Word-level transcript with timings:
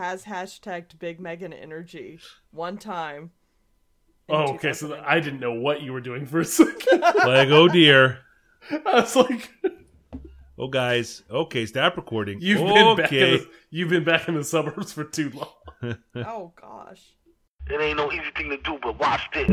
has 0.00 0.24
hashtagged 0.24 0.98
Big 0.98 1.20
Megan 1.20 1.52
Energy 1.52 2.18
one 2.50 2.78
time. 2.78 3.32
Oh, 4.30 4.54
okay. 4.54 4.72
So 4.72 4.86
2009. 4.86 5.04
I 5.06 5.20
didn't 5.20 5.40
know 5.40 5.52
what 5.52 5.82
you 5.82 5.92
were 5.92 6.00
doing 6.00 6.24
for 6.24 6.40
a 6.40 6.44
second. 6.44 7.00
like, 7.00 7.48
oh 7.48 7.68
dear. 7.68 8.20
I 8.70 8.78
was 8.94 9.14
like, 9.14 9.50
Oh, 10.58 10.68
guys. 10.68 11.22
Okay, 11.30 11.64
stop 11.64 11.96
recording. 11.96 12.38
you've 12.40 12.58
been 12.58 12.96
back 12.96 13.12
in 13.12 13.38
the, 13.38 13.48
you've 13.70 13.88
been 13.88 14.04
back 14.04 14.28
in 14.28 14.34
the 14.34 14.44
suburbs 14.44 14.92
for 14.92 15.04
too 15.04 15.30
long. 15.30 15.48
Oh 16.14 16.52
gosh. 16.60 17.00
It 17.68 17.80
ain't 17.80 17.96
no 17.96 18.12
easy 18.12 18.22
thing 18.36 18.50
to 18.50 18.58
do, 18.58 18.78
but 18.82 18.98
watch 18.98 19.22
this. 19.32 19.48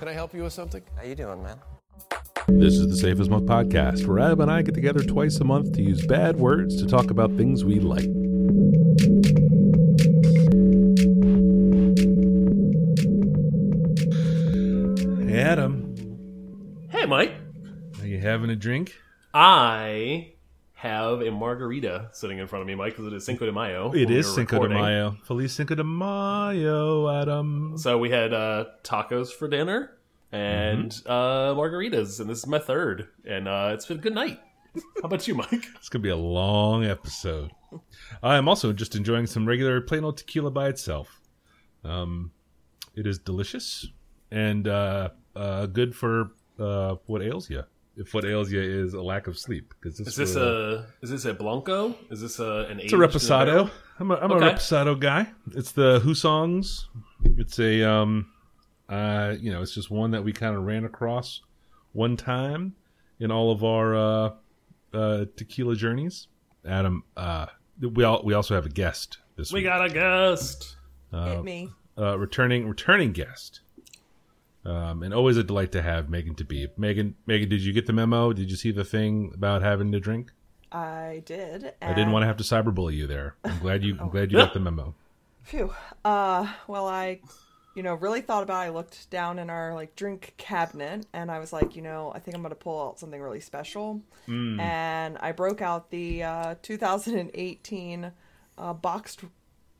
Can 0.00 0.08
I 0.08 0.14
help 0.14 0.32
you 0.32 0.44
with 0.44 0.54
something? 0.54 0.82
How 0.96 1.02
you 1.02 1.14
doing, 1.14 1.42
man? 1.42 1.58
This 2.48 2.72
is 2.72 2.88
the 2.88 2.96
Safe 2.96 3.20
as 3.20 3.28
Milk 3.28 3.44
podcast, 3.44 4.06
where 4.06 4.18
Adam 4.18 4.40
and 4.40 4.50
I 4.50 4.62
get 4.62 4.74
together 4.74 5.00
twice 5.00 5.36
a 5.40 5.44
month 5.44 5.74
to 5.74 5.82
use 5.82 6.06
bad 6.06 6.36
words 6.36 6.80
to 6.80 6.88
talk 6.88 7.10
about 7.10 7.36
things 7.36 7.66
we 7.66 7.80
like. 7.80 8.06
Hey, 15.28 15.38
Adam. 15.38 15.94
Hey, 16.88 17.04
Mike. 17.04 17.34
Are 18.00 18.06
you 18.06 18.20
having 18.20 18.48
a 18.48 18.56
drink? 18.56 18.94
I 19.34 20.32
have 20.80 21.20
a 21.20 21.30
margarita 21.30 22.08
sitting 22.12 22.38
in 22.38 22.46
front 22.46 22.62
of 22.62 22.66
me, 22.66 22.74
Mike, 22.74 22.94
because 22.94 23.06
it 23.06 23.12
is 23.12 23.22
Cinco 23.22 23.44
de 23.44 23.52
Mayo. 23.52 23.92
It 23.92 24.04
is 24.04 24.08
when 24.08 24.16
is 24.16 24.26
we're 24.26 24.34
Cinco 24.34 24.66
de. 24.66 24.74
Mayo. 24.74 25.16
Feliz 25.24 25.52
Cinco 25.52 25.74
de 25.74 25.84
Mayo, 25.84 27.06
Adam. 27.10 27.76
So 27.76 27.98
we 27.98 28.08
had 28.08 28.32
uh, 28.32 28.64
tacos 28.82 29.30
for 29.30 29.46
dinner 29.46 29.98
and 30.32 30.90
uh, 31.04 31.52
margaritas, 31.54 32.18
and 32.18 32.30
this 32.30 32.38
is 32.38 32.46
my 32.46 32.58
third, 32.58 33.08
and 33.26 33.46
uh, 33.46 33.72
it's 33.74 33.84
been 33.84 33.98
a 33.98 34.00
good 34.00 34.14
night. 34.14 34.40
How 34.74 35.04
about 35.04 35.28
you, 35.28 35.34
Mike? 35.34 35.50
It's 35.76 35.90
going 35.90 36.00
to 36.00 36.06
be 36.06 36.08
a 36.08 36.16
long 36.16 36.86
episode. 36.86 37.50
I 38.22 38.36
am 38.36 38.48
also 38.48 38.72
just 38.72 38.96
enjoying 38.96 39.26
some 39.26 39.46
regular 39.46 39.82
plain 39.82 40.02
old 40.02 40.16
tequila 40.16 40.50
by 40.50 40.68
itself. 40.68 41.20
Um, 41.84 42.32
it 42.94 43.06
is 43.06 43.18
delicious 43.18 43.86
and 44.30 44.66
uh, 44.66 45.10
uh, 45.36 45.66
good 45.66 45.94
for 45.94 46.30
uh, 46.58 46.96
what 47.04 47.22
ails 47.22 47.50
you. 47.50 47.64
If 48.00 48.14
what 48.14 48.24
ails 48.24 48.50
you 48.50 48.60
is 48.62 48.94
a 48.94 49.02
lack 49.02 49.26
of 49.26 49.38
sleep, 49.38 49.74
because 49.78 49.98
this 49.98 50.08
Is 50.08 50.16
this 50.16 50.34
will- 50.34 50.78
a 50.78 50.86
is 51.02 51.10
this 51.10 51.24
a 51.26 51.34
blanco? 51.34 51.94
Is 52.10 52.20
this 52.22 52.38
a 52.38 52.66
an? 52.70 52.80
It's 52.80 52.92
a 52.92 52.96
reposado. 52.96 53.70
I'm 53.98 54.10
a, 54.10 54.14
I'm 54.16 54.32
Okay. 54.32 54.46
a 54.48 54.54
reposado 54.54 54.98
guy. 54.98 55.28
It's 55.52 55.72
the 55.72 56.00
Who 56.00 56.14
songs. 56.14 56.88
It's 57.36 57.58
a 57.58 57.82
um, 57.84 58.32
uh, 58.88 59.36
you 59.38 59.52
know, 59.52 59.60
it's 59.62 59.74
just 59.74 59.90
one 59.90 60.10
that 60.12 60.24
we 60.24 60.32
kind 60.32 60.56
of 60.56 60.62
ran 60.64 60.84
across 60.86 61.42
one 61.92 62.16
time 62.16 62.74
in 63.20 63.30
all 63.30 63.52
of 63.52 63.62
our 63.62 63.94
uh, 63.94 64.30
uh, 64.94 65.24
tequila 65.36 65.76
journeys. 65.76 66.28
Adam, 66.66 67.04
uh, 67.18 67.46
we 67.80 68.02
all 68.04 68.22
we 68.24 68.32
also 68.32 68.54
have 68.54 68.64
a 68.64 68.70
guest 68.70 69.18
this 69.36 69.52
We 69.52 69.58
week. 69.60 69.64
We 69.64 69.68
got 69.70 69.84
a 69.84 69.90
guest. 69.92 70.76
Hit 71.12 71.44
me. 71.44 71.68
uh, 71.98 72.18
returning 72.18 72.66
returning 72.66 73.12
guest. 73.12 73.60
Um, 74.64 75.02
and 75.02 75.14
always 75.14 75.36
a 75.38 75.42
delight 75.42 75.72
to 75.72 75.82
have 75.82 76.10
Megan 76.10 76.34
to 76.34 76.44
be. 76.44 76.68
Megan, 76.76 77.14
Megan, 77.26 77.48
did 77.48 77.62
you 77.62 77.72
get 77.72 77.86
the 77.86 77.94
memo? 77.94 78.32
Did 78.32 78.50
you 78.50 78.56
see 78.56 78.70
the 78.70 78.84
thing 78.84 79.32
about 79.34 79.62
having 79.62 79.90
to 79.92 80.00
drink? 80.00 80.32
I 80.70 81.22
did. 81.24 81.72
I 81.82 81.94
didn't 81.94 82.12
want 82.12 82.22
to 82.22 82.26
have 82.26 82.36
to 82.36 82.44
cyberbully 82.44 82.94
you 82.94 83.06
there. 83.06 83.36
I'm 83.44 83.58
glad 83.58 83.82
you. 83.82 83.96
I'm 84.00 84.10
glad 84.10 84.30
you 84.30 84.38
got 84.38 84.52
the 84.54 84.60
memo. 84.68 84.94
Phew. 85.44 85.72
Uh, 86.04 86.46
well, 86.68 86.86
I, 86.86 87.20
you 87.74 87.82
know, 87.82 87.94
really 87.94 88.20
thought 88.20 88.42
about. 88.42 88.62
It. 88.62 88.66
I 88.66 88.70
looked 88.70 89.10
down 89.10 89.38
in 89.38 89.48
our 89.50 89.74
like 89.74 89.96
drink 89.96 90.34
cabinet, 90.36 91.06
and 91.12 91.30
I 91.30 91.38
was 91.38 91.52
like, 91.52 91.74
you 91.74 91.82
know, 91.82 92.12
I 92.14 92.18
think 92.18 92.36
I'm 92.36 92.42
gonna 92.42 92.54
pull 92.54 92.88
out 92.88 93.00
something 93.00 93.20
really 93.20 93.40
special. 93.40 94.02
And 94.28 95.18
I 95.18 95.32
broke 95.32 95.60
out 95.60 95.90
the 95.90 96.22
uh, 96.22 96.54
2018 96.62 98.12
uh, 98.58 98.72
boxed 98.74 99.22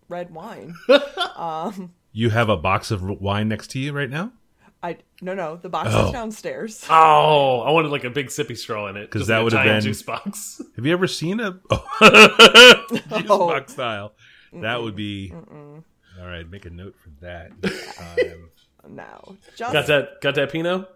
red 0.08 0.34
wine. 0.34 0.74
You 2.12 2.30
have 2.30 2.48
a 2.48 2.56
box 2.56 2.90
of 2.90 3.02
wine 3.02 3.48
next 3.48 3.68
to 3.68 3.78
you 3.78 3.92
right 3.92 4.10
now? 4.10 4.32
I 4.82 4.96
no 5.20 5.34
no 5.34 5.56
the 5.56 5.68
box 5.68 5.90
Oh. 5.92 6.06
is 6.06 6.12
downstairs. 6.12 6.86
Oh, 6.90 7.60
I 7.60 7.70
wanted 7.70 7.90
like 7.90 8.04
a 8.04 8.10
big 8.10 8.28
sippy 8.28 8.56
straw 8.56 8.88
in 8.88 8.96
it 8.96 9.10
because 9.10 9.26
that 9.28 9.38
like 9.38 9.52
a 9.52 9.56
have 9.56 9.66
giant 9.66 9.84
been- 9.84 9.90
juice 9.92 10.02
box. 10.02 10.62
Have 10.76 10.86
you 10.86 10.92
ever 10.92 11.06
seen 11.06 11.40
a 11.40 11.60
oh. 11.70 12.86
juice 13.18 13.28
box 13.28 13.72
style? 13.72 14.12
That 14.52 14.82
would 14.82 14.96
be 14.96 15.32
all 15.32 16.26
right. 16.26 16.48
Make 16.50 16.64
a 16.66 16.70
note 16.70 16.96
for 16.96 17.10
that. 17.20 17.50
next 17.62 17.96
time. 17.96 18.50
No, 18.88 19.36
just 19.56 19.72
got 19.72 19.86
that? 19.86 20.20
Got 20.22 20.34
that 20.36 20.50
Pinot? 20.50 20.88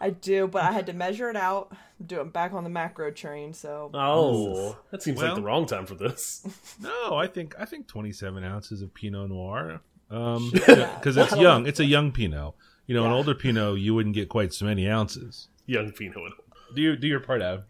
I 0.00 0.10
do, 0.10 0.46
but 0.46 0.62
I 0.62 0.72
had 0.72 0.86
to 0.86 0.92
measure 0.92 1.28
it 1.28 1.36
out. 1.36 1.72
Do 2.04 2.20
it 2.20 2.32
back 2.32 2.52
on 2.52 2.62
the 2.64 2.70
macro 2.70 3.10
train, 3.10 3.52
so 3.52 3.90
Oh, 3.92 4.76
that 4.90 5.02
seems 5.02 5.18
Well- 5.18 5.26
like 5.28 5.36
the 5.36 5.42
wrong 5.42 5.66
time 5.66 5.84
for 5.86 5.94
this. 5.96 6.46
no, 6.80 7.16
I 7.16 7.26
think 7.26 7.54
I 7.58 7.64
think 7.66 7.86
27 7.88 8.42
ounces 8.44 8.80
of 8.80 8.94
Pinot 8.94 9.28
Noir. 9.28 9.80
Um, 10.10 10.50
because 10.52 11.16
it's 11.18 11.36
young. 11.36 11.66
It's 11.66 11.80
a 11.80 11.84
young 11.84 12.12
Pinot. 12.12 12.54
You 12.88 12.94
know, 12.94 13.04
an 13.04 13.12
older 13.12 13.34
Pinot, 13.34 13.78
you 13.78 13.94
wouldn't 13.94 14.14
get 14.14 14.28
quite 14.30 14.52
so 14.54 14.64
many 14.64 14.88
ounces. 14.88 15.48
Young 15.66 15.92
Pinot. 15.92 16.32
Do 16.74 16.80
you 16.80 16.96
do 16.96 17.06
your 17.06 17.20
part 17.20 17.42
out? 17.42 17.64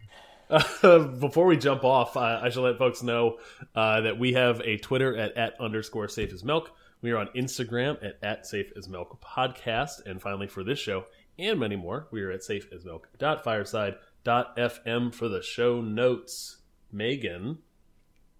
Uh, 0.49 0.99
before 1.19 1.45
we 1.45 1.57
jump 1.57 1.83
off, 1.83 2.15
uh, 2.15 2.39
I 2.41 2.49
should 2.49 2.61
let 2.63 2.77
folks 2.77 3.03
know 3.03 3.37
uh, 3.75 3.99
that 4.01 4.17
we 4.17 4.33
have 4.33 4.61
a 4.61 4.77
Twitter 4.77 5.15
at, 5.17 5.35
at 5.37 5.59
underscore 5.59 6.07
safe 6.07 6.31
as 6.33 6.43
milk. 6.43 6.71
We 7.01 7.11
are 7.11 7.17
on 7.17 7.27
Instagram 7.35 8.01
at, 8.03 8.17
at 8.23 8.45
safe 8.47 8.71
as 8.77 8.87
milk 8.87 9.21
podcast. 9.21 10.05
And 10.05 10.21
finally, 10.21 10.47
for 10.47 10.63
this 10.63 10.79
show 10.79 11.03
and 11.37 11.59
many 11.59 11.75
more, 11.75 12.07
we 12.11 12.21
are 12.21 12.31
at 12.31 12.43
safe 12.43 12.67
as 12.73 12.85
milk 12.85 13.09
dot 13.17 13.43
fireside 13.43 13.95
dot 14.23 14.55
fm 14.57 15.13
for 15.13 15.27
the 15.27 15.41
show 15.41 15.81
notes. 15.81 16.57
Megan, 16.91 17.59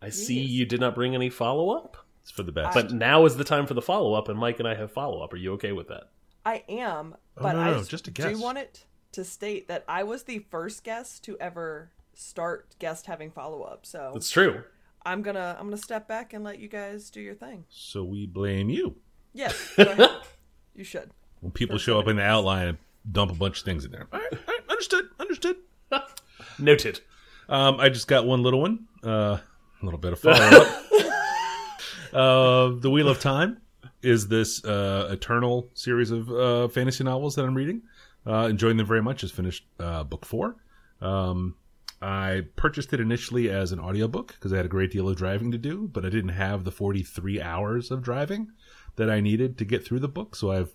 I 0.02 0.10
see 0.10 0.40
you 0.40 0.66
did 0.66 0.80
not 0.80 0.96
bring 0.96 1.14
any 1.14 1.30
follow 1.30 1.72
up, 1.72 1.98
It's 2.24 2.32
for 2.32 2.44
the 2.44 2.52
best. 2.52 2.74
but 2.74 2.92
now 2.92 3.26
is 3.26 3.36
the 3.36 3.44
time 3.44 3.68
for 3.68 3.74
the 3.76 3.82
follow 3.82 4.14
up, 4.14 4.28
and 4.30 4.40
Mike 4.40 4.60
and 4.60 4.68
I 4.68 4.76
have 4.76 4.92
follow 4.92 5.22
up. 5.22 5.34
Are 5.34 5.38
you 5.38 5.54
okay 5.54 5.72
with 5.74 5.90
that? 5.90 6.10
I 6.50 6.64
am. 6.70 7.16
Oh, 7.38 7.42
But 7.44 7.54
no, 7.54 7.60
I 7.60 7.72
no, 7.72 7.78
just, 7.80 7.92
just 7.92 8.08
a 8.08 8.12
do 8.12 8.24
guess. 8.24 8.38
want 8.38 8.58
it 8.58 8.86
to 9.14 9.24
state 9.24 9.68
that 9.68 9.84
I 9.88 10.04
was 10.04 10.24
the 10.24 10.40
first 10.52 10.84
guest 10.84 11.24
to 11.26 11.38
ever 11.40 11.92
start 12.14 12.76
guest 12.80 13.06
having 13.06 13.32
follow 13.32 13.62
up. 13.64 13.86
So 13.86 14.12
That's 14.14 14.30
true. 14.30 14.64
I'm 15.06 15.22
gonna 15.22 15.56
I'm 15.60 15.66
gonna 15.68 15.78
step 15.78 16.08
back 16.08 16.34
and 16.34 16.44
let 16.44 16.60
you 16.60 16.68
guys 16.68 17.10
do 17.10 17.22
your 17.22 17.36
thing. 17.36 17.66
so 17.70 18.04
we 18.04 18.26
blame 18.26 18.70
you. 18.70 18.96
Yes, 19.34 19.74
you 20.76 20.84
should. 20.84 21.12
When 21.40 21.52
people 21.52 21.78
show 21.78 22.00
up 22.00 22.08
in 22.08 22.18
the 22.18 22.24
outline 22.24 22.68
and 22.68 22.78
dump 23.10 23.32
a 23.32 23.36
bunch 23.36 23.60
of 23.60 23.66
things 23.66 23.86
in 23.86 23.92
there. 23.92 24.08
All 24.12 24.20
right, 24.20 24.34
all 24.34 24.40
right, 24.48 24.62
understood, 24.70 25.06
understood. 25.20 25.56
Noted. 26.60 27.00
Um, 27.48 27.80
I 27.80 27.90
just 27.90 28.08
got 28.08 28.26
one 28.26 28.44
little 28.44 28.60
one. 28.62 28.88
Uh, 29.04 29.38
a 29.82 29.86
little 29.86 30.00
bit 30.00 30.14
of 30.14 30.20
follow 30.20 30.36
up. 30.36 30.84
uh, 32.14 32.80
the 32.80 32.90
Wheel 32.92 33.08
of 33.10 33.20
Time 33.20 33.62
is 34.02 34.28
this 34.28 34.64
uh, 34.64 35.10
eternal 35.12 35.70
series 35.74 36.12
of 36.12 36.30
uh, 36.32 36.68
fantasy 36.70 37.04
novels 37.04 37.36
that 37.36 37.46
I'm 37.46 37.56
reading. 37.56 37.82
Uh, 38.26 38.48
enjoying 38.50 38.78
them 38.78 38.86
very 38.86 39.02
much. 39.02 39.22
Just 39.22 39.34
finished 39.34 39.66
uh, 39.80 40.04
book 40.04 40.26
four. 40.26 40.56
Um, 41.02 41.56
I 42.02 42.44
purchased 42.56 42.94
it 42.94 43.00
initially 43.00 43.50
as 43.50 43.72
an 43.72 43.80
audiobook 43.80 44.28
because 44.34 44.54
I 44.54 44.58
had 44.58 44.66
a 44.66 44.70
great 44.70 44.92
deal 44.92 45.10
of 45.10 45.18
driving 45.18 45.52
to 45.52 45.58
do, 45.58 45.90
but 45.92 46.06
I 46.06 46.10
didn't 46.10 46.30
have 46.30 46.64
the 46.64 46.72
43 46.72 47.42
hours 47.42 47.92
of 47.92 48.02
driving 48.02 48.52
that 48.96 49.10
I 49.10 49.20
needed 49.20 49.58
to 49.58 49.66
get 49.66 49.86
through 49.86 50.00
the 50.00 50.08
book. 50.08 50.36
So 50.36 50.52
I've 50.52 50.74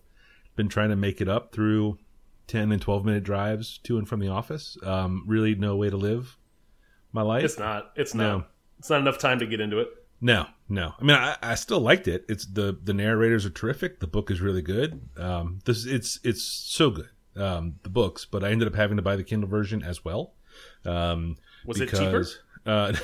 been 0.56 0.69
trying 0.69 0.91
to 0.91 0.97
make 0.97 1.21
it 1.21 1.29
up 1.29 1.53
through 1.53 1.99
10 2.47 2.73
and 2.73 2.81
12 2.81 3.05
minute 3.05 3.25
drives 3.25 3.79
to 3.85 3.97
and 3.97 4.09
from 4.09 4.21
the 4.21 4.29
office. 4.29 4.77
Um, 4.83 5.25
really 5.27 5.55
no 5.55 5.77
way 5.77 5.89
to 5.89 5.97
live 5.97 6.37
my 7.12 7.23
life. 7.23 7.45
It's 7.45 7.59
not. 7.59 7.93
It's 7.97 8.15
not. 8.15 8.25
No. 8.25 8.45
It's 8.79 8.91
not 8.91 9.01
enough 9.01 9.19
time 9.19 9.39
to 9.39 9.47
get 9.47 9.61
into 9.61 9.79
it. 9.79 9.89
No, 10.25 10.47
no. 10.71 10.95
I 10.99 11.05
mean, 11.05 11.17
I, 11.17 11.37
I 11.43 11.55
still 11.55 11.81
liked 11.81 12.09
it. 12.09 12.25
It's 12.31 12.47
the 12.47 12.75
the 12.83 12.95
narrators 12.95 13.45
are 13.45 13.51
terrific. 13.51 14.01
The 14.01 14.07
book 14.07 14.31
is 14.31 14.41
really 14.41 14.62
good. 14.62 15.07
Um, 15.19 15.59
this 15.67 15.85
it's 15.85 16.19
it's 16.25 16.43
so 16.43 16.89
good. 16.91 17.09
Um, 17.37 17.75
the 17.83 17.91
books, 17.91 18.25
but 18.25 18.43
I 18.43 18.51
ended 18.51 18.67
up 18.67 18.75
having 18.75 18.97
to 18.97 19.03
buy 19.03 19.17
the 19.17 19.23
Kindle 19.25 19.50
version 19.50 19.82
as 19.82 20.03
well. 20.03 20.32
Um, 20.87 21.37
Was 21.67 21.79
it 21.79 21.91
cheaper? 21.91 22.25
Uh, 22.65 22.94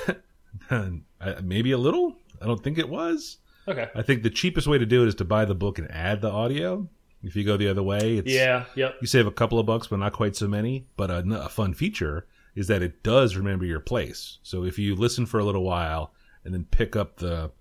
maybe 1.43 1.71
a 1.71 1.77
little. 1.77 2.15
I 2.41 2.45
don't 2.47 2.63
think 2.63 2.79
it 2.79 2.89
was. 2.89 3.37
Okay. 3.67 3.87
I 3.93 4.01
think 4.01 4.23
the 4.23 4.31
cheapest 4.31 4.65
way 4.67 4.79
to 4.79 4.85
do 4.87 5.03
it 5.03 5.09
is 5.09 5.15
to 5.15 5.25
buy 5.25 5.45
the 5.45 5.53
book 5.53 5.77
and 5.77 5.91
add 5.91 6.21
the 6.21 6.31
audio. 6.31 6.89
If 7.21 7.35
you 7.35 7.43
go 7.43 7.55
the 7.55 7.67
other 7.67 7.83
way, 7.83 8.17
it's 8.17 8.31
Yeah. 8.31 8.65
Yep. 8.75 8.95
you 9.01 9.05
save 9.07 9.27
a 9.27 9.31
couple 9.31 9.59
of 9.59 9.67
bucks, 9.67 9.85
but 9.87 9.97
not 9.99 10.13
quite 10.13 10.35
so 10.35 10.47
many. 10.47 10.87
But 10.97 11.11
a, 11.11 11.17
a 11.43 11.49
fun 11.49 11.75
feature 11.75 12.25
is 12.55 12.67
that 12.67 12.81
it 12.81 13.03
does 13.03 13.35
remember 13.35 13.63
your 13.65 13.79
place. 13.79 14.39
So 14.41 14.63
if 14.63 14.79
you 14.79 14.95
listen 14.95 15.27
for 15.27 15.39
a 15.39 15.45
little 15.45 15.63
while 15.63 16.13
and 16.45 16.53
then 16.53 16.65
pick 16.65 16.95
up 16.95 17.17
the 17.17 17.51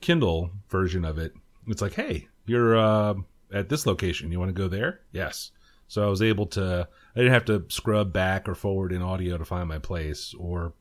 Kindle 0.00 0.50
version 0.68 1.04
of 1.04 1.18
it, 1.18 1.32
it's 1.66 1.82
like, 1.82 1.94
hey, 1.94 2.28
you're 2.46 2.76
uh, 2.76 3.14
at 3.52 3.68
this 3.68 3.86
location. 3.86 4.30
You 4.32 4.38
want 4.38 4.48
to 4.50 4.52
go 4.62 4.68
there? 4.68 5.00
Yes. 5.12 5.50
So 5.88 6.04
I 6.04 6.10
was 6.10 6.22
able 6.22 6.46
to. 6.48 6.88
I 7.14 7.18
didn't 7.18 7.32
have 7.32 7.44
to 7.46 7.64
scrub 7.68 8.12
back 8.12 8.48
or 8.48 8.54
forward 8.54 8.92
in 8.92 9.02
audio 9.02 9.38
to 9.38 9.44
find 9.44 9.68
my 9.68 9.78
place, 9.78 10.34
or 10.38 10.72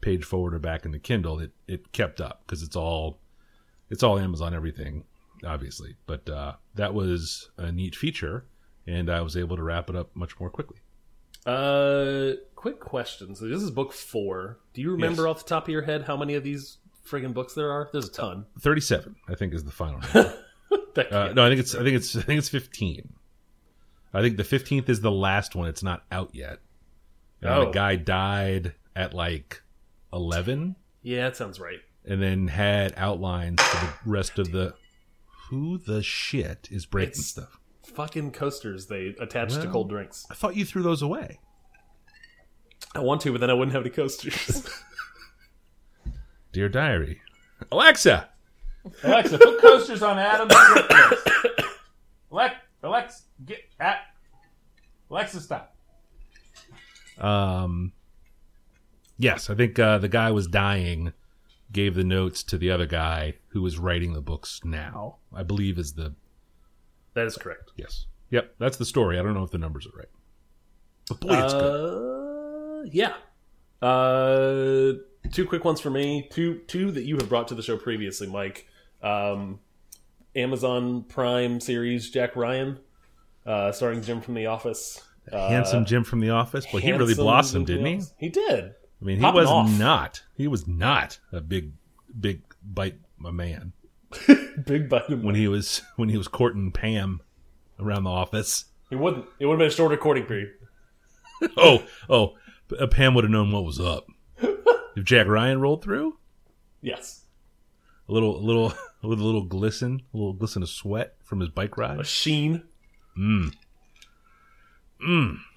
page 0.00 0.24
forward 0.24 0.54
or 0.54 0.58
back 0.58 0.84
in 0.84 0.90
the 0.92 0.98
Kindle. 0.98 1.38
It 1.38 1.52
it 1.68 1.92
kept 1.92 2.20
up 2.20 2.42
because 2.46 2.62
it's 2.62 2.76
all 2.76 3.18
it's 3.90 4.02
all 4.02 4.18
Amazon 4.18 4.54
everything, 4.54 5.04
obviously. 5.46 5.96
But 6.06 6.28
uh, 6.28 6.54
that 6.74 6.94
was 6.94 7.50
a 7.58 7.70
neat 7.72 7.94
feature 7.94 8.46
and 8.86 9.08
I 9.10 9.20
was 9.22 9.36
able 9.36 9.56
to 9.56 9.62
wrap 9.62 9.88
it 9.88 9.96
up 9.96 10.14
much 10.14 10.38
more 10.40 10.50
quickly. 10.50 10.78
Uh, 11.46 12.32
quick 12.54 12.80
question. 12.80 13.34
So 13.34 13.46
this 13.46 13.62
is 13.62 13.70
book 13.70 13.92
four. 13.92 14.58
Do 14.72 14.80
you 14.80 14.92
remember 14.92 15.22
Yes. 15.22 15.30
off 15.30 15.44
the 15.44 15.48
top 15.48 15.64
of 15.64 15.68
your 15.70 15.82
head 15.82 16.02
how 16.02 16.16
many 16.16 16.34
of 16.34 16.42
these 16.44 16.78
friggin' 17.08 17.34
books 17.34 17.54
there 17.54 17.70
are? 17.70 17.88
There's 17.92 18.08
a 18.08 18.12
ton. 18.12 18.46
Thirty-seven, 18.60 19.16
I 19.28 19.34
think, 19.34 19.54
is 19.54 19.64
the 19.64 19.70
final. 19.72 20.00
number. 20.14 20.34
Uh, 20.96 21.32
no, 21.34 21.44
I 21.44 21.48
think 21.48 21.60
it's 21.60 21.74
I 21.74 21.82
think 21.82 21.96
it's 21.96 22.16
I 22.16 22.22
think 22.22 22.38
it's 22.38 22.48
fifteen. 22.48 23.14
I 24.12 24.20
think 24.22 24.36
the 24.36 24.44
fifteenth 24.44 24.88
is 24.88 25.00
the 25.00 25.10
last 25.10 25.54
one. 25.54 25.68
It's 25.68 25.82
not 25.82 26.04
out 26.12 26.30
yet. 26.34 26.58
And 27.42 27.50
Oh. 27.50 27.64
the 27.66 27.70
guy 27.72 27.96
died 27.96 28.74
at 28.96 29.12
like 29.12 29.62
eleven, 30.12 30.76
yeah, 31.02 31.24
that 31.24 31.36
sounds 31.36 31.58
right. 31.60 31.78
and 32.04 32.22
then 32.22 32.48
had 32.48 32.94
outlines 32.96 33.60
for 33.60 33.86
the 33.86 33.92
rest 34.10 34.38
of 34.38 34.52
the. 34.52 34.74
Who 35.50 35.76
the 35.78 36.02
shit 36.02 36.68
is 36.70 36.86
breaking 36.86 37.10
It's- 37.10 37.26
stuff? 37.26 37.58
Fucking 37.94 38.30
coasters 38.32 38.86
they 38.86 39.14
attach 39.20 39.52
to 39.54 39.68
cold 39.70 39.90
drinks. 39.90 40.26
I 40.30 40.34
thought 40.34 40.56
you 40.56 40.64
threw 40.64 40.82
those 40.82 41.02
away. 41.02 41.38
I 42.94 43.00
want 43.00 43.20
to, 43.22 43.30
but 43.32 43.40
then 43.42 43.50
I 43.50 43.52
wouldn't 43.52 43.74
have 43.74 43.82
any 43.82 43.90
coasters. 43.90 44.66
Dear 46.54 46.68
diary, 46.68 47.20
Alexa, 47.72 48.28
Alexa, 49.02 49.38
put 49.38 49.60
coasters 49.60 50.02
on 50.02 50.20
Adam's 50.20 50.54
shit 50.54 50.88
list. 50.88 51.28
Alexa, 52.30 52.60
Alexa, 52.84 53.22
get 53.44 53.58
at 53.80 54.02
Alexa, 55.10 55.40
stop. 55.40 55.74
Um, 57.18 57.92
yes, 59.18 59.50
I 59.50 59.56
think 59.56 59.80
uh, 59.80 59.98
the 59.98 60.06
guy 60.08 60.30
was 60.30 60.46
dying. 60.46 61.12
Gave 61.72 61.96
the 61.96 62.04
notes 62.04 62.44
to 62.44 62.56
the 62.56 62.70
other 62.70 62.86
guy 62.86 63.34
who 63.48 63.60
was 63.60 63.76
writing 63.76 64.12
the 64.12 64.20
books 64.20 64.60
now. 64.62 65.16
I 65.34 65.42
believe 65.42 65.76
is 65.76 65.94
the 65.94 66.14
that 67.14 67.26
is 67.26 67.36
correct. 67.36 67.72
yes. 67.76 68.06
Yep, 68.30 68.54
that's 68.60 68.76
the 68.76 68.84
story. 68.84 69.18
I 69.18 69.24
don't 69.24 69.34
know 69.34 69.42
if 69.42 69.50
the 69.50 69.58
numbers 69.58 69.88
are 69.88 69.98
right. 69.98 70.08
But 71.08 71.18
boy, 71.20 71.34
it's 71.34 71.52
good. 71.52 72.86
Uh, 72.86 72.90
yeah. 72.92 73.14
Uh, 73.82 74.92
two 75.32 75.46
quick 75.46 75.64
ones 75.64 75.80
for 75.80 75.90
me. 75.90 76.28
Two 76.30 76.60
two 76.66 76.90
that 76.92 77.04
you 77.04 77.16
have 77.16 77.28
brought 77.28 77.48
to 77.48 77.54
the 77.54 77.62
show 77.62 77.76
previously, 77.76 78.26
Mike. 78.26 78.66
Um, 79.02 79.60
Amazon 80.36 81.02
Prime 81.02 81.60
series 81.60 82.10
Jack 82.10 82.34
Ryan, 82.36 82.78
uh, 83.46 83.72
starring 83.72 84.02
Jim 84.02 84.20
from 84.20 84.34
The 84.34 84.46
Office. 84.46 85.02
Uh, 85.30 85.48
Handsome 85.48 85.84
Jim 85.84 86.04
from 86.04 86.20
The 86.20 86.30
Office. 86.30 86.66
Well, 86.72 86.82
he 86.82 86.92
really 86.92 87.14
blossomed, 87.14 87.66
didn't 87.66 87.86
he? 87.86 88.00
He 88.18 88.28
did. 88.28 88.74
I 89.00 89.04
mean, 89.04 89.18
he 89.18 89.24
was 89.30 89.48
off. 89.48 89.70
not. 89.78 90.22
He 90.36 90.48
was 90.48 90.66
not 90.66 91.18
a 91.32 91.40
big, 91.40 91.72
big 92.18 92.42
bite 92.62 92.98
a 93.24 93.32
man 93.32 93.72
Big 94.66 94.88
bite. 94.88 95.08
of- 95.08 95.22
when 95.22 95.34
he 95.34 95.48
was 95.48 95.82
when 95.96 96.08
he 96.08 96.16
was 96.16 96.28
courting 96.28 96.72
Pam 96.72 97.20
around 97.78 98.04
the 98.04 98.10
office. 98.10 98.66
It 98.90 98.96
wouldn't. 98.96 99.26
It 99.38 99.46
would 99.46 99.54
have 99.54 99.58
been 99.58 99.68
a 99.68 99.70
short 99.70 99.90
recording 99.90 100.24
period. 100.24 100.50
oh, 101.56 101.82
oh, 102.08 102.34
uh, 102.78 102.86
Pam 102.86 103.14
would 103.14 103.24
have 103.24 103.30
known 103.30 103.50
what 103.52 103.64
was 103.64 103.80
up 103.80 104.06
if 104.96 105.04
Jack 105.04 105.26
Ryan 105.26 105.60
rolled 105.60 105.82
through. 105.82 106.18
Yes. 106.80 107.22
A 108.08 108.12
little, 108.12 108.36
a 108.36 108.40
little, 108.44 108.72
with 109.02 109.20
a 109.20 109.24
little 109.24 109.44
glisten, 109.44 110.02
a 110.12 110.16
little 110.16 110.32
glisten 110.34 110.62
of 110.62 110.68
sweat 110.68 111.16
from 111.22 111.40
his 111.40 111.48
bike 111.48 111.76
ride. 111.78 111.94
A 111.94 111.96
ride. 111.98 112.06
sheen. 112.06 112.62
You 113.16 113.50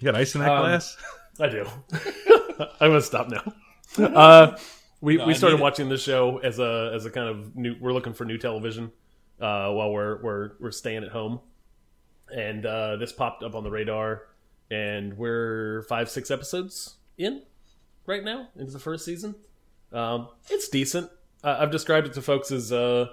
got 0.04 0.16
ice 0.16 0.36
in 0.36 0.42
that 0.42 0.51
Um, 0.51 0.60
glass? 0.63 0.98
I 1.39 1.48
do. 1.50 1.66
I'm 2.80 2.89
gonna 2.89 3.01
stop 3.01 3.30
now. 3.30 3.54
Uh, 4.04 4.57
we 5.01 5.18
we 5.18 5.24
I 5.24 5.34
started 5.34 5.60
watching 5.60 5.89
this 5.89 6.01
show 6.01 6.39
as 6.39 6.57
a 6.60 6.92
as 6.94 7.06
a 7.06 7.12
kind 7.12 7.30
of 7.30 7.56
new. 7.56 7.75
We're 7.80 7.94
looking 7.94 8.13
for 8.13 8.25
new 8.25 8.38
television 8.39 8.92
uh, 9.39 9.72
while 9.72 9.92
we're 9.92 10.22
we're 10.24 10.51
we're 10.60 10.72
staying 10.72 11.04
at 11.04 11.10
home, 11.12 11.39
and 12.36 12.66
uh, 12.66 12.95
this 12.98 13.12
popped 13.12 13.44
up 13.44 13.54
on 13.54 13.63
the 13.63 13.69
radar, 13.69 14.24
and 14.72 15.16
we're 15.18 15.84
five 15.84 16.10
six 16.10 16.31
episodes 16.31 16.95
in 17.19 17.44
right 18.07 18.24
now 18.24 18.48
into 18.56 18.71
the 18.71 18.80
first 18.80 19.06
season. 19.06 19.36
Um, 19.94 20.30
it's 20.50 20.68
decent. 20.69 21.12
Uh, 21.44 21.57
I've 21.59 21.69
described 21.71 22.07
it 22.07 22.13
to 22.13 22.21
folks 22.24 22.51
as 22.51 22.71
uh, 22.71 23.07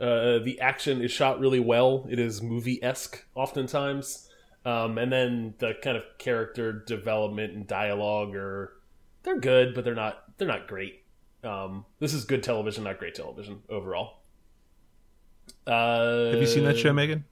uh, 0.00 0.38
the 0.38 0.58
action 0.60 1.02
is 1.02 1.10
shot 1.12 1.38
really 1.38 1.60
well. 1.60 2.06
It 2.10 2.18
is 2.18 2.40
movie 2.40 2.82
esque 2.82 3.26
oftentimes. 3.34 4.24
Um, 4.64 4.98
and 4.98 5.12
then 5.12 5.54
the 5.58 5.74
kind 5.82 5.96
of 5.96 6.02
character 6.18 6.72
development 6.72 7.52
and 7.54 7.66
dialogue 7.66 8.34
are 8.34 8.72
they're 9.22 9.38
good, 9.38 9.74
but 9.74 9.84
they're 9.84 9.94
not 9.94 10.24
they're 10.38 10.48
not 10.48 10.66
great. 10.66 11.04
Um, 11.44 11.84
this 12.00 12.12
is 12.14 12.24
good 12.24 12.42
television, 12.42 12.84
not 12.84 12.98
great 12.98 13.14
television 13.14 13.62
overall. 13.68 14.18
Uh, 15.66 16.30
Have 16.30 16.40
you 16.40 16.46
seen 16.46 16.64
that 16.64 16.76
show, 16.78 16.92
Megan? 16.92 17.24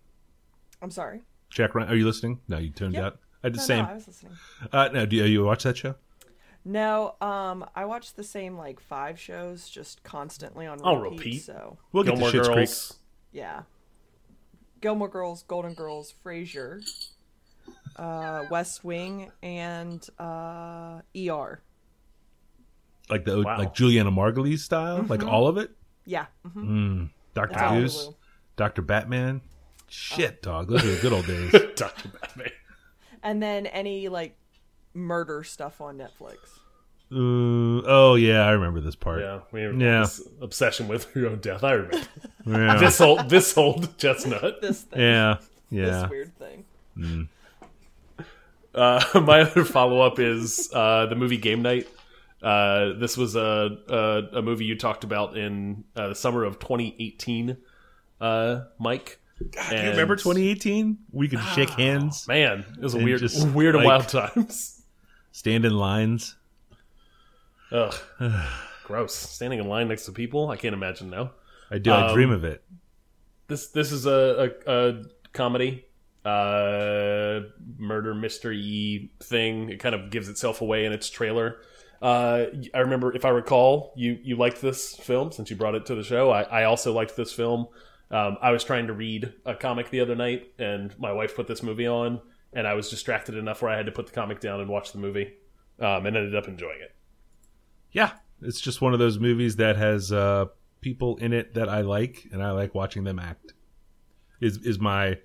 I'm 0.80 0.90
sorry. 0.90 1.22
Jack 1.50 1.74
Ryan? 1.74 1.88
Are 1.90 1.94
you 1.96 2.06
listening? 2.06 2.40
No, 2.48 2.58
you 2.58 2.70
tuned 2.70 2.94
Yep. 2.94 3.04
out. 3.04 3.18
I 3.42 3.48
did 3.48 3.54
the 3.54 3.58
No, 3.58 3.64
same. 3.64 3.84
no, 3.84 3.90
I 3.90 3.94
was 3.94 4.06
listening. 4.06 4.32
uh, 4.72 4.88
no, 4.92 5.06
do 5.06 5.16
you, 5.16 5.24
you 5.24 5.44
watch 5.44 5.62
that 5.64 5.76
show? 5.76 5.94
No, 6.68 7.14
um, 7.20 7.64
I 7.76 7.84
watch 7.84 8.14
the 8.14 8.24
same 8.24 8.56
like 8.56 8.80
five 8.80 9.20
shows 9.20 9.68
just 9.68 10.02
constantly 10.02 10.66
on 10.66 10.78
repeat. 10.78 10.88
I'll 10.88 10.96
repeat. 11.00 11.38
So 11.38 11.78
We'll 11.92 12.02
get 12.02 12.14
Gilmore 12.14 12.30
to 12.32 12.38
Schitt's 12.38 12.48
Creek. 12.48 12.56
Girls. 12.56 12.98
yeah, 13.30 13.62
Gilmore 14.80 15.08
Girls, 15.08 15.44
Golden 15.44 15.74
Girls, 15.74 16.12
Frasier, 16.24 16.82
uh, 17.94 18.46
West 18.50 18.82
Wing, 18.82 19.30
and 19.44 20.04
uh, 20.18 21.02
ER. 21.16 21.62
Like 23.08 23.24
the 23.24 23.42
Wow. 23.42 23.58
like 23.58 23.72
Julianna 23.72 24.10
Margulies 24.10 24.58
style, 24.58 25.06
like 25.08 25.22
all 25.22 25.46
of 25.46 25.58
it. 25.58 25.70
Yeah, 26.04 26.26
Mm 26.44 26.52
-hmm. 26.52 27.10
Doctor 27.34 27.58
It's 27.58 27.94
Goose, 27.94 28.10
Doctor 28.56 28.82
Batman. 28.82 29.40
Shit, 29.88 30.42
dog. 30.42 30.68
Those 30.68 30.82
are 30.84 30.94
the 30.96 31.00
good 31.00 31.12
old 31.12 31.26
days. 31.26 31.52
Doctor 31.76 32.08
Batman. 32.08 32.50
and 33.22 33.40
then 33.40 33.66
any 33.66 34.08
like 34.08 34.34
murder 34.96 35.44
stuff 35.44 35.80
on 35.80 35.98
Netflix. 35.98 36.36
Uh, 37.12 37.86
oh 37.86 38.16
yeah, 38.16 38.40
I 38.46 38.50
remember 38.50 38.80
this 38.80 38.96
part. 38.96 39.20
Yeah, 39.20 39.40
we 39.52 39.62
have 39.62 39.80
Yeah. 39.80 40.00
this 40.00 40.26
obsession 40.40 40.88
with 40.88 41.06
your 41.14 41.28
own 41.30 41.38
death. 41.38 41.62
I 41.62 41.72
remember 41.72 42.00
Yeah, 42.46 42.76
this 42.78 43.00
old 43.00 43.28
this 43.30 43.56
old 43.56 43.96
chestnut. 43.98 44.56
This 44.60 44.82
thing, 44.82 45.00
yeah, 45.00 45.36
this 45.70 45.88
yeah. 45.88 46.08
weird 46.08 46.32
thing. 46.36 47.28
Uh, 48.74 49.00
my 49.20 49.40
other 49.42 49.64
follow 49.64 50.00
up 50.00 50.18
is 50.18 50.70
uh, 50.74 51.06
the 51.06 51.14
movie 51.14 51.36
Game 51.38 51.62
Night. 51.62 51.88
Uh, 52.42 52.92
this 52.98 53.16
was 53.16 53.34
a, 53.36 53.78
a 53.88 54.38
a 54.38 54.42
movie 54.42 54.64
you 54.66 54.76
talked 54.76 55.04
about 55.04 55.36
in 55.36 55.84
uh, 55.96 56.08
the 56.08 56.14
summer 56.14 56.44
of 56.44 56.58
2018, 56.58 57.56
uh, 58.20 58.60
Mike. 58.78 59.18
Do 59.38 59.46
you 59.76 59.90
remember 59.90 60.16
2018? 60.16 60.98
We 61.12 61.28
could 61.28 61.40
shake 61.54 61.70
hands, 61.70 62.26
Man, 62.26 62.64
it 62.76 62.82
was 62.82 62.94
a 62.94 62.98
weird, 62.98 63.20
just, 63.20 63.46
weird 63.48 63.74
and 63.76 63.84
like- 63.84 64.08
wild 64.08 64.08
times. 64.34 64.75
Stand 65.36 65.66
in 65.66 65.76
lines. 65.76 66.34
Ugh, 67.70 67.94
gross. 68.84 69.14
Standing 69.14 69.58
in 69.60 69.68
line 69.68 69.88
next 69.88 70.06
to 70.06 70.12
people, 70.12 70.48
I 70.48 70.56
can't 70.56 70.72
imagine 70.72 71.10
now. 71.10 71.32
I 71.70 71.76
do. 71.78 71.90
I 71.90 72.06
Um, 72.08 72.14
dream 72.14 72.30
of 72.30 72.42
it. 72.42 72.62
This 73.46 73.68
this 73.68 73.92
is 73.92 74.06
a 74.06 74.50
a, 74.66 74.72
a 74.72 75.02
comedy, 75.34 75.84
uh, 76.24 77.40
murder 77.76 78.14
mystery 78.14 79.10
thing. 79.22 79.68
It 79.68 79.78
kind 79.78 79.94
of 79.94 80.10
gives 80.10 80.30
itself 80.30 80.62
away 80.62 80.86
in 80.86 80.92
its 80.92 81.10
trailer. 81.10 81.58
Uh, 82.00 82.46
I 82.74 82.78
remember, 82.78 83.14
if 83.14 83.24
I 83.24 83.28
recall, 83.28 83.92
you 83.94 84.18
you 84.22 84.36
liked 84.36 84.62
this 84.62 84.96
film 84.96 85.32
since 85.32 85.50
you 85.50 85.56
brought 85.56 85.74
it 85.74 85.84
to 85.86 85.94
the 85.94 86.02
show. 86.02 86.30
I, 86.30 86.42
I 86.42 86.64
also 86.64 86.94
liked 86.94 87.14
this 87.14 87.32
film. 87.32 87.68
Um, 88.10 88.38
I 88.40 88.52
was 88.52 88.64
trying 88.64 88.86
to 88.86 88.92
read 88.94 89.32
a 89.44 89.54
comic 89.54 89.90
the 89.90 90.00
other 90.00 90.14
night, 90.14 90.52
and 90.58 90.98
my 90.98 91.12
wife 91.12 91.36
put 91.36 91.46
this 91.46 91.62
movie 91.62 91.88
on, 91.88 92.20
and 92.56 92.66
I 92.66 92.72
was 92.72 92.88
distracted 92.88 93.36
enough 93.36 93.60
where 93.60 93.70
I 93.70 93.76
had 93.76 93.86
to 93.86 93.92
put 93.92 94.06
the 94.06 94.12
comic 94.12 94.40
down 94.40 94.60
and 94.60 94.68
watch 94.68 94.90
the 94.92 94.98
movie, 94.98 95.34
um, 95.78 96.06
and 96.06 96.16
ended 96.16 96.34
up 96.34 96.48
enjoying 96.48 96.80
it. 96.80 96.94
Yeah, 97.92 98.12
it's 98.40 98.60
just 98.60 98.80
one 98.80 98.94
of 98.94 98.98
those 98.98 99.18
movies 99.18 99.56
that 99.56 99.76
has 99.76 100.10
uh, 100.10 100.46
people 100.80 101.18
in 101.18 101.34
it 101.34 101.54
that 101.54 101.68
I 101.68 101.82
like, 101.82 102.26
and 102.32 102.42
I 102.42 102.52
like 102.52 102.74
watching 102.74 103.04
them 103.04 103.18
act. 103.18 103.52
Is 104.40 104.56
is 104.64 104.80
my 104.80 105.18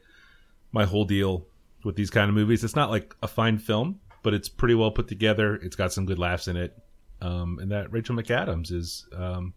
my 0.73 0.83
whole 0.85 1.05
deal 1.05 1.47
with 1.85 1.95
these 1.95 2.09
kind 2.09 2.27
of 2.27 2.35
movies? 2.35 2.65
It's 2.65 2.75
not 2.75 2.89
like 2.89 3.15
a 3.23 3.27
fine 3.27 3.57
film, 3.57 4.01
but 4.23 4.33
it's 4.33 4.50
pretty 4.50 4.75
well 4.75 4.91
put 4.91 5.07
together. 5.07 5.55
It's 5.55 5.77
got 5.77 5.93
some 5.93 6.05
good 6.05 6.19
laughs 6.19 6.50
in 6.50 6.57
it, 6.57 6.77
um, 7.21 7.59
and 7.61 7.71
that 7.71 7.93
Rachel 7.93 8.15
McAdams 8.15 8.73
is 8.73 9.07
um, 9.15 9.53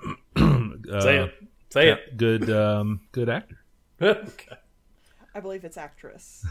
uh, 0.36 1.00
Say 1.00 1.18
it. 1.18 1.34
Say 1.70 1.88
it. 1.90 2.16
good 2.16 2.48
um, 2.50 3.00
good 3.10 3.28
actor. 3.28 3.58
okay. 4.02 4.56
I 5.34 5.40
believe 5.40 5.64
it's 5.64 5.76
actress. 5.76 6.44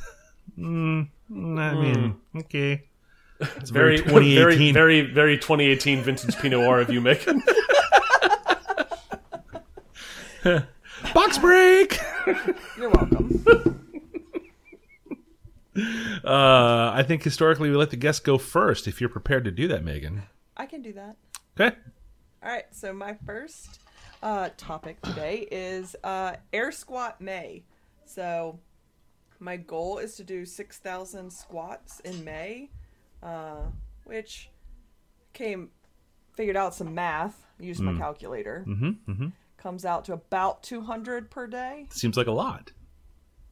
Mm, 0.57 1.07
I 1.29 1.73
mean, 1.75 2.15
okay. 2.35 2.83
It's 3.39 3.69
Very, 3.69 3.97
very 4.01 4.35
very, 4.35 4.55
2018. 4.55 4.73
very, 4.73 5.01
very 5.01 5.37
2018 5.37 6.01
vintage 6.03 6.37
Pinot 6.37 6.59
Noir 6.59 6.79
of 6.81 6.89
you, 6.91 7.01
Megan. 7.01 7.41
box 11.13 11.37
break. 11.39 11.99
You're 12.77 12.89
welcome. 12.89 13.77
Uh, 16.23 16.91
I 16.93 17.03
think 17.07 17.23
historically 17.23 17.69
we 17.69 17.75
let 17.75 17.89
the 17.89 17.95
guests 17.97 18.19
go 18.19 18.37
first. 18.37 18.87
If 18.87 18.99
you're 18.99 19.09
prepared 19.09 19.45
to 19.45 19.51
do 19.51 19.67
that, 19.69 19.83
Megan. 19.83 20.23
I 20.57 20.65
can 20.65 20.81
do 20.81 20.93
that. 20.93 21.15
Okay. 21.59 21.75
All 22.43 22.49
right, 22.51 22.65
so 22.71 22.93
my 22.93 23.15
first 23.25 23.79
uh, 24.21 24.49
topic 24.57 25.01
today 25.01 25.47
is 25.51 25.95
uh, 26.03 26.33
Air 26.53 26.71
Squat 26.71 27.21
May. 27.21 27.63
So 28.05 28.59
my 29.41 29.57
goal 29.57 29.97
is 29.97 30.15
to 30.15 30.23
do 30.23 30.45
6,000 30.45 31.31
squats 31.31 31.99
in 32.01 32.23
May, 32.23 32.69
uh, 33.23 33.63
which 34.05 34.49
came, 35.33 35.71
figured 36.33 36.55
out 36.55 36.75
some 36.75 36.93
math, 36.93 37.45
used 37.59 37.81
my 37.81 37.97
calculator. 37.97 38.63
Mm-hmm, 38.67 39.11
mm-hmm. 39.11 39.27
Comes 39.57 39.83
out 39.85 40.05
to 40.05 40.13
about 40.13 40.63
200 40.63 41.29
per 41.29 41.47
day. 41.47 41.87
Seems 41.89 42.17
like 42.17 42.27
a 42.27 42.31
lot. 42.31 42.71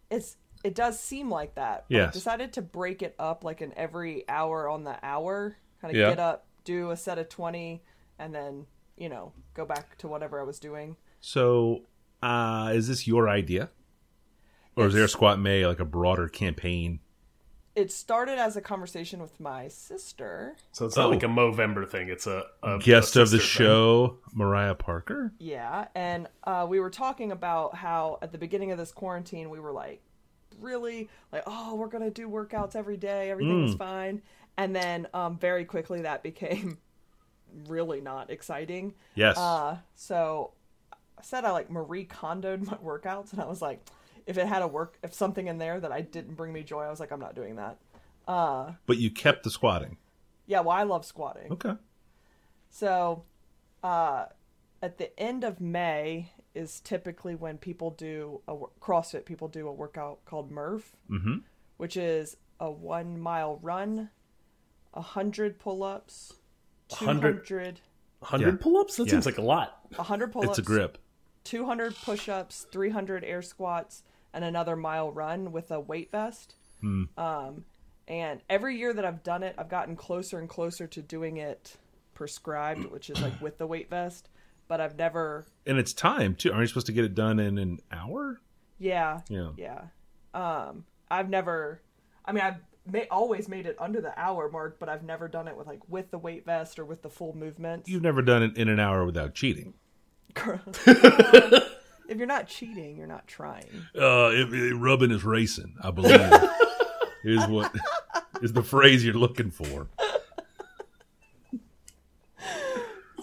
It's 0.10 0.38
it 0.63 0.75
does 0.75 1.00
seem 1.00 1.29
like 1.29 1.55
that. 1.55 1.86
Yes. 1.88 2.10
I 2.10 2.12
decided 2.12 2.53
to 2.53 2.62
break 2.62 3.01
it 3.01 3.15
up 3.17 3.43
like 3.43 3.62
in 3.62 3.74
every 3.77 4.27
hour 4.27 4.67
on 4.67 4.84
the 4.84 4.98
hour. 5.03 5.55
Kind 5.81 5.96
of 5.96 6.00
Yeah. 6.00 6.10
get 6.10 6.19
up, 6.19 6.48
do 6.65 6.91
a 6.91 6.98
set 6.98 7.17
of 7.17 7.29
20, 7.29 7.81
and 8.17 8.36
then, 8.36 8.65
you 8.98 9.08
know, 9.08 9.31
go 9.53 9.65
back 9.65 9.98
to 10.00 10.08
whatever 10.08 10.39
I 10.39 10.43
was 10.43 10.60
doing. 10.60 10.98
So, 11.22 11.84
uh, 12.22 12.72
is 12.74 12.88
this 12.89 13.08
your 13.08 13.29
idea, 13.29 13.69
or 14.79 14.88
is 14.88 14.95
Air 14.95 15.07
Squat 15.07 15.39
May 15.39 15.65
like 15.65 15.79
a 15.79 15.86
broader 15.86 16.27
campaign? 16.27 17.00
It 17.75 17.91
started 17.91 18.38
as 18.39 18.57
a 18.57 18.62
conversation 18.62 19.21
with 19.21 19.39
my 19.39 19.67
sister. 19.69 20.55
So 20.71 20.86
it's 20.86 20.98
not 20.98 21.05
Oh. 21.05 21.09
like 21.09 21.24
a 21.24 21.27
Movember 21.27 21.88
thing. 21.88 22.09
It's 22.09 22.27
a, 22.27 22.43
a 22.63 22.77
Guest 22.79 23.15
a 23.15 23.21
of 23.21 23.29
the 23.29 23.38
sister 23.38 23.57
thing. 23.57 23.65
show, 23.67 24.17
Mariah 24.33 24.75
Parker. 24.75 25.31
Yeah, 25.39 25.88
and 25.95 26.27
uh, 26.43 26.65
we 26.67 26.79
were 26.79 26.89
talking 26.89 27.31
about 27.31 27.75
how 27.75 28.17
at 28.21 28.31
the 28.31 28.38
beginning 28.38 28.71
of 28.71 28.77
this 28.77 28.91
quarantine 28.91 29.50
we 29.50 29.59
were 29.59 29.71
like 29.71 30.01
really 30.59 31.07
like 31.31 31.43
oh 31.48 31.75
we're 31.75 31.88
gonna 31.88 32.09
do 32.12 32.27
workouts 32.27 32.75
every 32.75 32.98
day 32.98 33.31
everything 33.31 33.62
was 33.63 33.75
fine 33.75 34.21
and 34.57 34.75
then 34.75 35.07
um, 35.13 35.38
very 35.38 35.63
quickly 35.63 36.01
that 36.01 36.21
became 36.21 36.77
really 37.67 38.01
not 38.01 38.29
exciting 38.29 38.93
Yes. 39.15 39.38
uh, 39.38 39.77
so 39.95 40.51
I 41.17 41.21
said 41.21 41.45
I 41.45 41.51
like 41.51 41.69
Marie 41.71 42.05
Kondoed 42.05 42.65
my 42.69 42.75
workouts 42.77 43.31
and 43.31 43.41
I 43.41 43.45
was 43.45 43.62
like 43.62 43.79
if 44.29 44.38
it 44.38 44.45
had 44.48 44.62
a 44.62 44.67
work 44.67 44.98
if 45.03 45.13
something 45.13 45.48
in 45.48 45.57
there 45.57 45.79
that 45.79 45.91
I 45.91 46.01
didn't 46.01 46.36
bring 46.36 46.53
me 46.53 46.62
joy 46.63 46.83
I 46.83 46.89
was 46.89 47.00
like 47.00 47.12
I'm 47.12 47.19
not 47.19 47.36
doing 47.36 47.55
that 47.55 47.77
but 48.86 48.98
you 48.98 49.09
kept 49.09 49.43
the 49.43 49.50
squatting. 49.50 49.98
yeah 50.45 50.59
well 50.62 50.77
I 50.77 50.83
love 50.83 51.03
squatting 51.03 51.51
Okay. 51.51 51.74
So, 52.69 53.24
uh, 53.83 54.25
at 54.81 55.00
the 55.00 55.19
end 55.19 55.43
of 55.43 55.59
May 55.59 56.31
is 56.53 56.79
typically 56.81 57.33
when 57.33 57.57
people 57.57 57.89
do 57.91 58.41
a 58.48 58.55
CrossFit. 58.79 59.25
People 59.25 59.48
do 59.48 59.67
a 59.67 59.71
workout 59.74 60.24
called 60.25 60.51
Murph, 60.51 60.95
Mhm. 61.09 61.41
which 61.77 61.98
is 61.98 62.38
a 62.59 62.69
one 62.69 63.19
mile 63.19 63.57
run, 63.63 64.12
a 64.93 65.01
hundred 65.01 65.57
pull 65.59 65.81
ups, 65.83 66.33
two 66.89 67.05
100? 67.07 67.81
Yeah. 68.31 68.51
pull-ups? 68.59 68.98
That 68.98 69.05
Yeah. 69.07 69.12
seems 69.12 69.25
like 69.25 69.38
a 69.39 69.41
lot. 69.41 69.75
a 69.98 70.03
hundred 70.03 70.31
pull 70.31 70.43
ups, 70.43 70.59
It's 70.59 70.59
a 70.59 70.71
grip. 70.71 71.00
two 71.43 71.65
hundred 71.65 71.95
push 71.95 72.29
ups, 72.29 72.67
three 72.71 72.89
hundred 72.91 73.24
air 73.24 73.41
squats, 73.41 74.03
and 74.33 74.43
another 74.43 74.75
mile 74.75 75.12
run 75.12 75.51
with 75.51 75.71
a 75.71 75.79
weight 75.79 76.12
vest. 76.12 76.55
Hmm. 76.81 77.03
Um, 77.17 77.65
and 78.07 78.41
every 78.50 78.77
year 78.77 78.93
that 78.93 79.05
I've 79.05 79.24
done 79.24 79.43
it, 79.43 79.55
I've 79.57 79.69
gotten 79.69 79.95
closer 79.95 80.39
and 80.39 80.50
closer 80.50 80.88
to 80.88 81.01
doing 81.01 81.38
it 81.38 81.77
prescribed, 82.15 82.86
which 82.91 83.09
is 83.09 83.21
like 83.21 83.39
with 83.41 83.57
the 83.57 83.67
weight 83.67 83.89
vest. 83.89 84.29
But 84.67 84.79
I've 84.81 84.98
never, 84.98 85.45
And 85.65 85.77
it's 85.79 85.93
time 85.93 86.36
too. 86.36 86.50
Aren't 86.51 86.62
you 86.62 86.67
supposed 86.67 86.86
to 86.88 86.91
get 86.93 87.05
it 87.05 87.15
done 87.15 87.39
in 87.39 87.57
an 87.57 87.79
hour? 87.91 88.39
yeah, 88.77 89.21
Yeah. 89.29 89.50
yeah. 89.57 89.81
Um, 90.33 90.86
I've 91.12 91.27
never, 91.29 91.81
I 92.24 92.31
mean, 92.31 92.43
I've 92.43 92.57
ma- 92.91 93.00
always 93.09 93.50
made 93.50 93.65
it 93.65 93.75
under 93.79 94.00
the 94.00 94.17
hour 94.19 94.50
mark, 94.50 94.77
but 94.79 94.88
I've 94.89 95.03
never 95.03 95.27
done 95.27 95.48
it 95.48 95.57
with 95.57 95.65
like 95.67 95.79
with 95.89 96.12
the 96.12 96.19
weight 96.19 96.45
vest 96.45 96.77
or 96.77 96.86
with 96.86 97.01
the 97.01 97.09
full 97.09 97.36
movements. 97.36 97.89
You've 97.89 98.03
never 98.03 98.21
done 98.21 98.43
it 98.43 98.57
in 98.57 98.69
an 98.69 98.79
hour 98.79 99.05
without 99.05 99.33
cheating. 99.33 99.74
if 102.09 102.17
you're 102.17 102.27
not 102.27 102.47
cheating, 102.47 102.97
you're 102.97 103.07
not 103.07 103.27
trying. 103.27 103.65
Uh, 103.95 104.29
it, 104.33 104.53
it- 104.53 104.75
rubbing 104.75 105.11
is 105.11 105.23
racing. 105.23 105.75
I 105.81 105.91
believe 105.91 106.19
is 107.23 107.45
what 107.47 107.73
is 108.41 108.53
the 108.53 108.63
phrase 108.63 109.03
you're 109.05 109.13
looking 109.13 109.51
for. 109.51 109.87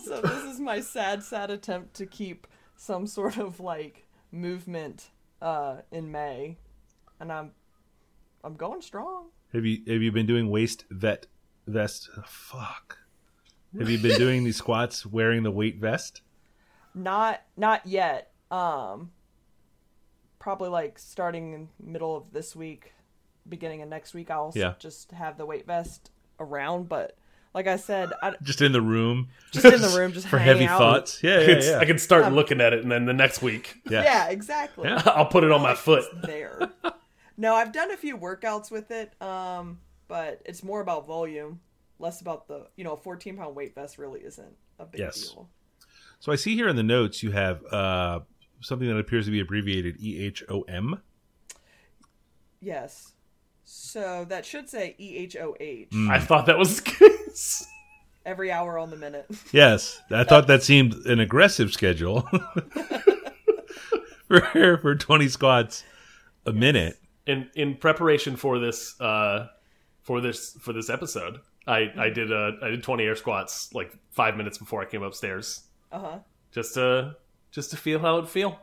So 0.04 0.20
this 0.20 0.44
is 0.44 0.60
my 0.60 0.80
sad, 0.80 1.22
sad 1.22 1.50
attempt 1.50 1.94
to 1.94 2.06
keep 2.06 2.46
some 2.76 3.06
sort 3.06 3.38
of 3.38 3.58
like 3.60 4.06
movement 4.30 5.10
uh, 5.42 5.78
in 5.90 6.12
May, 6.12 6.58
and 7.18 7.32
I'm 7.32 7.50
I'm 8.44 8.54
going 8.54 8.82
strong. 8.82 9.26
Have 9.52 9.64
you 9.64 9.78
have 9.88 10.02
you 10.02 10.12
been 10.12 10.26
doing 10.26 10.48
waist 10.48 10.84
vet 10.90 11.26
vest? 11.66 12.08
Fuck. 12.26 12.98
Have 13.78 13.90
you 13.90 13.98
been 13.98 14.16
doing 14.18 14.44
these 14.44 14.56
squats 14.56 15.04
wearing 15.04 15.42
the 15.42 15.50
weight 15.50 15.78
vest? 15.78 16.22
Not 16.94 17.42
not 17.56 17.84
yet. 17.86 18.30
Um, 18.50 19.10
probably 20.38 20.68
like 20.68 20.98
starting 20.98 21.52
in 21.52 21.68
middle 21.80 22.16
of 22.16 22.32
this 22.32 22.54
week, 22.54 22.92
beginning 23.48 23.82
of 23.82 23.88
next 23.88 24.14
week. 24.14 24.30
I'll 24.30 24.52
Yeah. 24.54 24.74
just 24.78 25.12
have 25.12 25.38
the 25.38 25.46
weight 25.46 25.66
vest 25.66 26.10
around, 26.38 26.88
but 26.88 27.16
like 27.54 27.66
I 27.66 27.76
said, 27.76 28.12
I, 28.22 28.34
Just 28.42 28.60
in 28.60 28.72
the 28.72 28.82
room, 28.82 29.28
just 29.50 29.64
in 29.64 29.80
the 29.80 29.96
room, 29.98 30.12
just 30.14 30.28
for 30.28 30.38
heavy 30.38 30.66
out. 30.66 30.78
thoughts. 30.78 31.22
Yeah, 31.22 31.36
I 31.36 31.40
yeah, 31.40 31.46
could, 31.46 31.64
yeah. 31.64 31.78
I 31.78 31.84
could 31.86 32.00
start 32.00 32.30
looking 32.32 32.60
at 32.60 32.74
it, 32.74 32.82
and 32.82 32.92
then 32.92 33.06
the 33.06 33.14
next 33.14 33.40
week, 33.40 33.80
yeah. 33.88 34.02
Yeah, 34.04 34.28
exactly. 34.28 34.88
Yeah. 34.88 35.00
I'll 35.06 35.26
put 35.26 35.42
it 35.42 35.50
on 35.50 35.62
my 35.62 35.74
foot. 35.74 36.04
there. 36.22 36.70
no, 37.38 37.54
I've 37.54 37.72
done 37.72 37.90
a 37.90 37.96
few 37.96 38.18
workouts 38.18 38.70
with 38.70 38.90
it, 38.90 39.20
um, 39.22 39.80
but 40.06 40.42
it's 40.44 40.62
more 40.62 40.80
about 40.82 41.06
volume, 41.06 41.60
less 41.98 42.20
about 42.20 42.46
the 42.46 42.66
you 42.76 42.84
know, 42.84 42.92
a 42.92 42.96
14 42.98 43.38
pound 43.38 43.56
weight 43.56 43.74
vest 43.74 43.96
really 43.96 44.20
isn't 44.20 44.54
a 44.78 44.84
big 44.84 45.00
Yes. 45.00 45.22
deal. 45.30 45.48
So 46.20 46.32
I 46.32 46.36
see 46.36 46.54
here 46.56 46.68
in 46.68 46.76
the 46.76 46.82
notes 46.82 47.22
you 47.22 47.30
have 47.30 47.64
uh, 47.72 48.20
something 48.60 48.88
that 48.88 48.96
appears 48.98 49.24
to 49.26 49.30
be 49.30 49.40
abbreviated 49.40 49.98
EHOM. 50.00 51.00
Yes. 52.60 53.12
So 53.64 54.24
that 54.28 54.44
should 54.46 54.68
say 54.68 54.94
E 54.98 55.16
H 55.18 55.36
O 55.36 55.56
H 55.60 55.90
Mm. 55.90 56.10
I 56.10 56.18
thought 56.20 56.46
that 56.46 56.58
was 56.58 56.80
the 56.80 56.90
case. 56.90 57.66
every 58.24 58.50
hour 58.52 58.78
on 58.78 58.90
the 58.90 58.96
minute. 58.96 59.26
Yes, 59.52 60.00
I 60.10 60.24
thought 60.28 60.46
that 60.46 60.62
seemed 60.62 60.94
an 61.06 61.20
aggressive 61.20 61.72
schedule 61.72 62.22
for 64.28 64.78
for 64.78 64.94
twenty 64.94 65.28
squats 65.28 65.84
a 66.46 66.52
minute. 66.52 66.98
in 67.26 67.48
in 67.54 67.74
preparation 67.76 68.36
for 68.36 68.58
this 68.58 68.98
uh 69.00 69.48
for 70.02 70.20
this 70.20 70.56
for 70.60 70.72
this 70.72 70.88
episode 70.88 71.40
i 71.66 71.80
Mm-hmm. 71.80 72.00
i 72.00 72.08
did 72.10 72.32
uh 72.32 72.52
i 72.62 72.68
did 72.70 72.82
20 72.84 73.02
air 73.04 73.16
squats 73.16 73.74
like 73.74 73.92
five 74.12 74.36
minutes 74.36 74.56
before 74.58 74.80
i 74.80 74.84
came 74.84 75.02
upstairs 75.02 75.62
Uh 75.90 75.98
huh. 75.98 76.18
just 76.52 76.74
to 76.74 77.16
just 77.50 77.70
to 77.70 77.76
feel 77.76 77.98
how 78.00 78.18
it 78.18 78.28
feel 78.28 78.58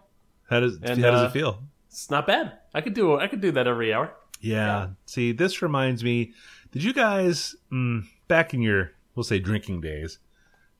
How 0.49 0.59
does 0.59 0.77
And, 0.81 1.01
how 1.03 1.11
does 1.11 1.21
uh, 1.21 1.25
it 1.25 1.31
feel? 1.31 1.59
it's 1.87 2.09
not 2.09 2.25
bad 2.27 2.53
i 2.73 2.81
could 2.81 2.93
do 2.93 3.17
i 3.19 3.27
could 3.27 3.41
do 3.41 3.51
that 3.51 3.67
every 3.67 3.93
hour 3.93 4.13
Yeah. 4.41 4.89
See, 5.05 5.31
this 5.31 5.61
reminds 5.61 6.03
me. 6.03 6.33
Did 6.73 6.83
you 6.83 6.91
guys 6.93 7.55
mm, 7.71 8.03
back 8.27 8.53
in 8.53 8.61
your 8.61 8.91
we'll 9.15 9.23
say 9.23 9.39
drinking 9.39 9.79
days? 9.81 10.19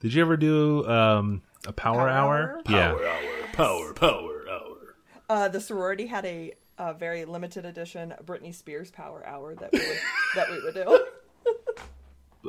Did 0.01 0.13
you 0.13 0.22
ever 0.22 0.36
do 0.36 0.86
um, 0.86 1.43
a 1.65 1.72
power, 1.72 2.00
Power 2.00 2.10
hour? 2.10 2.62
Power 2.65 3.01
Yeah. 3.03 3.10
hour 3.10 3.53
power 3.53 3.93
power 3.93 4.45
hour 4.51 4.95
Uh, 5.29 5.48
the 5.48 5.62
sorority 5.62 6.07
had 6.07 6.25
a, 6.25 6.53
a 6.77 6.93
very 6.93 7.24
limited 7.24 7.65
edition 7.65 8.13
Britney 8.25 8.53
Spears 8.53 8.91
Power 8.91 9.25
Hour 9.25 9.55
that 9.55 9.72
we 9.72 9.79
would, 9.79 9.98
that 10.36 10.50
we 10.50 10.62
would 10.63 10.74
do. 10.74 11.00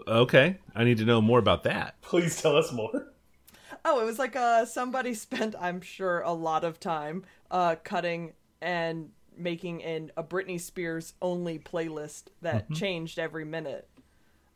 Okay, 0.08 0.58
I 0.74 0.82
need 0.84 0.98
to 0.98 1.04
know 1.04 1.20
more 1.20 1.38
about 1.38 1.62
that. 1.64 1.94
please 2.02 2.40
tell 2.42 2.56
us 2.56 2.72
more 2.72 3.12
Oh, 3.84 4.00
it 4.00 4.04
was 4.04 4.18
like 4.18 4.34
uh 4.36 4.64
somebody 4.66 5.14
spent, 5.26 5.54
I'm 5.60 5.80
sure, 5.80 6.20
a 6.20 6.32
lot 6.32 6.64
of 6.64 6.80
time 6.80 7.24
uh 7.50 7.76
cutting 7.84 8.32
and 8.60 9.10
making 9.36 9.80
in 9.80 10.10
a 10.16 10.22
Britney 10.22 10.60
Spears 10.60 11.14
only 11.20 11.58
playlist 11.58 12.24
that 12.42 12.64
Mm-hmm. 12.64 12.74
changed 12.74 13.18
every 13.18 13.44
minute. 13.44 13.88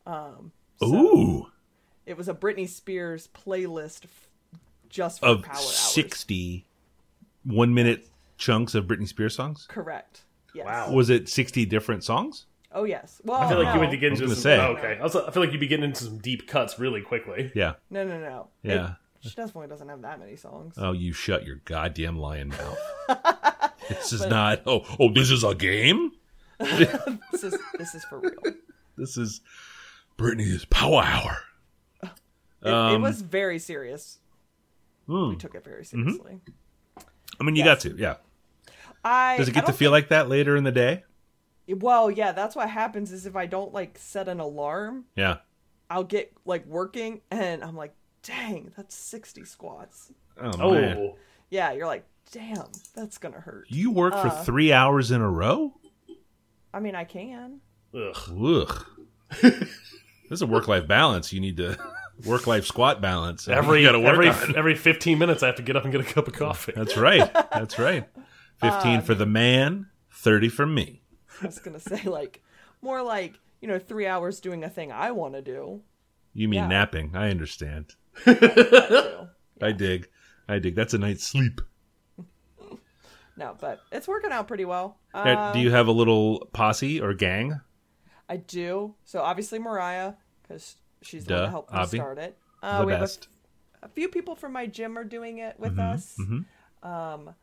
Um 0.06 0.52
Ooh, 0.82 1.48
it 2.06 2.16
was 2.16 2.28
a 2.28 2.34
Britney 2.34 2.68
Spears 2.68 3.28
playlist 3.34 4.04
f- 4.04 4.28
just 4.88 5.20
for 5.20 5.26
of 5.26 5.42
power 5.42 5.56
hours. 5.56 5.74
sixty 5.76 6.64
one 7.44 7.74
minute 7.74 8.08
chunks 8.36 8.74
of 8.74 8.86
Britney 8.86 9.08
Spears 9.08 9.34
songs. 9.34 9.66
Correct. 9.68 10.22
Yes. 10.54 10.66
Wow. 10.66 10.92
Was 10.92 11.10
it 11.10 11.28
sixty 11.28 11.66
different 11.66 12.04
songs? 12.04 12.46
Oh 12.72 12.84
yes. 12.84 13.20
Well, 13.24 13.38
i 13.40 13.48
feel 13.48 13.58
like 13.58 13.74
you 13.74 13.80
no. 13.82 13.88
would 13.88 14.00
get 14.00 14.12
I 14.12 14.14
into 14.14 14.28
some 14.28 14.36
say. 14.36 14.56
oh, 14.58 14.76
okay 14.76 14.98
also 15.00 15.26
i 15.26 15.30
feel 15.30 15.42
like 15.42 15.52
you'd 15.52 15.60
be 15.60 15.66
getting 15.68 15.86
into 15.86 16.04
some 16.04 16.18
deep 16.18 16.46
cuts 16.46 16.78
really 16.78 17.00
quickly 17.00 17.50
Yeah. 17.54 17.74
No, 17.90 18.06
no, 18.06 18.18
no. 18.20 18.48
Yeah. 18.62 18.90
It, 18.90 18.92
she 19.20 19.30
definitely 19.30 19.68
doesn't 19.68 19.88
have 19.88 20.02
that 20.02 20.18
many 20.20 20.36
songs. 20.36 20.74
Oh, 20.78 20.92
you 20.92 21.12
shut 21.12 21.44
your 21.46 21.56
goddamn 21.64 22.18
lion 22.18 22.48
mouth. 22.48 22.78
this 23.88 24.12
is 24.12 24.26
not. 24.26 24.62
Oh, 24.66 24.84
oh, 24.98 25.12
this 25.12 25.30
is 25.30 25.44
a 25.44 25.54
game. 25.54 26.12
This 26.60 27.44
is 27.44 27.58
this 27.78 27.94
is 27.94 28.04
for 28.04 28.18
real. 28.18 28.54
This 28.96 29.16
is 29.16 29.40
Britney's 30.18 30.64
Power 30.64 31.02
Hour. 31.04 31.38
It, 32.02 32.10
it 32.62 32.72
Um, 32.72 33.02
was 33.02 33.22
very 33.22 33.60
serious. 33.60 34.18
Hmm. 35.06 35.28
We 35.30 35.36
took 35.36 35.54
it 35.54 35.62
very 35.64 35.84
seriously. 35.84 36.40
I 37.40 37.44
mean, 37.44 37.54
you 37.54 37.64
Yes. 37.64 37.84
got 37.84 37.90
to. 37.92 37.96
Yeah. 37.96 38.16
I 39.04 39.36
Does 39.36 39.46
it 39.48 39.54
get 39.54 39.66
to 39.66 39.72
feel 39.72 39.92
like 39.92 40.08
that 40.08 40.28
later 40.28 40.56
in 40.56 40.64
the 40.64 40.72
day? 40.72 41.04
well, 41.68 42.10
yeah, 42.10 42.32
that's 42.32 42.56
what 42.56 42.68
happens 42.68 43.12
is 43.12 43.24
if 43.26 43.36
I 43.36 43.46
don't 43.46 43.72
like 43.72 43.96
set 43.98 44.26
an 44.26 44.40
alarm, 44.40 45.04
Yeah. 45.14 45.36
I'll 45.88 46.02
get 46.04 46.32
like 46.44 46.66
working 46.66 47.20
and 47.30 47.62
I'm 47.62 47.76
like, 47.76 47.94
dang, 48.22 48.72
that's 48.76 48.94
60 48.94 49.44
squats. 49.44 50.12
Oh, 50.40 50.50
oh 50.60 50.74
man. 50.74 51.12
Yeah, 51.50 51.72
you're 51.72 51.86
like, 51.86 52.04
damn, 52.32 52.66
that's 52.94 53.18
gonna 53.18 53.40
hurt. 53.40 53.66
You 53.68 53.90
work 53.90 54.12
for 54.14 54.28
Uh. 54.28 54.42
three 54.44 54.72
hours 54.72 55.10
in 55.10 55.20
a 55.20 55.30
row? 55.30 55.74
I 56.72 56.80
mean, 56.80 56.94
I 56.94 57.04
can. 57.04 57.60
Ugh. 57.94 58.16
Ugh. 58.44 58.86
this 59.42 59.68
is 60.30 60.42
a 60.42 60.46
work 60.46 60.68
life 60.68 60.86
balance. 60.86 61.32
You 61.32 61.40
need 61.40 61.56
to 61.56 61.78
work 62.26 62.46
life 62.46 62.66
squat 62.66 63.00
balance. 63.00 63.48
Every 63.48 63.82
gotta 63.82 63.98
work 63.98 64.12
every 64.14 64.28
on. 64.28 64.56
every 64.56 64.74
15 64.74 65.18
minutes, 65.18 65.42
I 65.42 65.46
have 65.46 65.56
to 65.56 65.62
get 65.62 65.76
up 65.76 65.84
and 65.84 65.92
get 65.92 66.00
a 66.00 66.04
cup 66.04 66.28
of 66.28 66.34
coffee. 66.34 66.72
That's 66.76 66.96
right. 66.96 67.32
That's 67.52 67.78
right. 67.78 68.06
Fifteen 68.60 69.02
for 69.02 69.14
the 69.14 69.24
man, 69.26 69.86
thirty 70.12 70.48
for 70.48 70.66
me. 70.66 71.02
I 71.40 71.46
was 71.46 71.60
gonna 71.60 71.78
say 71.78 72.02
like 72.02 72.42
more 72.82 73.02
like 73.02 73.38
you 73.60 73.68
know 73.68 73.78
three 73.78 74.06
hours 74.06 74.40
doing 74.40 74.64
a 74.64 74.68
thing 74.68 74.90
I 74.90 75.12
want 75.12 75.34
to 75.34 75.42
do. 75.42 75.82
You 76.34 76.48
mean 76.48 76.62
Yeah. 76.62 76.66
napping? 76.66 77.12
I 77.14 77.30
understand. 77.30 77.94
Too. 78.24 79.28
I 79.62 79.72
dig. 79.72 80.08
I 80.48 80.58
dig. 80.58 80.74
That's 80.74 80.94
a 80.94 80.98
night's 80.98 81.24
sleep. 81.24 81.60
No, 83.36 83.56
but 83.60 83.80
it's 83.92 84.08
working 84.08 84.32
out 84.32 84.48
pretty 84.48 84.64
well. 84.64 84.98
Now, 85.14 85.52
do 85.52 85.60
you 85.60 85.70
have 85.70 85.86
a 85.86 85.92
little 85.92 86.48
posse 86.52 87.00
or 87.00 87.14
gang? 87.14 87.60
I 88.28 88.36
do. 88.38 88.94
So 89.04 89.20
obviously 89.20 89.58
Mariah, 89.58 90.14
because 90.42 90.76
she's 91.02 91.24
the 91.24 91.34
one 91.34 91.42
that 91.44 91.50
helped 91.50 91.72
me 91.72 91.78
Avi. 91.78 91.96
start 91.98 92.18
it. 92.18 92.36
Uh, 92.62 92.80
the 92.80 92.86
we 92.86 92.92
have 92.92 93.00
a, 93.00 93.04
best. 93.04 93.28
a 93.82 93.88
few 93.88 94.08
people 94.08 94.34
from 94.34 94.52
my 94.52 94.66
gym 94.66 94.98
are 94.98 95.04
doing 95.04 95.38
it 95.38 95.54
with 95.58 95.76
Mm-hmm, 95.76 95.80
us. 95.80 96.18
Um, 96.82 97.34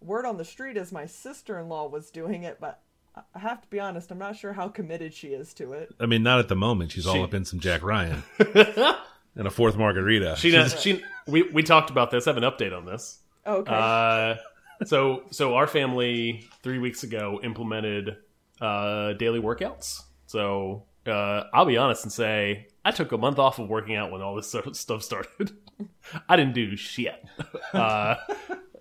word 0.00 0.24
on 0.26 0.36
the 0.36 0.44
street 0.44 0.76
is 0.76 0.92
my 0.92 1.06
sister-in-law 1.06 1.88
was 1.88 2.10
doing 2.10 2.44
it, 2.44 2.58
but 2.60 2.80
I- 3.16 3.22
I 3.34 3.38
have 3.40 3.60
to 3.62 3.68
be 3.68 3.80
honest, 3.80 4.12
I'm 4.12 4.18
not 4.18 4.36
sure 4.36 4.52
how 4.52 4.68
committed 4.68 5.12
she 5.12 5.28
is 5.28 5.52
to 5.54 5.72
it. 5.72 5.92
I 5.98 6.06
mean, 6.06 6.22
not 6.22 6.38
at 6.38 6.46
the 6.48 6.54
moment. 6.56 6.92
She's 6.92 7.06
all 7.06 7.24
up 7.24 7.34
in 7.34 7.44
some 7.44 7.58
Jack 7.58 7.82
Ryan 7.82 8.22
and 9.38 9.46
a 9.46 9.50
fourth 9.50 9.76
margarita. 9.76 10.36
She, 10.36 10.50
does, 10.50 10.78
she, 10.80 11.02
we, 11.26 11.42
we 11.44 11.62
talked 11.62 11.88
about 11.88 12.10
this. 12.10 12.26
I 12.26 12.30
have 12.30 12.36
an 12.36 12.42
update 12.42 12.76
on 12.76 12.84
this. 12.84 13.20
Okay. 13.46 13.72
Uh, 13.72 14.34
so, 14.84 15.22
so 15.30 15.54
our 15.54 15.66
family 15.66 16.46
three 16.62 16.78
weeks 16.78 17.04
ago 17.04 17.40
implemented 17.42 18.18
uh, 18.60 19.14
daily 19.14 19.40
workouts. 19.40 20.02
So 20.26 20.84
uh, 21.06 21.44
I'll 21.54 21.64
be 21.64 21.78
honest 21.78 22.04
and 22.04 22.12
say 22.12 22.66
I 22.84 22.90
took 22.90 23.12
a 23.12 23.18
month 23.18 23.38
off 23.38 23.58
of 23.58 23.68
working 23.68 23.96
out 23.96 24.10
when 24.10 24.20
all 24.20 24.34
this 24.34 24.54
stuff 24.72 25.02
started. 25.02 25.52
I 26.28 26.36
didn't 26.36 26.54
do 26.54 26.76
shit. 26.76 27.24
Uh, 27.72 28.16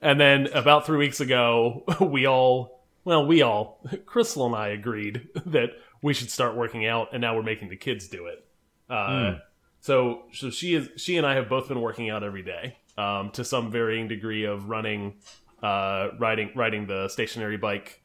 and 0.02 0.20
then 0.20 0.48
about 0.48 0.86
three 0.86 0.98
weeks 0.98 1.20
ago, 1.20 1.84
we 2.02 2.26
all, 2.26 2.84
well, 3.06 3.26
we 3.26 3.42
all, 3.42 3.82
Crystal 4.06 4.46
and 4.46 4.56
I 4.56 4.70
agreed 4.70 5.28
that 5.46 5.70
we 6.02 6.14
should 6.14 6.30
start 6.30 6.56
working 6.56 6.86
out, 6.86 7.10
and 7.14 7.22
now 7.22 7.36
we're 7.36 7.44
making 7.44 7.70
the 7.70 7.76
kids 7.76 8.08
do 8.08 8.28
it. 8.28 8.46
Uh, 8.90 9.40
So, 9.88 10.24
so 10.34 10.50
she 10.50 10.74
is, 10.74 10.90
she 10.98 11.16
and 11.16 11.26
I 11.26 11.36
have 11.36 11.48
both 11.48 11.70
been 11.70 11.80
working 11.80 12.10
out 12.10 12.22
every 12.22 12.44
day, 12.44 12.76
um, 12.98 13.32
to 13.32 13.46
some 13.46 13.72
varying 13.72 14.10
degree 14.10 14.44
of 14.44 14.68
running, 14.68 15.16
uh, 15.64 16.10
riding, 16.20 16.52
riding 16.56 16.88
the 16.88 17.08
stationary 17.08 17.56
bike, 17.56 18.02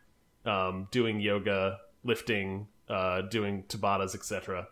um, 0.46 0.86
doing 0.92 1.18
yoga, 1.18 1.80
lifting, 2.04 2.68
uh, 2.88 3.22
doing 3.22 3.64
Tabatas, 3.64 4.14
etc. 4.14 4.68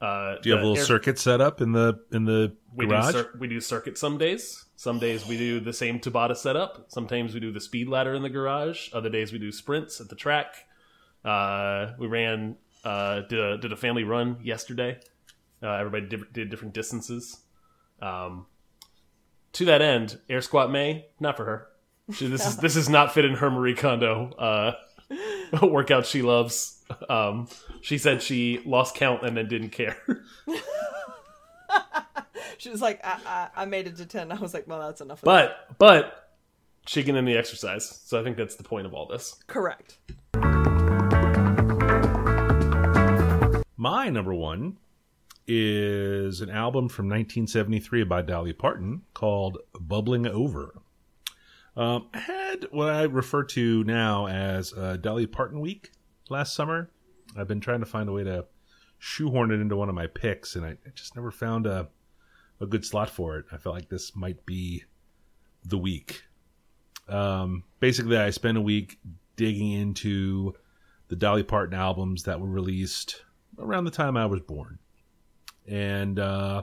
Uh, 0.00 0.36
do 0.40 0.48
you 0.48 0.54
have 0.54 0.64
a 0.64 0.66
little 0.66 0.82
circuit 0.82 1.18
set 1.18 1.42
up 1.42 1.60
in 1.60 1.72
the 1.72 2.00
in 2.10 2.24
the 2.24 2.56
we 2.74 2.86
garage? 2.86 3.12
do 3.12 3.26
we 3.38 3.48
do 3.48 3.60
circuit 3.60 3.98
some 3.98 4.16
days. 4.16 4.64
Some 4.76 4.98
days 4.98 5.28
we 5.28 5.36
do 5.36 5.60
the 5.60 5.74
same 5.74 6.00
Tabata 6.00 6.34
setup. 6.34 6.86
Sometimes 6.88 7.34
we 7.34 7.40
do 7.40 7.52
the 7.52 7.60
speed 7.60 7.86
ladder 7.86 8.14
in 8.14 8.22
the 8.22 8.30
garage. 8.30 8.88
Other 8.94 9.10
days 9.10 9.30
we 9.30 9.38
do 9.38 9.52
sprints 9.52 10.00
at 10.00 10.08
the 10.08 10.16
track. 10.16 10.54
Uh, 11.22 11.92
we 11.98 12.06
ran 12.06 12.56
uh, 12.82 13.20
did 13.28 13.38
a 13.38 13.58
did 13.58 13.72
a 13.74 13.76
family 13.76 14.04
run 14.04 14.38
yesterday. 14.42 14.98
Uh, 15.62 15.70
everybody 15.70 16.06
did, 16.06 16.32
did 16.32 16.50
different 16.50 16.74
distances. 16.74 17.40
Um, 18.00 18.46
to 19.52 19.64
that 19.66 19.80
end, 19.80 20.18
air 20.28 20.42
squat 20.42 20.70
May 20.70 21.06
not 21.18 21.36
for 21.36 21.44
her. 21.44 21.68
She, 22.12 22.28
this 22.28 22.46
is 22.46 22.56
this 22.58 22.76
is 22.76 22.88
not 22.88 23.12
fit 23.14 23.24
in 23.24 23.34
her 23.34 23.50
Marie 23.50 23.74
Kondo 23.74 24.30
uh, 24.38 24.72
workout 25.62 26.06
she 26.06 26.22
loves. 26.22 26.84
Um, 27.08 27.48
she 27.80 27.98
said 27.98 28.22
she 28.22 28.60
lost 28.64 28.94
count 28.94 29.24
and 29.24 29.36
then 29.36 29.48
didn't 29.48 29.70
care. 29.70 29.96
she 32.58 32.70
was 32.70 32.80
like, 32.80 33.04
I, 33.04 33.18
I, 33.26 33.62
I 33.62 33.64
made 33.64 33.88
it 33.88 33.96
to 33.96 34.06
10. 34.06 34.30
I 34.30 34.36
was 34.36 34.54
like, 34.54 34.68
well, 34.68 34.80
that's 34.80 35.00
enough 35.00 35.22
of 35.22 35.24
that. 35.24 35.68
But 35.78 35.78
but 35.78 36.30
she 36.86 37.02
can 37.02 37.16
end 37.16 37.26
the 37.26 37.36
exercise. 37.36 37.88
So 38.04 38.20
I 38.20 38.22
think 38.22 38.36
that's 38.36 38.56
the 38.56 38.62
point 38.62 38.86
of 38.86 38.94
all 38.94 39.06
this. 39.06 39.36
Correct. 39.46 39.98
My 43.76 44.08
number 44.08 44.34
one 44.34 44.78
is 45.46 46.40
an 46.40 46.50
album 46.50 46.88
from 46.88 47.06
1973 47.06 48.04
by 48.04 48.22
Dolly 48.22 48.52
Parton 48.52 49.02
called 49.14 49.58
"Bubbling 49.78 50.26
Over." 50.26 50.80
Um, 51.76 52.08
I 52.14 52.18
had 52.18 52.66
what 52.70 52.88
I 52.88 53.02
refer 53.02 53.44
to 53.44 53.84
now 53.84 54.26
as 54.26 54.72
uh, 54.72 54.96
Dolly 54.96 55.26
Parton 55.26 55.60
Week 55.60 55.92
last 56.30 56.54
summer. 56.54 56.90
I've 57.36 57.48
been 57.48 57.60
trying 57.60 57.80
to 57.80 57.86
find 57.86 58.08
a 58.08 58.12
way 58.12 58.24
to 58.24 58.46
shoehorn 58.98 59.50
it 59.50 59.60
into 59.60 59.76
one 59.76 59.88
of 59.88 59.94
my 59.94 60.06
picks, 60.06 60.56
and 60.56 60.64
I, 60.64 60.70
I 60.70 60.90
just 60.94 61.16
never 61.16 61.30
found 61.30 61.66
a 61.66 61.88
a 62.60 62.66
good 62.66 62.84
slot 62.84 63.10
for 63.10 63.38
it. 63.38 63.44
I 63.52 63.58
felt 63.58 63.74
like 63.74 63.88
this 63.88 64.16
might 64.16 64.46
be 64.46 64.84
the 65.64 65.78
week. 65.78 66.22
Um, 67.08 67.64
basically, 67.80 68.16
I 68.16 68.30
spent 68.30 68.58
a 68.58 68.62
week 68.62 68.98
digging 69.36 69.72
into 69.72 70.54
the 71.08 71.16
Dolly 71.16 71.42
Parton 71.42 71.78
albums 71.78 72.24
that 72.24 72.40
were 72.40 72.48
released 72.48 73.22
around 73.58 73.84
the 73.84 73.90
time 73.90 74.16
I 74.16 74.26
was 74.26 74.40
born. 74.40 74.78
And 75.68 76.18
uh, 76.18 76.62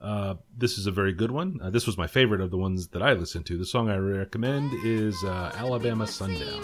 uh, 0.00 0.34
this 0.56 0.78
is 0.78 0.86
a 0.86 0.90
very 0.90 1.12
good 1.12 1.30
one. 1.30 1.60
Uh, 1.62 1.70
this 1.70 1.86
was 1.86 1.96
my 1.96 2.06
favorite 2.06 2.40
of 2.40 2.50
the 2.50 2.56
ones 2.56 2.88
that 2.88 3.02
I 3.02 3.12
listened 3.12 3.46
to. 3.46 3.56
The 3.56 3.64
song 3.64 3.88
I 3.88 3.96
recommend 3.96 4.72
is 4.84 5.22
uh, 5.24 5.52
Alabama 5.56 6.06
Sundown. 6.06 6.60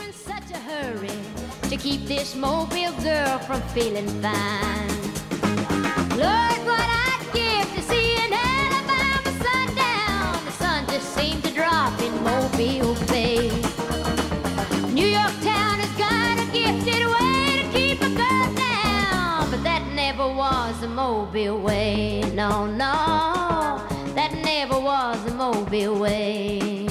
No, 22.49 22.65
no, 22.65 23.87
that 24.15 24.33
never 24.43 24.81
was 24.81 25.23
the 25.27 25.35
Mobile 25.35 25.99
way. 25.99 26.87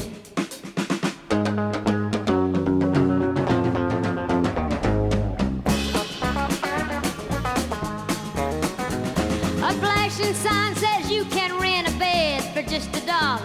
A 9.64 9.74
flashing 9.82 10.36
sign 10.36 10.76
says 10.76 11.10
you 11.10 11.26
can 11.26 11.60
rent 11.60 11.90
a 11.90 11.98
bed 11.98 12.44
for 12.54 12.62
just 12.62 12.96
a 12.96 13.04
dollar. 13.08 13.44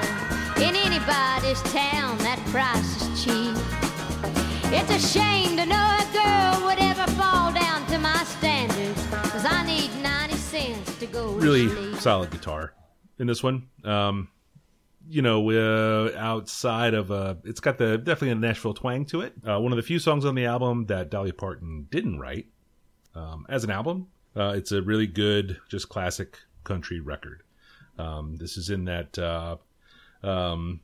In 0.58 0.76
anybody's 0.76 1.62
town, 1.72 2.18
that 2.18 2.38
price 2.48 3.00
is 3.00 3.24
cheap. 3.24 3.56
It's 4.70 4.90
a 4.90 4.98
shame 4.98 5.56
to 5.56 5.64
know 5.64 6.01
Really 11.12 11.94
solid 11.96 12.30
guitar 12.30 12.72
in 13.18 13.26
this 13.26 13.42
one. 13.42 13.68
Um, 13.84 14.28
you 15.08 15.20
know, 15.20 15.50
uh, 15.50 16.12
outside 16.16 16.94
of 16.94 17.10
uh, 17.10 17.34
it's 17.44 17.60
got 17.60 17.78
the 17.78 17.98
definitely 17.98 18.30
a 18.30 18.34
Nashville 18.36 18.74
twang 18.74 19.04
to 19.06 19.20
it. 19.20 19.34
Uh, 19.46 19.60
one 19.60 19.72
of 19.72 19.76
the 19.76 19.82
few 19.82 19.98
songs 19.98 20.24
on 20.24 20.34
the 20.34 20.46
album 20.46 20.86
that 20.86 21.10
Dolly 21.10 21.32
Parton 21.32 21.86
didn't 21.90 22.18
write 22.18 22.46
um, 23.14 23.46
as 23.48 23.64
an 23.64 23.70
album. 23.70 24.08
Uh, 24.34 24.54
it's 24.56 24.72
a 24.72 24.80
really 24.80 25.06
good, 25.06 25.58
just 25.68 25.88
classic 25.88 26.38
country 26.64 27.00
record. 27.00 27.42
Um, 27.98 28.36
this 28.36 28.56
is 28.56 28.70
in 28.70 28.84
that 28.86 29.18
uh, 29.18 29.56
um, 30.22 30.80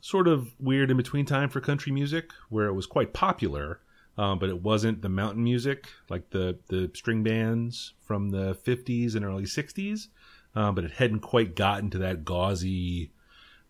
sort 0.00 0.28
of 0.28 0.54
weird 0.58 0.90
in 0.90 0.96
between 0.96 1.26
time 1.26 1.50
for 1.50 1.60
country 1.60 1.92
music, 1.92 2.30
where 2.48 2.66
it 2.66 2.72
was 2.72 2.86
quite 2.86 3.12
popular, 3.12 3.80
um, 4.18 4.40
but 4.40 4.48
it 4.48 4.60
wasn't 4.60 5.00
the 5.00 5.08
mountain 5.08 5.44
music 5.44 5.88
like 6.10 6.28
the 6.30 6.58
the 6.68 6.90
string 6.92 7.22
bands 7.22 7.94
from 8.00 8.30
the 8.30 8.54
'50s 8.66 9.14
and 9.14 9.24
early 9.24 9.44
'60s. 9.44 10.08
Um, 10.54 10.74
but 10.74 10.84
it 10.84 10.90
hadn't 10.90 11.20
quite 11.20 11.54
gotten 11.54 11.90
to 11.90 11.98
that 11.98 12.24
gauzy, 12.24 13.12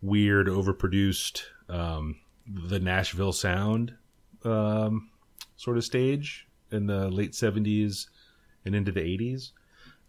weird, 0.01 0.47
overproduced, 0.47 1.43
um, 1.69 2.17
the 2.47 2.81
Nashville 2.81 3.33
sound 3.33 3.95
um, 4.45 5.11
sort 5.57 5.77
of 5.77 5.85
stage 5.85 6.47
in 6.71 6.87
the 6.87 7.11
late 7.11 7.33
'70s 7.33 8.07
and 8.65 8.75
into 8.75 8.91
the 8.91 9.01
'80s. 9.01 9.51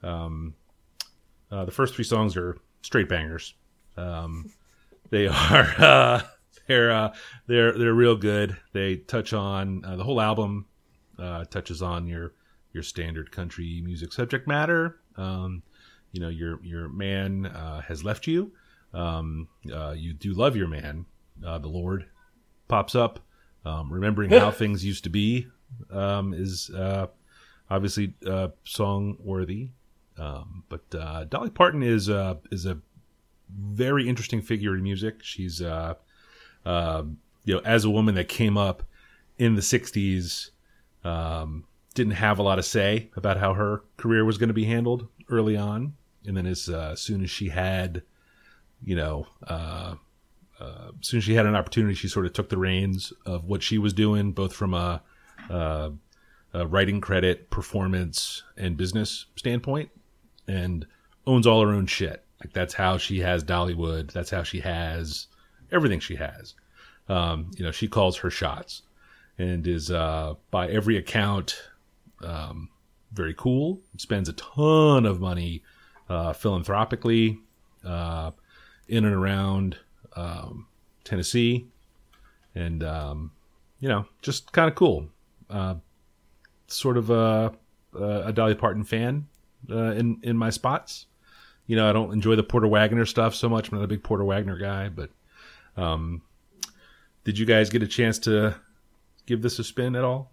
Um, 0.01 0.55
uh, 1.51 1.65
the 1.65 1.71
first 1.71 1.95
three 1.95 2.05
songs 2.05 2.37
are 2.37 2.57
straight 2.81 3.09
bangers. 3.09 3.55
Um, 3.97 4.51
they 5.09 5.27
are 5.51 5.75
uh, 5.77 6.21
they're 6.69 6.91
uh, 6.91 7.13
they're 7.47 7.77
they're 7.77 7.93
real 7.93 8.15
good. 8.15 8.55
They 8.71 8.97
touch 8.97 9.33
on 9.33 9.83
uh, 9.83 9.95
the 9.95 10.03
whole 10.03 10.21
album 10.21 10.67
uh, 11.17 11.45
touches 11.45 11.81
on 11.81 12.07
your 12.07 12.33
your 12.73 12.83
standard 12.83 13.31
country 13.31 13.81
music 13.83 14.13
subject 14.13 14.47
matter. 14.47 14.99
Um, 15.17 15.63
you 16.11 16.21
know, 16.21 16.29
your 16.29 16.63
your 16.63 16.87
man 16.87 17.47
uh, 17.47 17.81
has 17.81 18.03
left 18.03 18.27
you. 18.27 18.51
Um, 18.93 19.47
uh, 19.73 19.95
you 19.97 20.13
do 20.13 20.33
love 20.33 20.55
your 20.55 20.67
man. 20.67 21.05
Uh, 21.45 21.57
the 21.57 21.67
Lord 21.67 22.05
pops 22.67 22.95
up. 22.95 23.19
Um, 23.65 23.91
remembering 23.91 24.29
how 24.29 24.51
things 24.51 24.85
used 24.85 25.03
to 25.03 25.09
be 25.09 25.47
um, 25.91 26.33
is 26.33 26.69
uh, 26.69 27.07
obviously 27.69 28.13
uh, 28.25 28.49
song 28.63 29.17
worthy, 29.19 29.71
um, 30.17 30.63
but 30.69 30.83
uh, 30.93 31.25
Dolly 31.25 31.49
Parton 31.49 31.83
is 31.83 32.09
uh, 32.09 32.35
is 32.51 32.65
a 32.65 32.77
very 33.57 34.07
interesting 34.07 34.41
figure 34.41 34.75
in 34.75 34.83
music. 34.83 35.23
She's 35.23 35.61
uh, 36.65 37.03
you 37.45 37.55
know 37.55 37.61
as 37.61 37.85
a 37.85 37.89
woman 37.89 38.15
that 38.15 38.29
came 38.29 38.57
up 38.57 38.83
in 39.37 39.55
the 39.55 39.61
'60s, 39.61 40.49
um, 41.03 41.65
didn't 41.93 42.13
have 42.13 42.39
a 42.39 42.43
lot 42.43 42.59
of 42.59 42.65
say 42.65 43.09
about 43.15 43.37
how 43.37 43.53
her 43.53 43.83
career 43.97 44.25
was 44.25 44.37
going 44.37 44.49
to 44.49 44.53
be 44.53 44.65
handled 44.65 45.07
early 45.29 45.57
on, 45.57 45.93
and 46.25 46.35
then 46.35 46.45
as 46.45 46.69
uh, 46.69 46.95
soon 46.95 47.23
as 47.23 47.29
she 47.29 47.49
had, 47.49 48.03
you 48.83 48.95
know. 48.95 49.27
Uh, 49.45 49.95
uh, 50.59 50.91
as 50.99 51.07
soon 51.07 51.19
as 51.19 51.23
she 51.23 51.35
had 51.35 51.45
an 51.45 51.55
opportunity, 51.55 51.93
she 51.93 52.09
sort 52.09 52.25
of 52.25 52.33
took 52.33 52.49
the 52.49 52.57
reins 52.57 53.13
of 53.25 53.45
what 53.45 53.63
she 53.63 53.77
was 53.77 53.93
doing, 53.93 54.33
both 54.33 54.53
from 54.53 54.73
a, 54.73 55.01
uh, 55.49 55.89
a 56.53 56.67
writing 56.67 56.99
credit, 56.99 57.49
performance, 57.49 58.43
and 58.57 58.75
business 58.75 59.27
standpoint, 59.37 59.89
and 60.47 60.85
owns 61.25 61.47
all 61.47 61.61
her 61.61 61.71
own 61.71 61.85
shit. 61.85 62.25
Like 62.41 62.51
that's 62.51 62.73
how 62.73 62.97
she 62.97 63.19
has 63.19 63.43
Dollywood. 63.43 64.11
That's 64.11 64.31
how 64.31 64.43
she 64.43 64.59
has 64.59 65.27
everything 65.71 65.99
she 65.99 66.15
has. 66.15 66.55
Um, 67.07 67.51
you 67.57 67.63
know, 67.63 67.71
she 67.71 67.87
calls 67.87 68.17
her 68.17 68.29
shots, 68.29 68.83
and 69.37 69.65
is 69.65 69.89
uh, 69.89 70.35
by 70.51 70.69
every 70.69 70.97
account 70.97 71.61
um, 72.23 72.69
very 73.11 73.33
cool. 73.33 73.79
Spends 73.97 74.29
a 74.29 74.33
ton 74.33 75.05
of 75.05 75.19
money 75.19 75.63
uh, 76.09 76.33
philanthropically 76.33 77.39
uh, 77.83 78.31
in 78.87 79.05
and 79.05 79.15
around 79.15 79.77
um, 80.15 80.67
Tennessee, 81.03 81.67
and 82.55 82.83
um, 82.83 83.31
you 83.79 83.89
know, 83.89 84.05
just 84.21 84.51
kind 84.51 84.69
of 84.69 84.75
cool. 84.75 85.07
Uh, 85.49 85.75
sort 86.67 86.97
of 86.97 87.09
a, 87.09 87.51
a 87.95 88.31
Dolly 88.31 88.55
Parton 88.55 88.83
fan 88.83 89.27
uh, 89.69 89.91
in 89.93 90.19
in 90.23 90.37
my 90.37 90.49
spots. 90.49 91.07
You 91.65 91.75
know, 91.75 91.89
I 91.89 91.93
don't 91.93 92.11
enjoy 92.11 92.35
the 92.35 92.43
Porter 92.43 92.67
Wagoner 92.67 93.05
stuff 93.05 93.35
so 93.35 93.47
much. 93.47 93.71
I'm 93.71 93.77
not 93.77 93.83
a 93.83 93.87
big 93.87 94.03
Porter 94.03 94.25
Wagoner 94.25 94.57
guy, 94.57 94.89
but 94.89 95.11
um, 95.77 96.21
did 97.23 97.37
you 97.37 97.45
guys 97.45 97.69
get 97.69 97.83
a 97.83 97.87
chance 97.87 98.19
to 98.19 98.55
give 99.25 99.41
this 99.41 99.59
a 99.59 99.63
spin 99.63 99.95
at 99.95 100.03
all? 100.03 100.31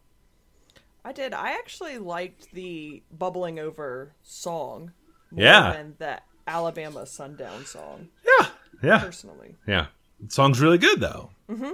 I 1.04 1.12
did. 1.12 1.32
I 1.32 1.50
actually 1.52 1.98
liked 1.98 2.52
the 2.52 3.02
bubbling 3.16 3.58
over 3.58 4.12
song 4.22 4.92
more 5.30 5.44
Yeah. 5.44 5.72
than 5.72 5.94
the 5.98 6.20
Alabama 6.48 7.06
Sundown 7.06 7.64
song, 7.64 8.08
Yeah, 8.40 8.46
yeah, 8.82 8.98
personally. 9.00 9.54
yeah. 9.66 9.86
The 10.20 10.30
song's 10.32 10.60
really 10.60 10.78
good 10.78 11.00
though. 11.00 11.30
Mm-hmm. 11.48 11.72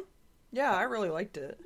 Yeah, 0.52 0.74
I 0.74 0.82
really 0.82 1.08
liked 1.10 1.36
it. 1.36 1.58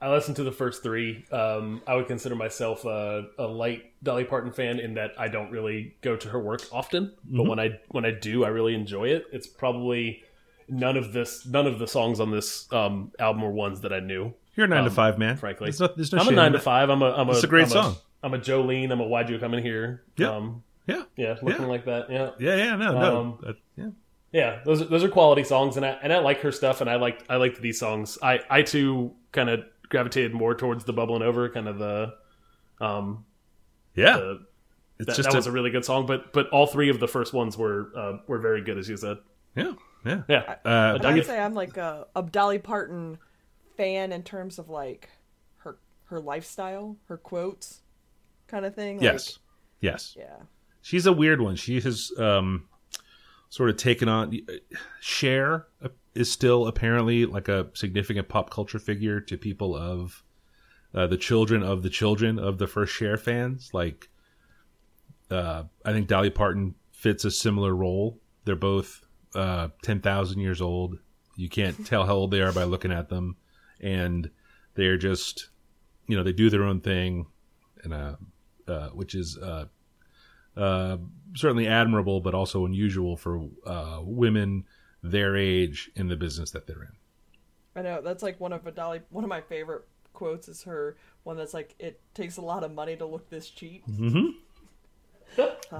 I 0.00 0.10
listened 0.10 0.36
to 0.36 0.44
the 0.44 0.52
first 0.52 0.82
three. 0.82 1.24
Um, 1.32 1.80
I 1.86 1.94
would 1.94 2.06
consider 2.06 2.34
myself 2.34 2.84
a, 2.84 3.28
a 3.38 3.46
light 3.46 3.92
Dolly 4.02 4.24
Parton 4.24 4.52
fan 4.52 4.78
in 4.78 4.94
that 4.94 5.12
I 5.18 5.28
don't 5.28 5.50
really 5.50 5.96
go 6.02 6.16
to 6.16 6.28
her 6.28 6.38
work 6.40 6.62
often, 6.72 7.14
but 7.24 7.44
when 7.44 7.58
I 7.58 7.78
when 7.88 8.04
I 8.04 8.10
do, 8.10 8.44
I 8.44 8.48
really 8.48 8.74
enjoy 8.74 9.08
it. 9.08 9.24
It's 9.32 9.46
probably 9.46 10.22
none 10.68 10.96
of 10.96 11.12
this 11.12 11.46
none 11.46 11.66
of 11.66 11.78
the 11.78 11.86
songs 11.86 12.20
on 12.20 12.30
this 12.30 12.70
um, 12.72 13.12
album 13.18 13.42
were 13.42 13.50
ones 13.50 13.80
that 13.82 13.92
I 13.92 14.00
knew. 14.00 14.32
You're 14.54 14.66
a 14.66 14.68
nine 14.68 14.84
to 14.84 14.90
five 14.90 15.18
man. 15.18 15.36
Frankly, 15.36 15.66
there's 15.66 15.80
no, 15.80 15.88
there's 15.94 16.12
no 16.12 16.18
I'm 16.20 16.28
a 16.28 16.32
nine 16.32 16.52
to 16.52 16.60
five. 16.60 16.88
I'm 16.90 17.02
a 17.02 17.10
I'm 17.12 17.28
a 17.28 17.32
It's 17.32 17.44
a 17.44 17.46
great 17.46 17.64
I'm 17.64 17.68
song. 17.70 17.96
I'm 18.22 18.34
a 18.34 18.38
Jolene. 18.38 18.90
I'm 18.90 19.00
a 19.00 19.06
Why'd 19.06 19.28
You 19.28 19.38
Come 19.38 19.54
In 19.54 19.62
Here? 19.62 20.02
Yeah. 20.16 20.30
Um, 20.36 20.62
Yeah, 20.86 21.02
yeah, 21.16 21.36
looking 21.42 21.62
Yeah. 21.62 21.68
like 21.68 21.84
that. 21.84 22.10
Yeah. 22.10 22.30
yeah, 22.38 22.56
yeah. 22.56 22.76
No, 22.76 22.92
no. 22.92 23.20
Um, 23.20 23.38
that- 23.42 23.56
yeah. 23.76 23.88
Yeah, 24.32 24.60
those 24.64 24.82
are, 24.82 24.86
those 24.86 25.04
are 25.04 25.08
quality 25.08 25.44
songs, 25.44 25.76
and 25.76 25.86
I 25.86 25.90
and 26.02 26.12
I 26.12 26.18
like 26.18 26.40
her 26.40 26.52
stuff, 26.52 26.80
and 26.80 26.90
I 26.90 26.96
liked 26.96 27.24
I 27.30 27.36
liked 27.36 27.60
these 27.60 27.78
songs. 27.78 28.18
I 28.22 28.40
I 28.50 28.62
too 28.62 29.12
kind 29.32 29.48
of 29.48 29.60
gravitated 29.88 30.34
more 30.34 30.54
towards 30.54 30.84
the 30.84 30.92
bubbling 30.92 31.22
over, 31.22 31.48
kind 31.48 31.68
of 31.68 31.78
the, 31.78 32.12
um, 32.80 33.24
Yeah, 33.94 34.16
the, 34.16 34.40
it's 34.98 35.06
that, 35.06 35.16
just 35.16 35.28
that 35.28 35.34
a, 35.34 35.38
was 35.38 35.46
a 35.46 35.52
really 35.52 35.70
good 35.70 35.84
song. 35.84 36.06
But 36.06 36.32
but 36.32 36.48
all 36.50 36.66
three 36.66 36.90
of 36.90 36.98
the 37.00 37.08
first 37.08 37.32
ones 37.32 37.56
were 37.56 37.90
uh, 37.96 38.12
were 38.26 38.38
very 38.38 38.62
good, 38.62 38.78
as 38.78 38.88
you 38.88 38.96
said. 38.96 39.18
yeah, 39.54 39.72
yeah. 40.06 40.22
Yeah, 40.28 40.56
Uh, 40.64 40.98
I 41.02 41.12
I'd 41.12 41.26
say 41.26 41.38
I'm 41.38 41.54
like 41.54 41.76
a, 41.76 42.06
a 42.14 42.22
Dolly 42.22 42.58
Parton 42.58 43.18
fan 43.76 44.12
in 44.12 44.22
terms 44.22 44.58
of 44.58 44.68
like 44.68 45.10
her 45.58 45.78
her 46.04 46.20
lifestyle, 46.20 46.96
her 47.08 47.16
quotes, 47.16 47.82
kind 48.46 48.64
of 48.64 48.74
thing. 48.74 48.96
Like, 48.96 49.04
yes, 49.04 49.38
yes. 49.80 50.14
Yeah. 50.18 50.36
She's 50.82 51.06
a 51.06 51.12
weird 51.12 51.40
one. 51.40 51.56
She 51.56 51.80
has 51.80 52.12
um, 52.16 52.68
sort 53.48 53.70
of 53.70 53.76
taken 53.76 54.08
on. 54.08 54.38
Cher 55.00 55.66
is 56.14 56.30
still 56.30 56.66
apparently 56.68 57.26
like 57.26 57.48
a 57.48 57.68
significant 57.74 58.28
pop 58.28 58.50
culture 58.50 58.78
figure 58.78 59.20
to 59.20 59.36
people 59.36 59.76
of 59.76 60.22
uh, 60.94 61.06
the 61.06 61.16
children 61.16 61.62
of 61.62 61.82
the 61.82 61.90
children 61.90 62.38
of 62.38 62.58
the 62.58 62.66
first 62.66 62.94
Cher 62.94 63.16
fans. 63.16 63.70
Like, 63.72 64.08
uh, 65.30 65.64
I 65.84 65.92
think 65.92 66.06
Dolly 66.06 66.30
Parton 66.30 66.76
fits 66.92 67.24
a 67.24 67.30
similar 67.30 67.74
role. 67.74 68.18
They're 68.44 68.54
both 68.56 69.05
uh, 69.36 69.68
ten 69.82 70.00
thousand 70.00 70.40
years 70.40 70.60
old. 70.60 70.98
You 71.36 71.48
can't 71.48 71.86
tell 71.86 72.06
how 72.06 72.14
old 72.14 72.30
they 72.30 72.40
are 72.40 72.52
by 72.52 72.64
looking 72.64 72.90
at 72.92 73.08
them, 73.10 73.36
and 73.80 74.30
they're 74.74 74.96
just, 74.96 75.48
you 76.06 76.16
know, 76.16 76.22
they 76.22 76.32
do 76.32 76.48
their 76.50 76.64
own 76.64 76.80
thing, 76.80 77.26
and 77.84 77.92
uh, 77.92 78.16
uh, 78.66 78.88
which 78.90 79.14
is 79.14 79.36
uh, 79.36 79.66
uh, 80.56 80.96
certainly 81.34 81.66
admirable, 81.68 82.20
but 82.20 82.34
also 82.34 82.64
unusual 82.64 83.16
for 83.18 83.48
uh, 83.66 84.00
women 84.02 84.64
their 85.02 85.36
age 85.36 85.90
in 85.94 86.08
the 86.08 86.16
business 86.16 86.50
that 86.52 86.66
they're 86.66 86.82
in. 86.82 86.92
I 87.76 87.82
know 87.82 88.00
that's 88.00 88.22
like 88.22 88.40
one 88.40 88.54
of 88.54 88.66
a 88.66 88.70
Dolly. 88.72 89.02
One 89.10 89.22
of 89.22 89.28
my 89.28 89.42
favorite 89.42 89.82
quotes 90.14 90.48
is 90.48 90.62
her 90.62 90.96
one 91.24 91.36
that's 91.36 91.52
like, 91.52 91.74
"It 91.78 92.00
takes 92.14 92.38
a 92.38 92.42
lot 92.42 92.64
of 92.64 92.72
money 92.72 92.96
to 92.96 93.04
look 93.04 93.28
this 93.28 93.50
cheap." 93.50 93.84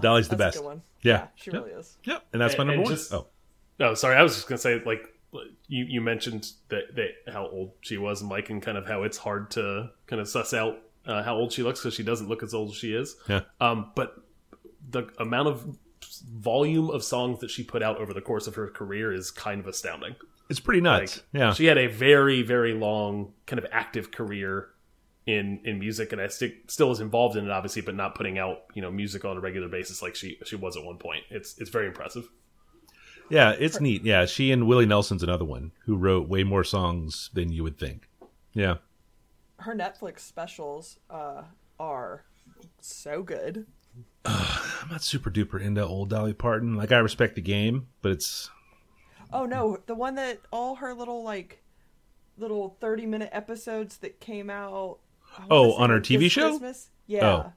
Dolly's 0.00 0.28
the 0.28 0.36
That's 0.36 0.56
a 0.56 0.58
best. 0.58 0.58
good 0.58 0.64
one. 0.64 0.82
Yeah. 1.02 1.28
she 1.36 1.50
Yep. 1.50 1.60
really 1.64 1.74
is. 1.78 1.96
Yep, 2.04 2.26
and 2.32 2.42
that's 2.42 2.58
my 2.58 2.62
And- 2.62 2.68
number 2.68 2.72
and 2.82 2.84
one. 2.84 2.92
just- 2.94 3.12
oh, 3.14 3.28
No, 3.78 3.94
sorry, 3.94 4.16
I 4.16 4.22
was 4.22 4.34
just 4.34 4.48
gonna 4.48 4.58
say 4.58 4.82
like 4.84 5.12
you 5.68 5.84
you 5.84 6.00
mentioned 6.00 6.50
that, 6.68 6.94
that 6.94 7.32
how 7.32 7.48
old 7.48 7.72
she 7.80 7.98
was, 7.98 8.22
Mike, 8.22 8.50
and 8.50 8.62
kind 8.62 8.78
of 8.78 8.86
how 8.86 9.02
it's 9.02 9.18
hard 9.18 9.50
to 9.52 9.90
kind 10.06 10.20
of 10.20 10.28
suss 10.28 10.54
out 10.54 10.78
uh, 11.06 11.22
how 11.22 11.36
old 11.36 11.52
she 11.52 11.62
looks 11.62 11.80
because 11.80 11.94
she 11.94 12.02
doesn't 12.02 12.28
look 12.28 12.42
as 12.42 12.54
old 12.54 12.70
as 12.70 12.76
she 12.76 12.92
is. 12.92 13.16
Yeah. 13.28 13.42
Um, 13.60 13.92
but 13.94 14.16
the 14.90 15.04
amount 15.18 15.48
of 15.48 15.76
volume 16.32 16.90
of 16.90 17.02
songs 17.02 17.40
that 17.40 17.50
she 17.50 17.62
put 17.62 17.82
out 17.82 17.98
over 17.98 18.12
the 18.12 18.20
course 18.20 18.46
of 18.46 18.54
her 18.54 18.68
career 18.68 19.12
is 19.12 19.30
kind 19.30 19.60
of 19.60 19.66
astounding. 19.66 20.16
it's 20.48 20.60
pretty 20.60 20.80
nuts. 20.80 21.16
Like, 21.16 21.24
yeah, 21.32 21.52
she 21.52 21.66
had 21.66 21.78
a 21.78 21.86
very 21.86 22.42
very 22.42 22.74
long 22.74 23.32
kind 23.46 23.58
of 23.58 23.66
active 23.72 24.10
career 24.10 24.68
in 25.26 25.60
in 25.64 25.78
music, 25.78 26.12
and 26.12 26.20
I 26.20 26.28
stick, 26.28 26.70
still 26.70 26.92
is 26.92 27.00
involved 27.00 27.36
in 27.36 27.44
it, 27.44 27.50
obviously, 27.50 27.82
but 27.82 27.94
not 27.94 28.14
putting 28.14 28.38
out 28.38 28.62
you 28.74 28.82
know 28.82 28.90
music 28.90 29.24
on 29.24 29.36
a 29.36 29.40
regular 29.40 29.68
basis 29.68 30.02
like 30.02 30.14
she 30.14 30.38
she 30.44 30.56
was 30.56 30.76
at 30.76 30.84
one 30.84 30.98
point. 30.98 31.24
It's 31.30 31.58
it's 31.58 31.70
very 31.70 31.88
impressive. 31.88 32.28
Yeah, 33.28 33.50
it's 33.58 33.80
neat. 33.80 34.04
Yeah, 34.04 34.26
she 34.26 34.52
and 34.52 34.66
Willie 34.66 34.86
Nelson's 34.86 35.22
another 35.22 35.44
one 35.44 35.72
who 35.84 35.96
wrote 35.96 36.28
way 36.28 36.44
more 36.44 36.64
songs 36.64 37.30
than 37.32 37.52
you 37.52 37.62
would 37.62 37.78
think. 37.78 38.08
Yeah, 38.52 38.76
Her 39.58 39.74
Netflix 39.74 40.20
specials 40.20 40.98
uh, 41.10 41.42
are 41.78 42.24
so 42.80 43.22
good. 43.22 43.66
I'm 44.24 44.90
not 44.90 45.02
super 45.02 45.30
duper 45.30 45.60
into 45.60 45.84
old 45.84 46.10
Dolly 46.10 46.32
Parton. 46.32 46.74
Like 46.74 46.92
I 46.92 46.98
respect 46.98 47.34
the 47.34 47.42
game, 47.42 47.88
but 48.02 48.12
it's 48.12 48.50
Oh 49.32 49.44
no, 49.44 49.78
the 49.86 49.94
one 49.94 50.14
that 50.16 50.40
all 50.50 50.76
her 50.76 50.94
little 50.94 51.22
like 51.22 51.62
little 52.38 52.76
thirty 52.80 53.06
minute 53.06 53.30
episodes 53.32 53.98
that 53.98 54.20
came 54.20 54.50
out. 54.50 54.98
Oh, 55.50 55.72
on 55.74 55.90
her 55.90 56.00
TV 56.00 56.30
show? 56.30 56.50
Christmas? 56.50 56.90
Yeah. 57.06 57.26
Oh. 57.26 57.52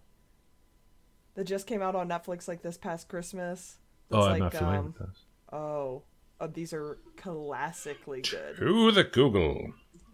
That 1.35 1.45
just 1.45 1.67
came 1.67 1.81
out 1.81 1.95
on 1.95 2.09
Netflix 2.09 2.47
like 2.47 2.61
this 2.61 2.77
past 2.77 3.07
Christmas. 3.07 3.77
oh, 4.11 4.23
I'm 4.23 4.31
like, 4.31 4.39
not 4.39 4.53
familiar 4.53 4.79
um, 4.79 4.85
with 4.87 4.97
those. 4.97 5.25
Oh, 5.51 6.03
oh, 6.39 6.47
these 6.47 6.73
are 6.73 6.97
classically 7.17 8.21
good. 8.21 8.57
To 8.57 8.91
the 8.91 9.03
Google. 9.03 9.73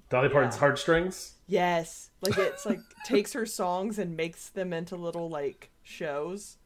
Dolly 0.09 0.29
Parton's 0.29 0.57
heartstrings. 0.57 1.33
Yes, 1.47 2.09
like 2.21 2.37
it's 2.37 2.65
like 2.65 2.79
takes 3.05 3.33
her 3.33 3.45
songs 3.45 3.97
and 3.99 4.15
makes 4.15 4.49
them 4.49 4.71
into 4.73 4.95
little 4.95 5.29
like 5.29 5.71
shows, 5.83 6.57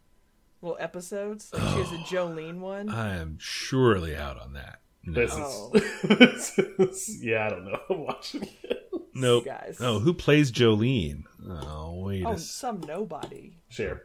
little 0.62 0.78
episodes. 0.80 1.50
Like 1.54 1.62
she 1.74 1.80
has 1.80 1.92
a 1.92 1.96
oh, 1.96 2.06
Jolene 2.06 2.60
one. 2.60 2.90
I 2.90 3.16
am 3.18 3.38
surely 3.40 4.16
out 4.16 4.40
on 4.40 4.54
that. 4.54 4.82
No. 5.04 5.14
This 5.14 5.32
Oh. 5.34 5.72
is, 5.74 6.56
this 6.78 7.10
is- 7.10 7.24
yeah, 7.24 7.46
I 7.46 7.50
don't 7.50 7.66
know. 7.66 7.80
I'm 7.90 8.06
watching 8.06 8.44
it. 8.64 8.76
Nope. 9.16 9.46
guys. 9.46 9.78
Oh, 9.82 10.00
who 10.00 10.14
plays 10.14 10.52
Jolene? 10.52 11.24
Oh, 11.50 12.04
wait 12.06 12.24
Oh, 12.26 12.32
a 12.32 12.34
s- 12.34 12.50
some 12.50 12.82
nobody. 12.82 13.54
Cher. 13.70 14.04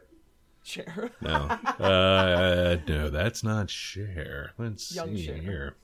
Cher. 0.65 1.11
No. 1.21 1.31
uh, 1.31 2.77
no, 2.87 3.09
that's 3.09 3.43
not 3.43 3.69
Cher. 3.69 4.51
Let's 4.57 4.93
Young 4.95 5.15
see 5.15 5.25
Cher. 5.27 5.35
here. 5.37 5.75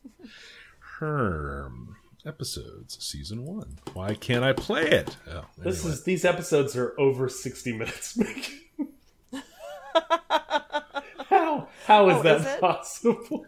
Herm. 0.99 1.95
Episodes, 2.25 3.03
season 3.03 3.45
one. 3.45 3.77
Why 3.93 4.13
can't 4.13 4.43
I 4.43 4.53
play 4.53 4.83
it? 4.89 5.15
Oh, 5.29 5.45
This 5.57 5.79
anyway. 5.81 5.93
is 5.95 6.03
these 6.03 6.23
episodes 6.25 6.75
are 6.75 6.93
over 6.99 7.27
60 7.29 7.73
minutes. 7.73 8.19
how 11.29 11.67
how 11.85 12.09
is 12.09 12.17
Oh, 12.17 12.23
that 12.23 12.41
is 12.41 12.45
it? 12.45 12.59
possible? 12.61 13.45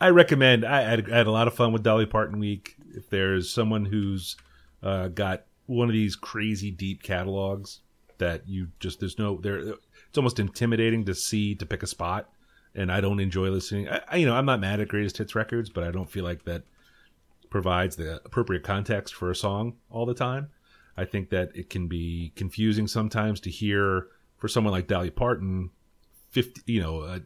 I 0.00 0.08
recommend. 0.10 0.64
I 0.64 0.82
had, 0.82 1.10
I 1.10 1.16
had 1.18 1.26
a 1.26 1.30
lot 1.30 1.46
of 1.48 1.54
fun 1.54 1.72
with 1.72 1.82
Dolly 1.82 2.06
Parton 2.06 2.38
Week. 2.38 2.74
If 2.94 3.08
there's 3.10 3.48
someone 3.50 3.84
who's 3.84 4.36
uh, 4.82 5.08
got 5.08 5.44
one 5.66 5.88
of 5.88 5.92
these 5.94 6.16
crazy 6.16 6.70
deep 6.70 7.02
catalogs 7.02 7.80
that 8.18 8.48
you 8.48 8.68
just 8.80 9.00
there's 9.00 9.18
no 9.18 9.36
there. 9.38 9.74
It's 10.16 10.18
almost 10.18 10.38
intimidating 10.38 11.04
to 11.04 11.14
see 11.14 11.54
to 11.56 11.66
pick 11.66 11.82
a 11.82 11.86
spot, 11.86 12.30
and 12.74 12.90
I 12.90 13.02
don't 13.02 13.20
enjoy 13.20 13.50
listening. 13.50 13.86
I, 13.90 14.00
I 14.08 14.16
you 14.16 14.24
know 14.24 14.34
I'm 14.34 14.46
not 14.46 14.60
mad 14.60 14.80
at 14.80 14.88
greatest 14.88 15.18
hits 15.18 15.34
records, 15.34 15.68
but 15.68 15.84
I 15.84 15.90
don't 15.90 16.10
feel 16.10 16.24
like 16.24 16.46
that 16.46 16.62
provides 17.50 17.96
the 17.96 18.22
appropriate 18.24 18.62
context 18.62 19.12
for 19.12 19.30
a 19.30 19.36
song 19.36 19.74
all 19.90 20.06
the 20.06 20.14
time. 20.14 20.48
I 20.96 21.04
think 21.04 21.28
that 21.28 21.50
it 21.54 21.68
can 21.68 21.86
be 21.86 22.32
confusing 22.34 22.86
sometimes 22.86 23.40
to 23.40 23.50
hear 23.50 24.06
for 24.38 24.48
someone 24.48 24.72
like 24.72 24.86
Dolly 24.86 25.10
Parton, 25.10 25.68
fifty 26.30 26.62
you 26.64 26.80
know 26.80 27.02
uh, 27.02 27.18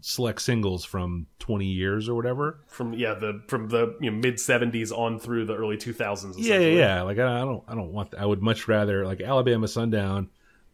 select 0.00 0.40
singles 0.40 0.84
from 0.84 1.26
twenty 1.40 1.66
years 1.66 2.08
or 2.08 2.14
whatever. 2.14 2.60
from 2.68 2.94
yeah 2.94 3.14
the 3.14 3.42
from 3.48 3.66
the 3.70 3.96
you 4.00 4.12
know, 4.12 4.16
mid 4.16 4.36
70s 4.36 4.96
on 4.96 5.18
through 5.18 5.46
the 5.46 5.56
early 5.56 5.76
2000s 5.76 6.34
Yeah, 6.36 6.60
yeah, 6.60 6.68
yeah. 6.68 7.02
Like 7.02 7.18
I, 7.18 7.42
I 7.42 7.44
don't, 7.44 7.64
I 7.66 7.74
don't 7.74 7.92
want. 7.92 8.12
That. 8.12 8.20
I 8.20 8.26
would 8.26 8.42
much 8.42 8.68
rather 8.68 9.04
like 9.04 9.20
Alabama 9.20 9.66
Sundown. 9.66 10.30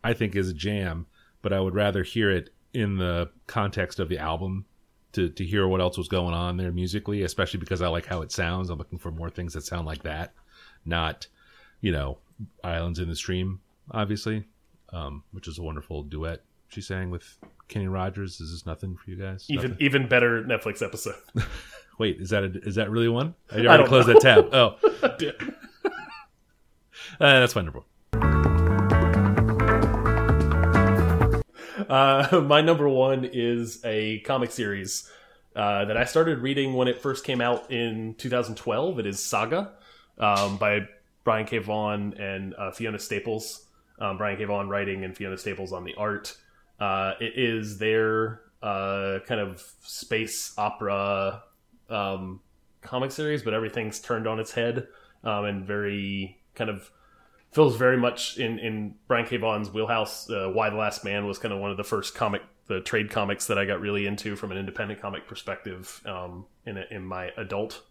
I 0.07 0.13
think 0.13 0.37
is 0.37 0.51
a 0.51 0.53
jam, 0.53 1.07
but 1.45 1.53
I 1.53 1.61
would 1.61 1.75
rather 1.75 2.03
hear 2.03 2.31
it 2.33 2.51
in 2.73 2.97
the 2.97 3.31
context 3.47 4.01
of 4.01 4.09
the 4.09 4.19
album 4.19 4.65
to 5.13 5.29
to 5.29 5.45
hear 5.45 5.69
what 5.69 5.81
else 5.81 5.97
was 5.97 6.09
going 6.09 6.35
on 6.35 6.57
there 6.57 6.73
musically, 6.73 7.23
especially 7.23 7.61
because 7.61 7.83
I 7.83 7.87
like 7.89 8.07
how 8.07 8.23
it 8.23 8.33
sounds. 8.33 8.69
I'm 8.71 8.79
looking 8.79 8.99
for 8.99 9.13
more 9.13 9.31
things 9.31 9.53
that 9.53 9.65
sound 9.65 9.87
like 9.87 10.03
that, 10.03 10.33
not 10.85 11.29
you 11.81 11.93
know 11.93 12.19
Islands 12.65 12.99
in 12.99 13.09
the 13.09 13.15
Stream, 13.15 13.61
obviously, 13.93 14.45
um, 14.93 15.23
which 15.31 15.47
is 15.47 15.59
a 15.59 15.63
wonderful 15.63 16.03
duet 16.03 16.43
she 16.69 16.81
sang 16.81 17.11
with 17.11 17.37
Kenny 17.69 17.87
Rogers. 17.87 18.41
Is 18.41 18.51
this 18.51 18.67
nothing 18.67 18.97
for 18.97 19.09
you 19.11 19.17
guys? 19.17 19.47
even 19.49 19.71
Nothing? 19.71 19.87
even 19.87 20.09
better 20.09 20.43
netflix 20.43 20.83
episode 20.83 21.15
Wait, 21.99 22.21
is 22.21 22.31
that 22.31 22.43
a, 22.43 22.47
is 22.67 22.75
that 22.75 22.91
really 22.91 23.09
one? 23.09 23.35
I 23.53 23.57
I 23.59 23.67
already 23.67 23.79
don't 23.85 23.89
closed 23.89 24.09
know. 24.09 24.15
that 24.15 24.23
tab. 24.23 24.49
Oh, 24.53 24.77
uh, 27.21 27.41
that's 27.41 27.55
wonderful. 27.55 27.87
Uh, 31.89 32.41
my 32.47 32.61
number 32.61 32.89
one 32.89 33.29
is 33.33 33.81
a 33.85 34.21
comic 34.21 34.51
series 34.51 35.11
uh, 35.57 35.85
that 35.85 35.97
I 35.97 36.05
started 36.05 36.39
reading 36.39 36.75
when 36.75 36.89
it 36.89 37.01
first 37.01 37.25
came 37.25 37.41
out 37.41 37.71
in 37.71 38.15
2012. 38.19 38.99
It 38.99 39.07
is 39.07 39.23
Saga 39.23 39.73
um, 40.19 40.57
by 40.57 40.89
Brian 41.25 41.47
K. 41.47 41.59
Vaughan 41.59 42.15
and 42.15 42.55
uh, 42.55 42.71
Fiona 42.71 42.99
Staples. 42.99 43.67
Um, 43.99 44.19
Brian 44.19 44.37
K. 44.37 44.45
Vaughan 44.45 44.69
writing 44.69 45.05
and 45.05 45.17
Fiona 45.17 45.39
Staples 45.39 45.73
on 45.73 45.85
the 45.85 45.95
art. 45.95 46.37
Uh, 46.81 47.13
it 47.21 47.33
is 47.37 47.79
their 47.79 48.41
uh, 48.63 49.21
kind 49.27 49.41
of 49.41 49.63
space 49.83 50.53
opera 50.59 51.43
um, 51.89 52.41
comic 52.81 53.13
series, 53.13 53.43
but 53.43 53.55
everything's 53.55 54.01
turned 54.01 54.27
on 54.27 54.41
its 54.41 54.53
head 54.53 54.89
um, 55.23 55.45
and 55.45 55.67
very 55.67 56.41
kind 56.55 56.71
of 56.71 56.91
feels 57.55 57.77
very 57.77 57.97
much 57.97 58.37
in 58.37 58.59
in 58.59 58.97
Brian 59.07 59.27
K. 59.27 59.37
Vaughan's 59.37 59.71
wheelhouse. 59.71 60.29
Uh, 60.29 60.51
Y: 60.53 60.71
The 60.71 60.77
Last 60.77 61.05
Man 61.05 61.27
was 61.27 61.39
kind 61.39 61.55
of 61.55 61.61
one 61.61 61.71
of 61.71 61.77
the 61.77 61.85
first 61.85 62.15
comic, 62.15 62.43
the 62.67 62.81
trade 62.81 63.11
comics 63.11 63.47
that 63.47 63.59
I 63.59 63.65
got 63.65 63.81
really 63.81 64.07
into 64.07 64.37
from 64.37 64.51
an 64.51 64.59
independent 64.59 65.01
comic 65.01 65.29
perspective 65.29 66.03
um, 66.05 66.47
in 66.67 66.77
a, 66.77 66.85
in 66.91 67.05
my 67.05 67.31
adult 67.37 67.83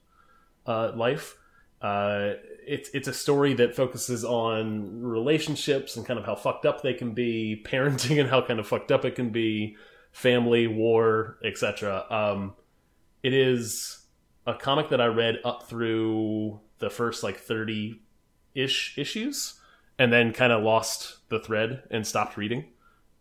uh, 0.68 0.92
life. 0.94 1.38
Uh, 1.82 2.34
it's 2.66 2.90
it's 2.94 3.08
a 3.08 3.14
story 3.14 3.54
that 3.56 3.76
focuses 3.76 4.24
on 4.26 5.02
relationships 5.02 5.96
and 5.98 6.06
kind 6.06 6.20
of 6.20 6.26
how 6.26 6.36
fucked 6.36 6.66
up 6.66 6.82
they 6.82 6.94
can 6.94 7.14
be, 7.14 7.62
parenting 7.66 8.20
and 8.20 8.30
how 8.30 8.42
kind 8.42 8.60
of 8.60 8.68
fucked 8.68 8.92
up 8.92 9.06
it 9.06 9.16
can 9.16 9.30
be, 9.30 9.78
family, 10.12 10.68
war, 10.68 11.38
etc. 11.44 12.06
Um, 12.10 12.54
it 13.22 13.34
is 13.34 14.06
a 14.46 14.54
comic 14.54 14.90
that 14.90 15.00
I 15.00 15.06
read 15.06 15.40
up 15.46 15.70
through 15.70 16.60
the 16.80 16.90
first 16.90 17.24
like 17.24 17.40
thirty 17.40 18.02
ish 18.56 18.98
issues 18.98 19.60
and 20.00 20.12
then 20.12 20.34
kind 20.34 20.52
of 20.52 20.64
lost 20.64 21.18
the 21.30 21.40
thread 21.40 21.84
and 21.92 22.06
stopped 22.06 22.38
reading. 22.38 22.66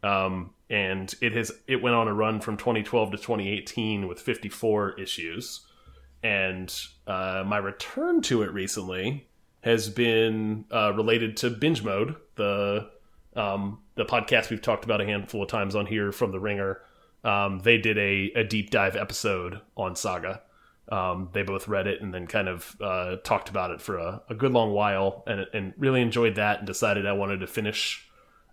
Um, 0.03 0.51
and 0.69 1.15
it 1.21 1.33
has 1.35 1.53
it 1.67 1.83
went 1.83 1.95
on 1.95 2.09
a 2.09 2.15
run 2.15 2.41
from 2.41 2.57
2012 2.57 3.13
to 3.13 3.17
2018 3.17 4.09
with 4.09 4.21
54 4.21 4.99
issues. 4.99 5.67
And 6.23 6.75
uh, 7.07 7.45
my 7.47 7.59
return 7.59 8.23
to 8.23 8.43
it 8.43 8.53
recently 8.53 9.29
has 9.63 9.89
been 9.89 10.65
uh, 10.73 10.93
related 10.95 11.37
to 11.39 11.51
Binge 11.51 11.83
Mode, 11.83 12.17
the 12.37 12.91
um, 13.35 13.81
the 13.95 14.05
podcast 14.05 14.51
we've 14.51 14.63
talked 14.63 14.85
about 14.85 15.01
a 15.01 15.07
handful 15.07 15.43
of 15.43 15.49
times 15.49 15.75
on 15.75 15.87
here 15.87 16.13
from 16.13 16.33
the 16.33 16.41
Ringer. 16.41 16.81
Um, 17.25 17.61
they 17.61 17.79
did 17.79 17.99
a, 17.99 18.33
a 18.35 18.45
deep 18.45 18.71
dive 18.71 18.97
episode 18.97 19.61
on 19.77 19.95
Saga. 19.95 20.43
Um, 20.89 21.31
they 21.33 21.43
both 21.43 21.69
read 21.69 21.87
it 21.87 22.03
and 22.03 22.13
then 22.13 22.27
kind 22.27 22.49
of 22.49 22.77
uh, 22.81 23.17
talked 23.25 23.49
about 23.49 23.71
it 23.71 23.81
for 23.81 23.99
a, 23.99 24.23
a 24.29 24.35
good 24.35 24.53
long 24.53 24.73
while 24.73 25.23
and, 25.27 25.47
and 25.55 25.75
really 25.79 26.03
enjoyed 26.03 26.35
that 26.35 26.59
and 26.59 26.67
decided 26.67 27.07
I 27.07 27.13
wanted 27.13 27.41
to 27.41 27.47
finish 27.47 28.07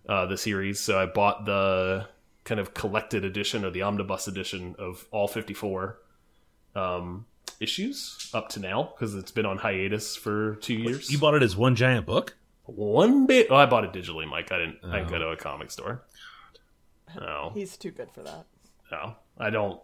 uh, 0.08 0.26
the 0.26 0.38
series. 0.38 0.80
So 0.80 0.98
I 0.98 1.06
bought 1.06 1.44
the 1.44 2.06
kind 2.44 2.60
of 2.60 2.72
collected 2.72 3.24
edition 3.24 3.64
or 3.64 3.70
the 3.70 3.82
omnibus 3.82 4.28
edition 4.28 4.74
of 4.78 5.06
all 5.10 5.28
54 5.28 5.98
um, 6.74 7.26
issues 7.58 8.30
up 8.32 8.48
to 8.50 8.60
now 8.60 8.92
because 8.94 9.14
it's 9.14 9.32
been 9.32 9.46
on 9.46 9.58
hiatus 9.58 10.16
for 10.16 10.54
two 10.56 10.74
years. 10.74 11.10
You 11.10 11.18
bought 11.18 11.34
it 11.34 11.42
as 11.42 11.56
one 11.56 11.74
giant 11.74 12.06
book. 12.06 12.36
One 12.64 13.26
bit. 13.26 13.48
Oh, 13.50 13.56
I 13.56 13.66
bought 13.66 13.84
it 13.84 13.92
digitally, 13.92 14.28
Mike. 14.28 14.52
I 14.52 14.58
didn't. 14.58 14.78
I 14.84 14.98
didn't 14.98 15.10
go 15.10 15.18
to 15.18 15.28
a 15.28 15.36
comic 15.36 15.70
store. 15.70 16.02
No, 17.16 17.50
He's 17.52 17.76
too 17.76 17.90
good 17.90 18.08
for 18.12 18.22
that. 18.22 18.46
No, 18.90 19.16
I 19.38 19.50
don't. 19.50 19.80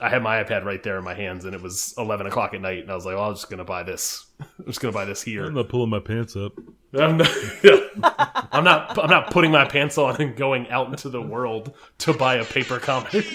I 0.00 0.08
had 0.08 0.22
my 0.22 0.42
iPad 0.42 0.64
right 0.64 0.82
there 0.82 0.98
in 0.98 1.04
my 1.04 1.14
hands, 1.14 1.44
and 1.44 1.54
it 1.54 1.62
was 1.62 1.94
eleven 1.98 2.26
o'clock 2.26 2.54
at 2.54 2.60
night, 2.60 2.80
and 2.80 2.90
I 2.90 2.94
was 2.94 3.04
like, 3.04 3.16
"Well, 3.16 3.28
I'm 3.28 3.34
just 3.34 3.50
gonna 3.50 3.64
buy 3.64 3.82
this. 3.82 4.26
I'm 4.40 4.66
just 4.66 4.80
gonna 4.80 4.92
buy 4.92 5.04
this 5.04 5.22
here." 5.22 5.44
I'm 5.44 5.54
not 5.54 5.68
pulling 5.68 5.90
my 5.90 6.00
pants 6.00 6.36
up. 6.36 6.52
I'm 6.94 7.18
not, 7.18 7.30
I'm 8.52 8.64
not. 8.64 8.98
I'm 8.98 9.10
not 9.10 9.30
putting 9.30 9.50
my 9.50 9.64
pants 9.64 9.98
on 9.98 10.20
and 10.20 10.36
going 10.36 10.68
out 10.70 10.88
into 10.88 11.08
the 11.08 11.22
world 11.22 11.74
to 11.98 12.12
buy 12.12 12.36
a 12.36 12.44
paper 12.44 12.78
comic. 12.78 13.26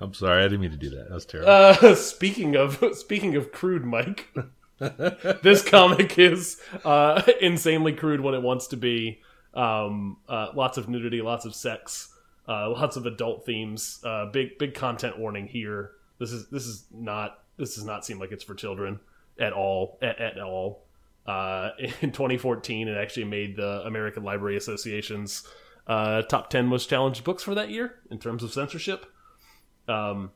I'm 0.00 0.12
sorry, 0.12 0.40
I 0.40 0.44
didn't 0.44 0.60
mean 0.60 0.72
to 0.72 0.76
do 0.76 0.90
that. 0.90 1.08
That 1.08 1.14
was 1.14 1.24
terrible. 1.24 1.50
Uh, 1.50 1.94
speaking 1.94 2.56
of 2.56 2.84
speaking 2.92 3.36
of 3.36 3.52
crude, 3.52 3.84
Mike, 3.84 4.28
this 4.78 5.62
comic 5.62 6.18
is 6.18 6.60
uh, 6.84 7.22
insanely 7.40 7.92
crude 7.92 8.20
when 8.20 8.34
it 8.34 8.42
wants 8.42 8.66
to 8.68 8.76
be. 8.76 9.20
Um, 9.54 10.18
uh, 10.28 10.48
lots 10.54 10.78
of 10.78 10.88
nudity, 10.88 11.22
lots 11.22 11.44
of 11.44 11.54
sex, 11.54 12.12
uh, 12.48 12.70
lots 12.70 12.96
of 12.96 13.06
adult 13.06 13.46
themes. 13.46 14.00
Uh, 14.04 14.26
big 14.26 14.58
big 14.58 14.74
content 14.74 15.18
warning 15.18 15.46
here. 15.46 15.92
This 16.18 16.32
is 16.32 16.48
this 16.48 16.66
is 16.66 16.86
not 16.92 17.40
this 17.56 17.74
does 17.76 17.84
not 17.84 18.04
seem 18.04 18.18
like 18.18 18.32
it's 18.32 18.44
for 18.44 18.54
children 18.54 19.00
at 19.38 19.52
all 19.52 19.98
at, 20.02 20.18
at 20.20 20.38
all. 20.38 20.84
Uh, 21.26 21.70
in 22.00 22.12
2014, 22.12 22.88
it 22.88 22.96
actually 22.96 23.24
made 23.24 23.56
the 23.56 23.82
American 23.84 24.24
Library 24.24 24.56
Association's 24.56 25.46
uh, 25.86 26.22
top 26.22 26.50
10 26.50 26.66
most 26.66 26.88
challenged 26.88 27.24
books 27.24 27.42
for 27.42 27.54
that 27.54 27.70
year 27.70 27.96
in 28.10 28.18
terms 28.18 28.42
of 28.42 28.52
censorship. 28.52 29.06
Um, 29.88 30.30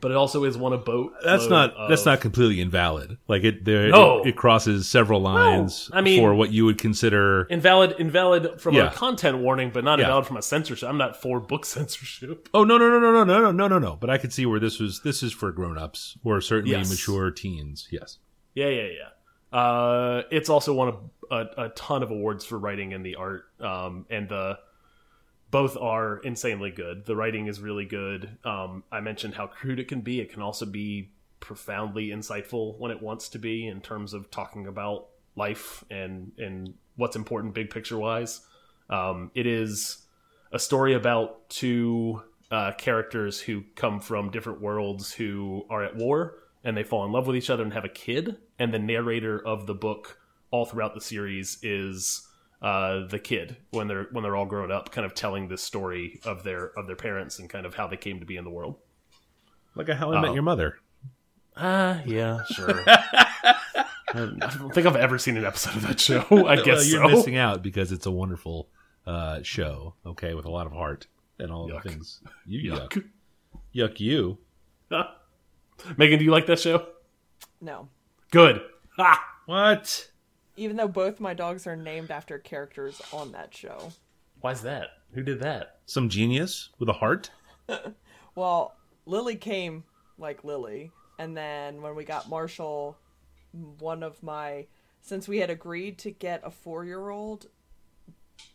but 0.00 0.10
it 0.10 0.16
also 0.16 0.44
is 0.44 0.56
one 0.56 0.72
of 0.72 0.84
boat. 0.84 1.12
that's 1.24 1.48
not 1.48 1.74
of- 1.74 1.88
that's 1.88 2.04
not 2.04 2.20
completely 2.20 2.60
invalid. 2.60 3.16
Like 3.28 3.44
it 3.44 3.64
there 3.64 3.88
No. 3.88 4.20
it, 4.22 4.28
it 4.28 4.36
crosses 4.36 4.88
several 4.88 5.20
lines 5.20 5.88
no. 5.92 5.98
I 5.98 6.00
mean- 6.02 6.20
for 6.20 6.34
what 6.34 6.50
you 6.52 6.64
would 6.66 6.78
consider 6.78 7.44
invalid. 7.50 7.94
Invalid 7.98 8.60
from 8.60 8.74
Yeah. 8.74 8.88
a 8.90 8.92
content 8.92 9.38
warning, 9.38 9.70
but 9.72 9.84
not 9.84 9.98
Yeah. 9.98 10.06
invalid 10.06 10.26
from 10.26 10.36
a 10.36 10.42
censorship. 10.42 10.88
I'm 10.88 10.98
not 10.98 11.20
for 11.20 11.40
book 11.40 11.64
censorship. 11.76 12.48
Oh 12.54 12.64
no 12.64 12.78
no 12.78 12.88
no 12.90 12.98
no 13.00 13.10
no 13.12 13.24
no 13.24 13.40
no 13.40 13.50
no 13.52 13.68
no 13.68 13.78
no! 13.78 13.96
But 14.00 14.10
I 14.10 14.18
could 14.18 14.32
see 14.32 14.46
where 14.46 14.60
this 14.60 14.78
was. 14.78 15.00
This 15.02 15.22
is 15.22 15.32
for 15.32 15.50
grown-ups 15.52 16.18
or 16.24 16.40
certainly 16.40 16.72
Yes. 16.76 16.90
mature 16.90 17.30
teens. 17.30 17.88
Yes. 17.90 18.18
Yeah, 18.54 18.68
yeah, 18.68 18.82
yeah. 19.52 19.58
Uh, 19.58 20.22
it's 20.30 20.48
also 20.50 20.74
won 20.74 20.94
a, 21.30 21.34
a, 21.34 21.64
a 21.66 21.68
ton 21.70 22.02
of 22.02 22.10
awards 22.10 22.44
for 22.44 22.58
writing 22.58 22.92
and 22.92 23.04
the 23.04 23.14
art, 23.16 23.44
um, 23.60 24.04
and 24.10 24.28
the 24.28 24.58
both 25.50 25.76
are 25.76 26.18
insanely 26.18 26.70
good. 26.70 27.06
The 27.06 27.16
writing 27.16 27.46
is 27.46 27.60
really 27.60 27.84
good. 27.84 28.38
Um, 28.44 28.84
I 28.90 29.00
mentioned 29.00 29.34
how 29.34 29.46
crude 29.46 29.78
it 29.78 29.88
can 29.88 30.00
be. 30.00 30.20
It 30.20 30.32
can 30.32 30.42
also 30.42 30.66
be 30.66 31.10
profoundly 31.40 32.08
insightful 32.08 32.78
when 32.78 32.90
it 32.90 33.02
wants 33.02 33.28
to 33.30 33.38
be 33.38 33.66
in 33.66 33.80
terms 33.80 34.12
of 34.12 34.30
talking 34.30 34.66
about 34.66 35.08
life 35.36 35.84
and 35.90 36.32
and 36.38 36.74
what's 36.96 37.14
important 37.14 37.54
big 37.54 37.70
picture 37.70 37.98
wise. 37.98 38.40
Um, 38.88 39.30
it 39.34 39.46
is 39.46 39.98
a 40.52 40.58
story 40.58 40.94
about 40.94 41.48
two 41.48 42.22
uh, 42.50 42.72
characters 42.72 43.40
who 43.40 43.64
come 43.74 44.00
from 44.00 44.30
different 44.30 44.60
worlds 44.60 45.12
who 45.12 45.64
are 45.68 45.84
at 45.84 45.96
war 45.96 46.38
and 46.64 46.76
they 46.76 46.84
fall 46.84 47.04
in 47.04 47.12
love 47.12 47.26
with 47.26 47.36
each 47.36 47.50
other 47.50 47.62
and 47.62 47.72
have 47.72 47.84
a 47.84 47.88
kid. 47.88 48.36
And 48.58 48.72
the 48.72 48.78
narrator 48.78 49.38
of 49.44 49.66
the 49.66 49.74
book 49.74 50.18
all 50.50 50.64
throughout 50.64 50.94
the 50.94 51.00
series 51.00 51.58
is 51.62 52.26
uh, 52.62 53.06
the 53.06 53.18
kid 53.18 53.56
when 53.70 53.86
they're 53.88 54.06
when 54.12 54.22
they're 54.22 54.36
all 54.36 54.46
grown 54.46 54.70
up, 54.72 54.90
kind 54.92 55.04
of 55.04 55.14
telling 55.14 55.48
this 55.48 55.62
story 55.62 56.20
of 56.24 56.42
their 56.42 56.66
of 56.78 56.86
their 56.86 56.96
parents 56.96 57.38
and 57.38 57.48
kind 57.50 57.66
of 57.66 57.74
how 57.74 57.86
they 57.86 57.96
came 57.96 58.20
to 58.20 58.26
be 58.26 58.36
in 58.36 58.44
the 58.44 58.50
world. 58.50 58.76
Like 59.74 59.88
a 59.88 59.94
How 59.94 60.12
I 60.12 60.20
Met 60.20 60.30
Oh. 60.30 60.34
Your 60.34 60.42
Mother. 60.42 60.78
Ah, 61.56 62.00
yeah, 62.06 62.40
sure. 62.54 62.82
I 62.86 63.58
don't 64.14 64.72
think 64.74 64.86
I've 64.86 64.96
ever 64.96 65.18
seen 65.18 65.36
an 65.36 65.44
episode 65.44 65.76
of 65.76 65.82
that 65.86 66.00
show. 66.00 66.20
I 66.46 66.56
guess 66.56 66.66
Well, 66.78 66.84
you're 66.84 67.10
so. 67.10 67.16
missing 67.16 67.36
out 67.36 67.62
because 67.62 67.92
it's 67.92 68.06
a 68.06 68.10
wonderful 68.10 68.68
uh, 69.06 69.40
show. 69.42 69.94
Okay, 70.04 70.34
with 70.34 70.44
a 70.46 70.50
lot 70.50 70.66
of 70.66 70.72
heart 70.72 71.06
and 71.38 71.50
all 71.50 71.68
Yuck. 71.68 71.82
the 71.82 71.88
things. 71.90 72.20
You 72.46 72.72
yuck. 72.72 72.88
Yuck. 72.90 73.04
yuck, 73.74 74.00
you. 74.00 74.38
Megan, 75.96 76.18
do 76.18 76.24
you 76.24 76.30
like 76.30 76.46
that 76.46 76.58
show? 76.60 76.86
No. 77.60 77.88
Good. 78.30 78.62
Ah. 78.98 79.22
What? 79.46 80.08
Even 80.56 80.76
though 80.76 80.88
both 80.88 81.20
my 81.20 81.34
dogs 81.34 81.66
are 81.66 81.76
named 81.76 82.10
after 82.10 82.38
characters 82.38 83.00
on 83.12 83.32
that 83.32 83.54
show. 83.54 83.92
Why's 84.40 84.62
that? 84.62 84.88
Who 85.12 85.22
did 85.22 85.40
that? 85.40 85.80
Some 85.86 86.08
genius 86.08 86.70
with 86.78 86.88
a 86.88 86.94
heart? 86.94 87.30
Well, 88.36 88.76
Lily 89.06 89.34
came 89.36 89.84
like 90.18 90.44
Lily, 90.44 90.92
and 91.18 91.34
then 91.34 91.80
when 91.80 91.96
we 91.96 92.04
got 92.04 92.28
Marshall, 92.28 92.98
one 93.78 94.02
of 94.02 94.22
my 94.22 94.66
since 95.00 95.26
we 95.26 95.38
had 95.38 95.50
agreed 95.50 95.98
to 96.00 96.10
get 96.10 96.42
a 96.44 96.50
four 96.50 96.84
year 96.84 97.08
old 97.08 97.46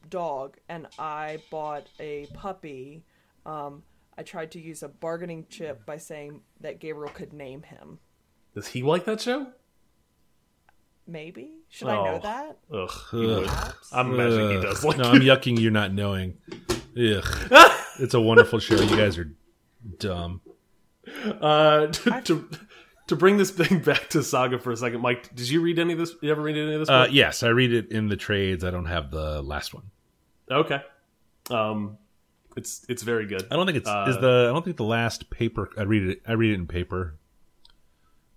dog 0.10 0.58
and 0.70 0.86
I 1.00 1.40
bought 1.50 1.88
a 2.00 2.28
puppy, 2.34 3.04
um, 3.46 3.84
I 4.18 4.24
tried 4.24 4.52
to 4.52 4.62
use 4.62 4.84
a 4.84 4.88
bargaining 4.88 5.48
chip 5.50 5.86
by 5.86 5.98
saying 5.98 6.42
that 6.60 6.80
Gabriel 6.80 7.12
could 7.12 7.34
name 7.34 7.64
him. 7.64 7.98
Does 8.54 8.68
he 8.68 8.84
like 8.84 9.06
that 9.06 9.22
show? 9.22 9.48
Maybe 11.08 11.52
should 11.70 11.88
I 11.90 11.96
know 11.96 12.16
Oh. 12.16 12.20
that? 12.24 12.58
Ugh. 12.74 12.92
he 13.12 13.26
would. 13.26 13.50
I'm 13.92 14.14
imagining 14.14 14.58
he 14.58 14.62
does 14.62 14.84
like 14.84 14.98
no, 14.98 15.12
it. 15.12 15.16
I'm 15.16 15.22
yucking 15.22 15.60
You're 15.60 15.72
not 15.72 15.94
knowing. 15.94 16.38
Ugh. 16.52 16.62
it's 18.00 18.14
a 18.14 18.22
wonderful 18.22 18.60
show. 18.60 18.76
You 18.80 18.96
guys 18.96 19.18
are 19.18 19.32
dumb. 20.00 20.42
Uh, 21.42 21.88
to, 21.88 22.22
to 22.22 22.50
to 23.08 23.16
bring 23.16 23.38
this 23.38 23.52
thing 23.52 23.80
back 23.84 24.10
to 24.10 24.24
Saga 24.24 24.60
for 24.60 24.72
a 24.72 24.78
second, 24.78 25.02
Mike, 25.02 25.34
did 25.36 25.50
you 25.50 25.62
read 25.62 25.80
any 25.80 25.94
of 25.94 26.00
this? 26.00 26.14
You 26.22 26.32
ever 26.32 26.42
read 26.42 26.56
any 26.56 26.74
of 26.74 26.80
this? 26.80 26.90
Uh, 26.90 27.08
yes, 27.12 27.44
I 27.44 27.50
read 27.50 27.74
it 27.74 27.92
in 27.92 28.08
the 28.08 28.16
trades. 28.16 28.64
I 28.64 28.72
don't 28.72 28.86
have 28.86 29.12
the 29.12 29.42
last 29.42 29.74
one. 29.74 29.84
Okay. 30.50 30.82
Um, 31.50 31.98
it's 32.56 32.86
it's 32.88 33.04
very 33.04 33.26
good. 33.26 33.48
I 33.52 33.56
don't 33.56 33.66
think 33.66 33.78
it's 33.80 33.90
Uh, 33.90 34.06
is 34.08 34.18
the 34.18 34.48
I 34.50 34.54
don't 34.54 34.64
think 34.64 34.78
the 34.78 34.84
last 34.84 35.30
paper 35.30 35.70
I 35.78 35.84
read 35.84 36.04
it 36.04 36.22
I 36.28 36.34
read 36.34 36.52
it 36.52 36.56
in 36.56 36.68
paper. 36.68 37.16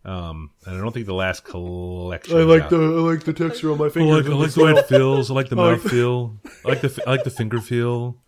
Um, 0.04 0.50
and 0.66 0.76
I 0.76 0.80
don't 0.80 0.92
think 0.92 1.06
the 1.06 1.14
last 1.14 1.44
collection. 1.44 2.36
I 2.36 2.42
like 2.42 2.68
the 2.68 2.76
I 2.76 3.00
like 3.00 3.24
the 3.24 3.32
texture 3.32 3.72
on 3.72 3.78
my 3.78 3.86
I 3.86 3.88
fingers. 3.88 4.26
like, 4.26 4.34
I 4.34 4.36
like 4.36 4.50
the 4.52 4.64
way 4.64 4.72
it 4.72 4.86
feels. 4.86 5.30
I 5.30 5.34
like 5.34 5.48
the 5.48 5.56
mouth 5.64 5.82
feel. 5.82 6.38
I 6.64 6.68
like 6.68 6.80
the 6.82 7.02
I 7.06 7.10
like 7.10 7.24
the 7.24 7.30
finger 7.30 7.60
feel 7.60 8.18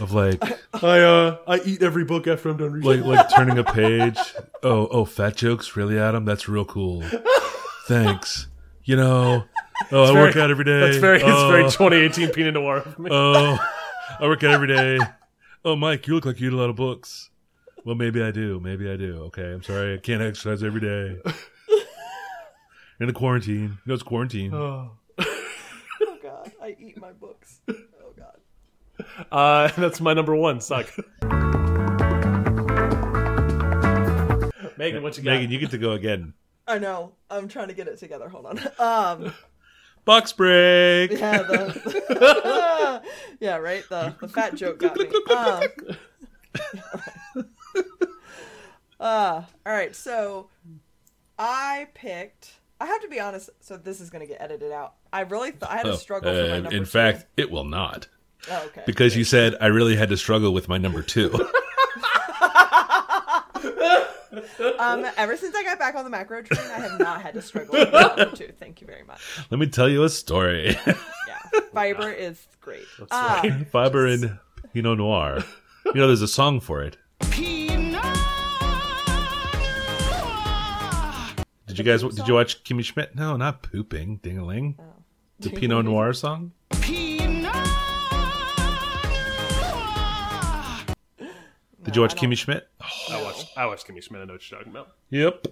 of 0.00 0.12
like 0.12 0.42
I 0.82 1.00
uh 1.00 1.38
I 1.46 1.60
eat 1.64 1.82
every 1.82 2.04
book 2.04 2.26
after 2.26 2.48
I'm 2.48 2.56
done 2.56 2.72
reading. 2.72 3.02
like 3.02 3.18
like 3.18 3.30
turning 3.34 3.58
a 3.58 3.64
page. 3.64 4.18
Oh 4.64 4.88
oh, 4.88 5.04
fat 5.04 5.36
jokes, 5.36 5.76
really, 5.76 5.98
Adam? 5.98 6.24
That's 6.24 6.48
real 6.48 6.64
cool. 6.64 7.04
Thanks. 7.86 8.48
You 8.84 8.96
know, 8.96 9.44
oh, 9.92 10.04
I 10.04 10.12
work 10.12 10.32
very- 10.34 10.42
out 10.44 10.50
every 10.50 10.64
day. 10.64 10.80
That's 10.80 10.96
very 10.96 11.22
oh, 11.22 11.54
it's 11.64 11.76
very 11.76 11.90
2018 11.90 12.30
Pinot 12.34 12.54
Noir. 12.54 12.78
of 12.78 12.98
me. 12.98 13.08
Oh, 13.12 13.56
I 14.18 14.26
work 14.26 14.42
out 14.42 14.50
every 14.50 14.68
day. 14.68 14.98
Oh, 15.64 15.76
Mike, 15.76 16.06
you 16.08 16.14
look 16.14 16.24
like 16.24 16.40
you 16.40 16.48
eat 16.48 16.54
a 16.54 16.56
lot 16.56 16.70
of 16.70 16.76
books. 16.76 17.29
Well, 17.84 17.94
maybe 17.94 18.22
I 18.22 18.30
do. 18.30 18.60
Maybe 18.60 18.90
I 18.90 18.96
do. 18.96 19.22
Okay, 19.24 19.52
I'm 19.52 19.62
sorry. 19.62 19.94
I 19.94 19.98
can't 19.98 20.22
exercise 20.22 20.62
every 20.62 20.80
day. 20.80 21.20
In 23.00 23.06
the 23.06 23.12
quarantine. 23.14 23.78
No, 23.86 23.94
it's 23.94 24.02
quarantine. 24.02 24.52
Oh 24.52 24.90
God, 26.22 26.52
I 26.62 26.76
eat 26.78 27.00
my 27.00 27.12
books. 27.12 27.60
Oh 27.68 28.12
God. 28.16 29.06
Uh, 29.32 29.68
that's 29.80 30.00
my 30.00 30.12
number 30.12 30.36
one. 30.36 30.60
Suck. 30.60 30.86
Megan, 34.76 35.02
what 35.02 35.16
you 35.16 35.22
got? 35.24 35.32
Megan, 35.32 35.50
you 35.50 35.58
get 35.58 35.70
to 35.70 35.78
go 35.78 35.92
again. 35.92 36.34
I 36.66 36.78
know. 36.78 37.12
I'm 37.30 37.48
trying 37.48 37.68
to 37.68 37.74
get 37.74 37.88
it 37.88 37.98
together. 37.98 38.28
Hold 38.28 38.46
on. 38.46 38.60
Um. 38.78 39.32
Box 40.04 40.32
break. 40.32 41.12
Yeah. 41.12 41.42
The. 41.42 43.02
yeah. 43.40 43.56
Right. 43.56 43.84
The 43.88 44.14
the 44.20 44.28
fat 44.28 44.54
joke 44.54 44.78
got 44.78 44.96
me. 44.96 45.08
Um. 45.30 45.62
Uh. 49.00 49.42
All 49.66 49.72
right. 49.72 49.94
So, 49.96 50.48
I 51.38 51.88
picked. 51.94 52.52
I 52.80 52.86
have 52.86 53.00
to 53.02 53.08
be 53.08 53.18
honest. 53.20 53.50
So 53.60 53.76
this 53.76 54.00
is 54.00 54.08
gonna 54.10 54.26
get 54.26 54.40
edited 54.40 54.72
out. 54.72 54.94
I 55.12 55.20
really 55.22 55.50
thought 55.50 55.70
I 55.70 55.76
had 55.78 55.86
a 55.86 55.92
Oh, 55.92 55.96
struggle 55.96 56.32
for 56.32 56.42
my 56.42 56.50
uh, 56.50 56.54
number. 56.60 56.70
in 56.76 56.82
two. 56.84 56.86
fact, 56.86 57.26
it 57.36 57.50
will 57.50 57.64
not. 57.64 58.06
Oh, 58.50 58.62
okay. 58.66 58.82
Because 58.86 59.16
you 59.16 59.24
said 59.24 59.54
I 59.60 59.66
really 59.66 59.96
had 59.96 60.08
to 60.10 60.16
struggle 60.16 60.52
with 60.54 60.68
my 60.68 60.78
number 60.78 61.02
two. 61.02 61.30
Um, 64.78 65.04
ever 65.16 65.36
since 65.36 65.54
I 65.56 65.62
got 65.64 65.78
back 65.78 65.94
on 65.96 66.04
the 66.04 66.10
macro 66.10 66.42
train, 66.42 66.60
I 66.70 66.78
have 66.78 66.98
not 67.00 67.20
had 67.20 67.34
to 67.34 67.42
struggle 67.42 67.74
with 67.78 67.92
my 67.92 68.00
number 68.16 68.36
two. 68.36 68.52
Thank 68.58 68.80
you 68.80 68.86
very 68.86 69.02
much. 69.02 69.20
Let 69.50 69.58
me 69.58 69.66
tell 69.66 69.88
you 69.88 70.04
a 70.04 70.08
story. 70.08 70.76
Yeah, 70.86 71.42
fiber 71.74 72.10
is 72.12 72.46
great. 72.60 72.84
Ah, 73.10 73.42
Fiber 73.72 74.06
and 74.06 74.38
Pinot 74.72 74.98
Noir. 74.98 75.42
You 75.86 75.94
know, 75.94 76.06
there's 76.06 76.22
a 76.22 76.28
song 76.28 76.60
for 76.60 76.82
it. 76.82 76.96
Did 81.70 81.78
you 81.78 81.84
guys? 81.84 82.02
Did 82.02 82.26
you 82.26 82.34
watch 82.34 82.64
Kimmy 82.64 82.84
Schmidt? 82.84 83.14
No, 83.14 83.36
not 83.36 83.62
pooping. 83.62 84.18
Dingaling. 84.24 84.74
Oh. 84.80 84.84
The 85.38 85.50
Pinot 85.50 85.84
Noir 85.84 86.12
song. 86.12 86.50
Did 91.82 91.96
you 91.96 92.02
watch 92.02 92.14
Kimmy 92.16 92.36
Schmidt? 92.36 92.68
I 93.10 93.22
watched 93.22 93.46
I 93.56 93.66
watched 93.66 93.86
Kimmy 93.86 94.02
Schmidt. 94.02 94.22
I 94.22 94.24
know 94.24 94.34
what 94.34 94.50
you're 94.50 94.58
talking 94.58 94.72
about. 94.72 94.88
Yep. 95.10 95.46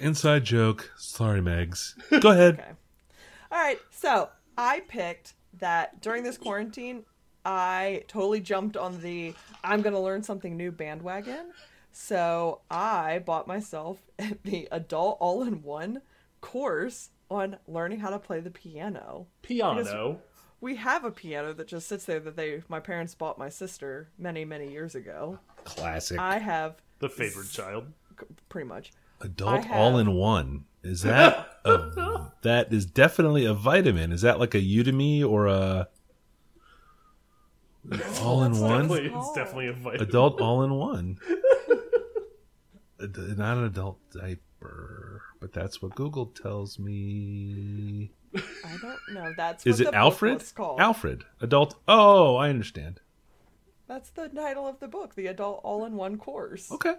Inside 0.00 0.44
joke. 0.44 0.92
Sorry, 0.98 1.40
Megs. 1.40 1.94
Go 2.20 2.30
ahead. 2.32 2.54
Okay. 2.54 2.70
All 3.52 3.58
right. 3.58 3.78
So 3.90 4.28
I 4.58 4.80
picked 4.88 5.34
that 5.58 6.02
during 6.02 6.22
this 6.22 6.36
quarantine, 6.36 7.04
I 7.44 8.02
totally 8.08 8.40
jumped 8.40 8.76
on 8.76 9.00
the 9.00 9.34
I'm 9.64 9.82
going 9.82 9.94
to 9.94 10.00
learn 10.00 10.22
something 10.22 10.56
new 10.56 10.70
bandwagon. 10.72 11.52
So 11.92 12.60
I 12.70 13.18
bought 13.20 13.46
myself 13.46 13.98
the 14.44 14.68
adult 14.70 15.18
all 15.20 15.42
in 15.42 15.62
one 15.62 16.02
course 16.40 17.10
on 17.30 17.56
learning 17.66 18.00
how 18.00 18.10
to 18.10 18.18
play 18.18 18.40
the 18.40 18.50
piano. 18.50 19.26
Piano. 19.42 20.20
We 20.60 20.76
have 20.76 21.04
a 21.04 21.10
piano 21.10 21.52
that 21.54 21.68
just 21.68 21.88
sits 21.88 22.04
there 22.04 22.20
that 22.20 22.36
they 22.36 22.62
my 22.68 22.80
parents 22.80 23.14
bought 23.14 23.38
my 23.38 23.48
sister 23.48 24.08
many 24.18 24.44
many 24.44 24.70
years 24.70 24.94
ago. 24.94 25.38
Classic. 25.64 26.18
I 26.18 26.38
have 26.38 26.76
The 26.98 27.08
favored 27.08 27.48
child. 27.50 27.86
pretty 28.48 28.68
much. 28.68 28.92
Adult 29.20 29.64
have- 29.64 29.76
all 29.76 29.98
in 29.98 30.12
one. 30.12 30.64
Is 30.82 31.02
that 31.04 31.58
a, 31.64 32.30
that 32.42 32.72
is 32.72 32.86
definitely 32.86 33.44
a 33.44 33.52
vitamin? 33.54 34.12
Is 34.12 34.22
that 34.22 34.38
like 34.40 34.54
a 34.54 34.60
Udemy 34.60 35.22
or 35.26 35.46
a 35.46 35.88
all 38.22 38.44
in 38.44 38.58
one? 38.60 38.88
Definitely, 38.88 39.12
it's 39.18 39.32
definitely 39.32 39.66
a 39.68 39.72
vitamin. 39.72 40.08
Adult 40.08 40.40
all 40.40 40.62
in 40.62 40.74
one. 40.74 41.18
Ad- 43.02 43.38
Not 43.38 43.56
an 43.58 43.64
adult 43.64 43.98
diaper, 44.12 45.22
but 45.40 45.52
that's 45.52 45.80
what 45.82 45.94
Google 45.94 46.26
tells 46.26 46.78
me. 46.78 48.10
I 48.34 48.76
don't 48.80 48.98
know. 49.14 49.32
That's 49.36 49.66
Is 49.66 49.78
what 49.78 49.80
it 49.80 49.84
the 49.86 49.90
book 49.90 49.94
Alfred? 49.98 50.34
was 50.38 50.52
called. 50.52 50.80
Alfred. 50.80 51.24
Adult. 51.40 51.76
Oh, 51.88 52.36
I 52.36 52.48
understand. 52.50 53.00
That's 53.88 54.10
the 54.10 54.28
title 54.28 54.68
of 54.68 54.78
the 54.78 54.86
book, 54.86 55.14
the 55.16 55.26
adult 55.26 55.60
all-in-one 55.64 56.16
course. 56.18 56.70
Okay. 56.70 56.94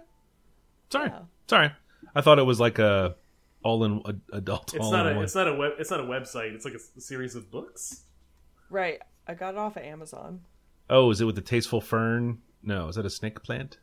Sorry. 0.90 1.08
Yeah. 1.08 1.20
Sorry. 1.48 1.72
I 2.14 2.20
thought 2.20 2.38
it 2.38 2.42
was 2.42 2.60
like 2.60 2.78
a 2.78 3.16
all 3.62 3.84
in 3.84 4.02
a, 4.04 4.36
adult 4.36 4.74
It's 4.74 4.84
all 4.84 4.92
not 4.92 5.06
in 5.06 5.12
a 5.12 5.16
one. 5.16 5.24
it's 5.24 5.34
not 5.34 5.48
a 5.48 5.54
web 5.54 5.72
it's 5.78 5.90
not 5.90 6.00
a 6.00 6.04
website. 6.04 6.52
It's 6.52 6.64
like 6.66 6.74
a 6.74 7.00
series 7.00 7.34
of 7.34 7.50
books. 7.50 8.02
Right. 8.68 8.98
I 9.26 9.34
got 9.34 9.54
it 9.54 9.58
off 9.58 9.76
of 9.76 9.84
Amazon. 9.84 10.40
Oh, 10.90 11.10
is 11.10 11.20
it 11.20 11.24
with 11.24 11.36
the 11.36 11.40
tasteful 11.40 11.80
fern? 11.80 12.38
No, 12.62 12.88
is 12.88 12.96
that 12.96 13.06
a 13.06 13.10
snake 13.10 13.42
plant? 13.42 13.78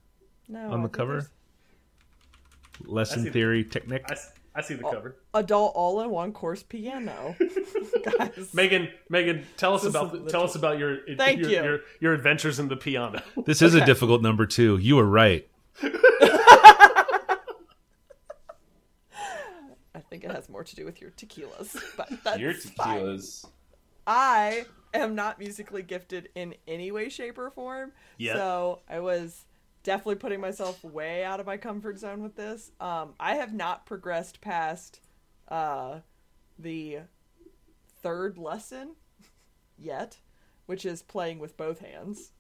No. 0.48 0.60
On 0.72 0.82
the 0.84 0.88
think 0.90 0.94
cover? 0.94 1.32
There's 2.80 2.92
Lesson 2.92 3.24
see- 3.24 3.30
theory 3.30 3.64
technique. 3.64 4.04
I 4.56 4.62
see 4.62 4.74
the 4.74 4.86
Oh. 4.86 4.92
cover. 4.92 5.16
Adult 5.36 5.74
all-in-one 5.76 6.34
course 6.34 6.64
piano. 6.64 7.36
Guys. 8.18 8.50
Megan, 8.54 8.90
Megan, 9.08 9.46
tell 9.58 9.76
us 9.76 9.84
This 9.84 9.92
about 9.96 10.14
is 10.16 10.32
tell 10.32 10.44
us 10.44 10.56
about 10.56 10.80
your 10.80 10.98
Thank 11.18 11.40
your, 11.40 11.50
you. 11.50 11.64
your 11.64 11.80
your 12.02 12.14
adventures 12.14 12.60
in 12.60 12.68
the 12.68 12.76
piano. 12.76 13.22
This 13.46 13.62
is 13.62 13.74
a 13.76 13.86
difficult 13.86 14.22
number 14.22 14.46
two. 14.46 14.78
You 14.78 14.96
were 14.98 15.06
right. 15.06 15.48
I 19.96 20.00
think 20.10 20.24
it 20.24 20.32
has 20.32 20.50
more 20.50 20.64
to 20.64 20.76
do 20.76 20.86
with 20.86 21.02
your 21.02 21.12
tequilas, 21.12 21.76
but 21.98 22.10
that's 22.24 22.40
Your 22.40 22.54
fine. 22.54 23.00
tequilas. 23.02 23.46
I 24.08 24.66
am 24.94 25.14
not 25.16 25.40
musically 25.40 25.84
gifted 25.84 26.30
in 26.36 26.56
any 26.68 26.92
way, 26.92 27.10
shape, 27.10 27.38
or 27.38 27.50
form. 27.52 27.92
Yet. 28.18 28.36
So 28.36 28.80
I 28.90 29.00
was 29.00 29.46
definitely 29.84 30.16
putting 30.16 30.42
myself 30.42 30.84
way 30.84 31.24
out 31.24 31.40
of 31.40 31.46
my 31.46 31.58
comfort 31.58 31.98
zone 32.00 32.22
with 32.22 32.36
this. 32.36 32.72
Um, 32.80 33.14
I 33.20 33.36
have 33.36 33.54
not 33.54 33.86
progressed 33.86 34.42
past 34.42 35.00
uh, 35.48 36.00
the 36.58 37.00
third 38.02 38.38
lesson 38.38 38.96
yet, 39.78 40.18
which 40.66 40.86
is 40.86 41.02
playing 41.02 41.40
with 41.40 41.58
both 41.58 41.80
hands. 41.80 42.32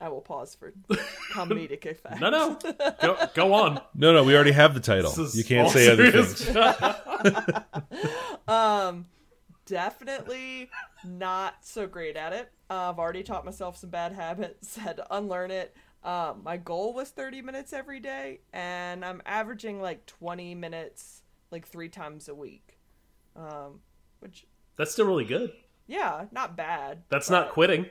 I 0.00 0.08
will 0.08 0.20
pause 0.20 0.56
for 0.56 0.72
comedic 1.32 1.86
effect. 1.86 2.20
No, 2.20 2.28
no, 2.30 2.58
go 3.00 3.16
go 3.34 3.54
on. 3.54 3.80
No, 3.94 4.12
no, 4.12 4.24
we 4.24 4.34
already 4.34 4.50
have 4.50 4.74
the 4.74 4.80
title. 4.80 5.12
You 5.32 5.44
can't 5.44 5.66
all 5.66 5.70
say 5.72 5.88
other 5.92 6.10
serious. 6.10 6.44
things. 6.44 6.56
definitely 9.66 10.70
not 11.04 11.56
so 11.62 11.86
great 11.86 12.16
at 12.16 12.32
it. 12.32 12.50
Uh, 12.70 12.90
I've 12.90 12.98
already 12.98 13.22
taught 13.22 13.44
myself 13.44 13.76
some 13.76 13.90
bad 13.90 14.12
habits, 14.12 14.76
had 14.76 14.96
to 14.96 15.14
unlearn 15.14 15.50
it. 15.50 15.76
Um, 16.04 16.40
my 16.42 16.56
goal 16.56 16.94
was 16.94 17.10
30 17.10 17.42
minutes 17.42 17.72
every 17.72 18.00
day, 18.00 18.40
and 18.52 19.04
I'm 19.04 19.22
averaging 19.24 19.80
like 19.80 20.04
20 20.06 20.54
minutes 20.54 21.22
like 21.50 21.66
three 21.68 21.88
times 21.88 22.28
a 22.28 22.34
week. 22.34 22.78
Um, 23.36 23.80
which 24.20 24.46
That's 24.76 24.92
still 24.92 25.06
really 25.06 25.24
good. 25.24 25.52
yeah, 25.86 26.24
not 26.32 26.56
bad. 26.56 27.02
That's 27.08 27.30
not 27.30 27.50
quitting. 27.50 27.86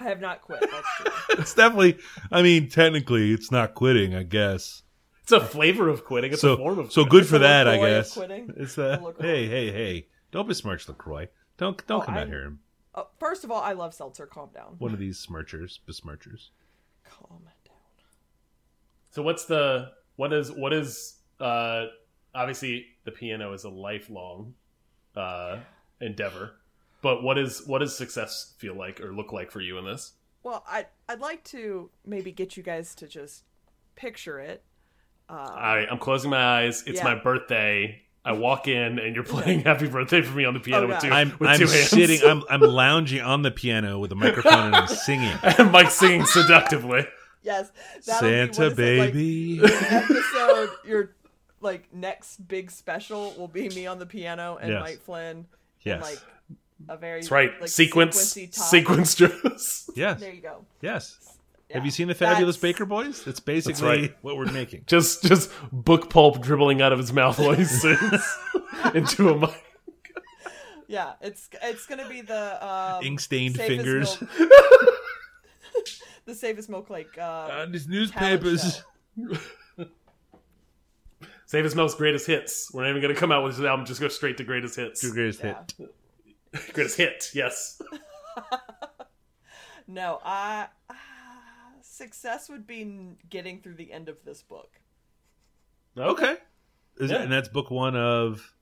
I 0.00 0.04
have 0.04 0.20
not 0.20 0.40
quit. 0.42 0.60
That's 0.60 0.86
true. 0.96 1.12
It's 1.38 1.54
definitely. 1.54 1.98
I 2.32 2.42
mean, 2.42 2.68
technically, 2.68 3.32
it's 3.32 3.52
not 3.52 3.74
quitting. 3.74 4.14
I 4.14 4.22
guess. 4.24 4.82
It's 5.22 5.30
a 5.32 5.40
flavor 5.40 5.88
of 5.88 6.04
quitting. 6.04 6.32
It's 6.32 6.42
a 6.42 6.56
form 6.56 6.76
So 6.76 6.80
of 6.80 6.92
so 6.92 7.04
good 7.04 7.26
for 7.26 7.38
that. 7.38 7.68
I 7.68 7.76
guess. 7.78 8.14
quitting. 8.14 8.52
It's 8.56 8.76
uh, 8.78 8.98
A 9.18 9.22
hey 9.22 9.46
hey 9.46 9.70
hey! 9.70 10.06
Don't 10.30 10.46
besmirch 10.48 10.88
Lacroix. 10.88 11.28
Don't 11.56 11.84
don't 11.86 12.02
Oh, 12.02 12.06
come 12.06 12.14
out 12.14 12.20
I'm- 12.20 12.28
here. 12.28 12.56
Uh, 12.94 13.04
first 13.18 13.44
of 13.44 13.50
all, 13.52 13.60
I 13.62 13.72
love 13.72 13.94
seltzer. 13.94 14.26
Calm 14.26 14.50
down. 14.52 14.74
One 14.78 14.92
of 14.92 14.98
these 14.98 15.18
smirchers, 15.18 15.78
besmirchers. 15.86 16.50
Calm 17.04 17.42
down. 17.64 17.76
So 19.10 19.22
what's 19.22 19.44
the 19.44 19.92
what 20.16 20.32
is 20.32 20.50
what 20.52 20.72
is 20.72 21.20
uh 21.40 21.86
obviously 22.34 22.86
the 23.04 23.10
piano 23.12 23.52
is 23.52 23.64
a 23.64 23.68
lifelong 23.70 24.54
uh 25.16 25.58
endeavor. 26.00 26.56
But 27.02 27.22
what 27.22 27.38
is 27.38 27.66
what 27.66 27.78
does 27.78 27.96
success 27.96 28.54
feel 28.58 28.74
like 28.74 29.00
or 29.00 29.12
look 29.14 29.32
like 29.32 29.50
for 29.50 29.60
you 29.60 29.78
in 29.78 29.84
this? 29.84 30.12
Well, 30.42 30.64
I 30.68 30.86
I'd 31.08 31.20
like 31.20 31.44
to 31.44 31.90
maybe 32.04 32.32
get 32.32 32.56
you 32.56 32.62
guys 32.62 32.94
to 32.96 33.06
just 33.08 33.44
picture 33.96 34.38
it. 34.40 34.64
I 35.28 35.86
I'm 35.90 35.98
closing 35.98 36.30
my 36.30 36.60
eyes. 36.62 36.82
It's 36.86 36.98
Yeah. 36.98 37.04
my 37.04 37.14
birthday. 37.14 38.02
I 38.24 38.32
walk 38.32 38.68
in 38.68 38.98
and 38.98 39.14
you're 39.14 39.24
playing 39.24 39.60
"Happy 39.60 39.88
Birthday" 39.88 40.20
for 40.22 40.36
me 40.36 40.44
on 40.44 40.54
the 40.54 40.60
piano 40.60 40.84
Oh, 40.84 40.88
with 40.88 41.00
two 41.00 41.08
I'm 41.10 41.30
with 41.38 41.48
I'm 41.48 41.58
two 41.58 41.66
hands. 41.66 41.88
sitting. 41.88 42.20
I'm 42.22 42.42
I'm 42.50 42.60
lounging 42.60 43.22
on 43.22 43.42
the 43.42 43.50
piano 43.50 43.98
with 43.98 44.12
a 44.12 44.14
microphone 44.14 44.66
and 44.66 44.76
I'm 44.76 44.88
singing. 44.88 45.32
and 45.42 45.72
Mike 45.72 45.90
singing 45.90 46.26
seductively. 46.26 47.06
Yes, 47.42 47.70
that'll 48.06 48.28
be- 48.28 48.36
what 48.36 48.54
Santa 48.54 48.66
it, 48.66 48.98
like, 48.98 49.12
baby. 49.14 49.60
episode 49.62 50.70
your 50.84 51.14
like 51.62 51.92
next 51.94 52.46
big 52.48 52.70
special 52.70 53.34
will 53.38 53.48
be 53.48 53.68
me 53.70 53.86
on 53.86 53.98
the 53.98 54.06
piano 54.06 54.58
and 54.60 54.70
Yes. 54.72 54.80
Mike 54.82 55.00
Flynn. 55.02 55.46
yes. 55.82 55.94
And, 55.94 56.02
like 56.02 56.18
a 56.88 56.96
very 56.96 57.20
That's 57.20 57.30
right. 57.30 57.50
like, 57.60 57.68
sequence 57.70 58.36
sequence 58.52 59.14
dress. 59.14 59.90
yes. 59.94 60.20
There 60.20 60.32
you 60.32 60.40
go. 60.42 60.64
Yes. 60.82 61.16
Yeah. 61.70 61.76
Have 61.76 61.84
you 61.84 61.90
seen 61.92 62.08
the 62.08 62.14
Fabulous 62.14 62.56
That's- 62.56 62.74
Baker 62.74 62.84
Boys? 62.84 63.24
That's 63.24 63.40
basically 63.40 63.86
right. 63.88 64.16
what 64.22 64.36
we're 64.36 64.50
making. 64.50 64.82
just 64.86 65.22
just 65.22 65.50
book 65.72 66.10
pulp 66.10 66.42
dribbling 66.42 66.82
out 66.82 66.92
of 66.92 66.98
his 66.98 67.12
mouth 67.12 67.38
while 67.38 67.54
he 67.54 67.64
sings 67.64 68.38
into 68.94 69.28
a 69.30 69.38
mic. 69.38 69.64
Yeah, 70.88 71.12
it's 71.20 71.48
it's 71.62 71.86
gonna 71.86 72.08
be 72.08 72.20
the 72.22 72.66
um, 72.66 73.04
Ink 73.04 73.20
stained 73.20 73.56
fingers. 73.56 74.20
milk- 74.20 74.30
the 76.26 76.34
Safe 76.34 76.58
as 76.58 76.68
Milk 76.68 76.90
like 76.90 77.16
uh, 77.16 77.50
On 77.62 77.72
his 77.72 77.86
newspapers. 77.86 78.82
show. 79.16 79.86
Save 81.46 81.64
his 81.64 81.74
most 81.74 81.98
greatest 81.98 82.26
hits. 82.28 82.70
We're 82.72 82.82
not 82.82 82.90
even 82.90 83.02
going 83.02 83.12
to 83.14 83.18
come 83.18 83.32
out 83.32 83.42
with 83.42 83.56
his 83.56 83.64
album. 83.64 83.84
Just 83.84 84.00
go 84.00 84.06
straight 84.06 84.36
to 84.36 84.44
greatest 84.44 84.76
hits. 84.76 85.02
Your 85.02 85.12
greatest 85.12 85.42
Yeah. 85.42 85.58
hit. 86.52 86.72
greatest 86.74 86.96
hit. 86.96 87.30
Yes. 87.34 87.82
No, 89.88 90.20
I 90.24 90.68
uh, 90.88 90.94
success 92.00 92.48
would 92.48 92.66
be 92.66 93.16
getting 93.28 93.60
through 93.60 93.74
the 93.74 93.92
end 93.92 94.08
of 94.08 94.16
this 94.24 94.42
book. 94.42 94.80
Okay. 95.98 96.36
Is 96.96 97.10
it, 97.10 97.20
and 97.20 97.30
that's 97.30 97.48
book 97.48 97.70
one 97.70 97.94
of. 97.94 98.54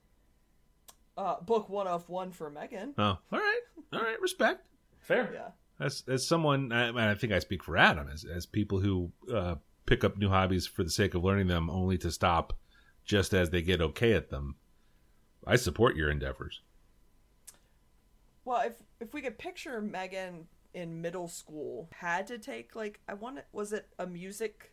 Uh, 1.16 1.40
book 1.40 1.68
one 1.68 1.86
of 1.86 2.08
one 2.08 2.32
for 2.32 2.50
Megan. 2.50 2.94
Oh, 2.98 3.02
all 3.32 3.38
right. 3.38 3.60
All 3.92 4.00
right. 4.00 4.20
Respect. 4.20 4.66
Fair. 4.98 5.30
Yeah. 5.32 5.84
As 5.84 6.02
as 6.08 6.26
someone, 6.26 6.72
I, 6.72 7.12
I 7.12 7.14
think 7.14 7.32
I 7.32 7.38
speak 7.38 7.62
for 7.62 7.76
Adam, 7.76 8.08
as 8.12 8.24
as 8.24 8.44
people 8.44 8.80
who 8.80 9.12
uh, 9.32 9.56
pick 9.86 10.02
up 10.02 10.16
new 10.16 10.28
hobbies 10.28 10.66
for 10.66 10.82
the 10.82 10.90
sake 10.90 11.14
of 11.14 11.22
learning 11.22 11.46
them, 11.46 11.70
only 11.70 11.96
to 11.98 12.10
stop 12.10 12.58
just 13.04 13.32
as 13.32 13.50
they 13.50 13.62
get 13.62 13.80
okay 13.80 14.14
at 14.14 14.30
them. 14.30 14.56
I 15.46 15.56
support 15.56 15.96
your 15.96 16.10
endeavors. 16.10 16.60
Well, 18.44 18.62
if 18.62 18.72
if 19.00 19.14
we 19.14 19.22
could 19.22 19.38
picture 19.38 19.80
Megan 19.80 20.48
in 20.74 21.00
middle 21.00 21.28
school, 21.28 21.88
had 21.92 22.26
to 22.28 22.38
take 22.38 22.74
like 22.76 23.00
I 23.08 23.14
want 23.14 23.38
was 23.52 23.72
it 23.72 23.88
a 23.98 24.06
music 24.06 24.72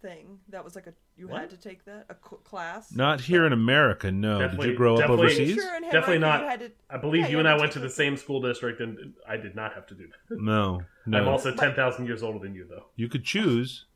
thing 0.00 0.38
that 0.48 0.64
was 0.64 0.74
like 0.76 0.86
a 0.86 0.94
you 1.16 1.26
What? 1.28 1.40
had 1.40 1.50
to 1.50 1.56
take 1.56 1.84
that 1.86 2.06
a 2.08 2.14
class? 2.14 2.92
Not 2.94 3.20
here 3.20 3.44
in 3.44 3.52
America, 3.52 4.12
no. 4.12 4.46
Did 4.48 4.62
you 4.62 4.74
grow 4.76 4.96
up 4.96 5.10
overseas? 5.10 5.54
Sure, 5.56 5.80
Definitely 5.80 6.16
Henrico 6.16 6.38
not. 6.38 6.42
Had 6.48 6.60
to, 6.60 6.72
I 6.88 6.96
believe 6.98 7.22
Yeah, 7.22 7.26
you 7.28 7.32
you 7.32 7.38
and 7.40 7.48
I 7.48 7.56
went 7.58 7.72
to 7.72 7.78
take 7.80 7.82
the 7.82 7.88
it. 7.88 7.92
same 7.92 8.16
school 8.16 8.40
district, 8.40 8.80
and 8.80 9.14
I 9.28 9.36
did 9.36 9.56
not 9.56 9.74
have 9.74 9.86
to 9.88 9.94
do 9.94 10.06
that. 10.06 10.40
No, 10.40 10.82
no. 11.06 11.18
I'm 11.20 11.26
also 11.28 11.52
ten 11.52 11.74
thousand 11.74 12.06
years 12.06 12.22
older 12.22 12.38
than 12.38 12.54
you, 12.54 12.66
though. 12.68 12.86
you 12.94 13.08
could 13.08 13.24
choose. 13.24 13.86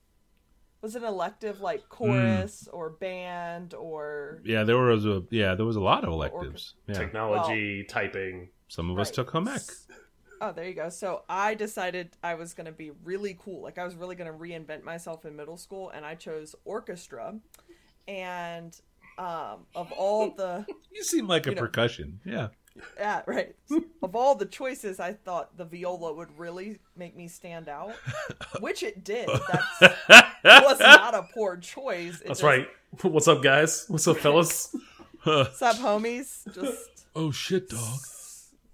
was 0.81 0.97
it 0.97 1.03
an 1.03 1.09
elective 1.09 1.61
like 1.61 1.89
chorus 1.89 2.67
hmm. 2.69 2.77
or 2.77 2.91
band 2.91 3.73
or 3.75 4.43
Yeah, 4.45 4.65
there 4.65 4.79
was 4.79 5.07
a 5.07 5.23
yeah, 5.31 5.55
there 5.55 5.67
was 5.67 5.77
a 5.77 5.81
lot 5.81 6.03
of 6.03 6.11
electives. 6.11 6.75
Yeah, 6.89 6.95
Technology, 6.95 7.85
typing. 7.89 8.49
some 8.67 8.91
of 8.91 8.99
us 8.99 9.13
took 9.13 9.31
home 9.31 9.47
ec. 9.47 9.63
Oh, 10.45 10.51
there 10.53 10.67
you 10.67 10.75
go. 10.75 10.89
So 10.89 11.23
I 11.29 11.55
decided 11.55 12.11
I 12.23 12.35
was 12.35 12.53
going 12.53 12.67
to 12.67 12.73
be 12.73 12.91
really 13.05 13.39
cool. 13.43 13.63
Like 13.63 13.79
I 13.79 13.85
was 13.85 13.95
really 13.95 14.17
going 14.17 14.31
to 14.31 14.37
reinvent 14.37 14.83
myself 14.83 15.25
in 15.25 15.37
middle 15.37 15.57
school, 15.57 15.91
and 15.91 16.05
I 16.05 16.17
chose 16.17 16.55
orchestra. 16.65 17.37
And 18.09 18.79
um, 19.19 19.67
of 19.77 19.93
all 19.93 20.31
the 20.31 20.67
You 20.93 21.05
seem 21.05 21.29
like 21.29 21.47
a 21.47 21.53
know. 21.53 21.61
percussion. 21.63 22.19
Yeah. 22.25 22.49
yeah, 22.97 23.23
right. 23.27 23.55
of 24.03 24.17
all 24.17 24.35
the 24.35 24.47
choices, 24.47 24.99
I 24.99 25.13
thought 25.13 25.57
the 25.57 25.65
viola 25.65 26.13
would 26.13 26.37
really 26.37 26.79
make 26.97 27.17
me 27.17 27.29
stand 27.29 27.69
out, 27.69 27.93
which 28.61 28.83
it 28.83 29.05
did. 29.05 29.29
That's 29.29 30.35
was 30.67 30.81
not 30.81 31.15
a 31.15 31.23
poor 31.35 31.57
choice. 31.59 32.15
It 32.21 32.27
That's 32.27 32.41
just- 32.41 32.43
right. 32.43 32.67
What's 33.03 33.29
up, 33.29 33.43
guys? 33.43 33.85
What's 33.89 34.09
up, 34.09 34.19
fellas? 34.19 34.75
What's 35.23 35.63
up, 35.63 35.77
homies? 35.77 36.53
Just 36.53 37.07
Oh 37.15 37.31
shit, 37.31 37.69
dog. 37.69 37.99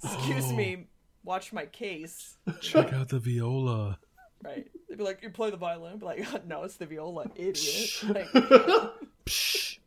excuse 0.02 0.52
me. 0.52 0.86
Watch 1.24 1.52
my 1.52 1.66
case. 1.66 2.36
Check 2.60 2.92
out 2.92 3.08
the 3.08 3.18
viola. 3.18 3.98
Right. 4.42 4.66
They'd 4.88 4.98
be 4.98 5.04
like, 5.04 5.22
"You 5.22 5.30
play 5.30 5.50
the 5.50 5.56
violin." 5.56 5.94
I'd 5.94 6.00
be 6.00 6.06
like, 6.06 6.46
"No, 6.46 6.62
it's 6.62 6.76
the 6.76 6.86
viola, 6.86 7.26
idiot." 7.34 8.02
Like, 8.04 8.28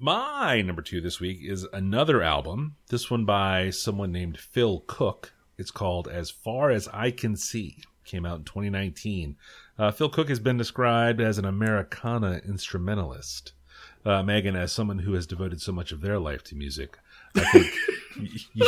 My 0.00 0.62
number 0.62 0.80
two 0.80 1.00
this 1.00 1.20
week 1.20 1.40
is 1.42 1.66
another 1.72 2.22
album. 2.22 2.76
This 2.88 3.10
one 3.10 3.24
by 3.24 3.70
someone 3.70 4.10
named 4.10 4.38
Phil 4.38 4.82
Cook. 4.86 5.32
It's 5.58 5.70
called 5.70 6.08
As 6.08 6.30
Far 6.30 6.70
as 6.70 6.88
I 6.88 7.10
Can 7.10 7.36
See. 7.36 7.82
Came 8.04 8.24
out 8.24 8.38
in 8.38 8.44
2019. 8.44 9.36
Uh, 9.78 9.90
Phil 9.90 10.08
Cook 10.08 10.28
has 10.28 10.40
been 10.40 10.56
described 10.56 11.20
as 11.20 11.36
an 11.36 11.44
Americana 11.44 12.40
instrumentalist. 12.46 13.52
Uh, 14.04 14.22
Megan, 14.22 14.56
as 14.56 14.72
someone 14.72 15.00
who 15.00 15.12
has 15.12 15.26
devoted 15.26 15.60
so 15.60 15.72
much 15.72 15.92
of 15.92 16.00
their 16.00 16.18
life 16.18 16.42
to 16.44 16.54
music, 16.54 16.98
I 17.34 17.44
think 17.50 17.72
you, 18.54 18.66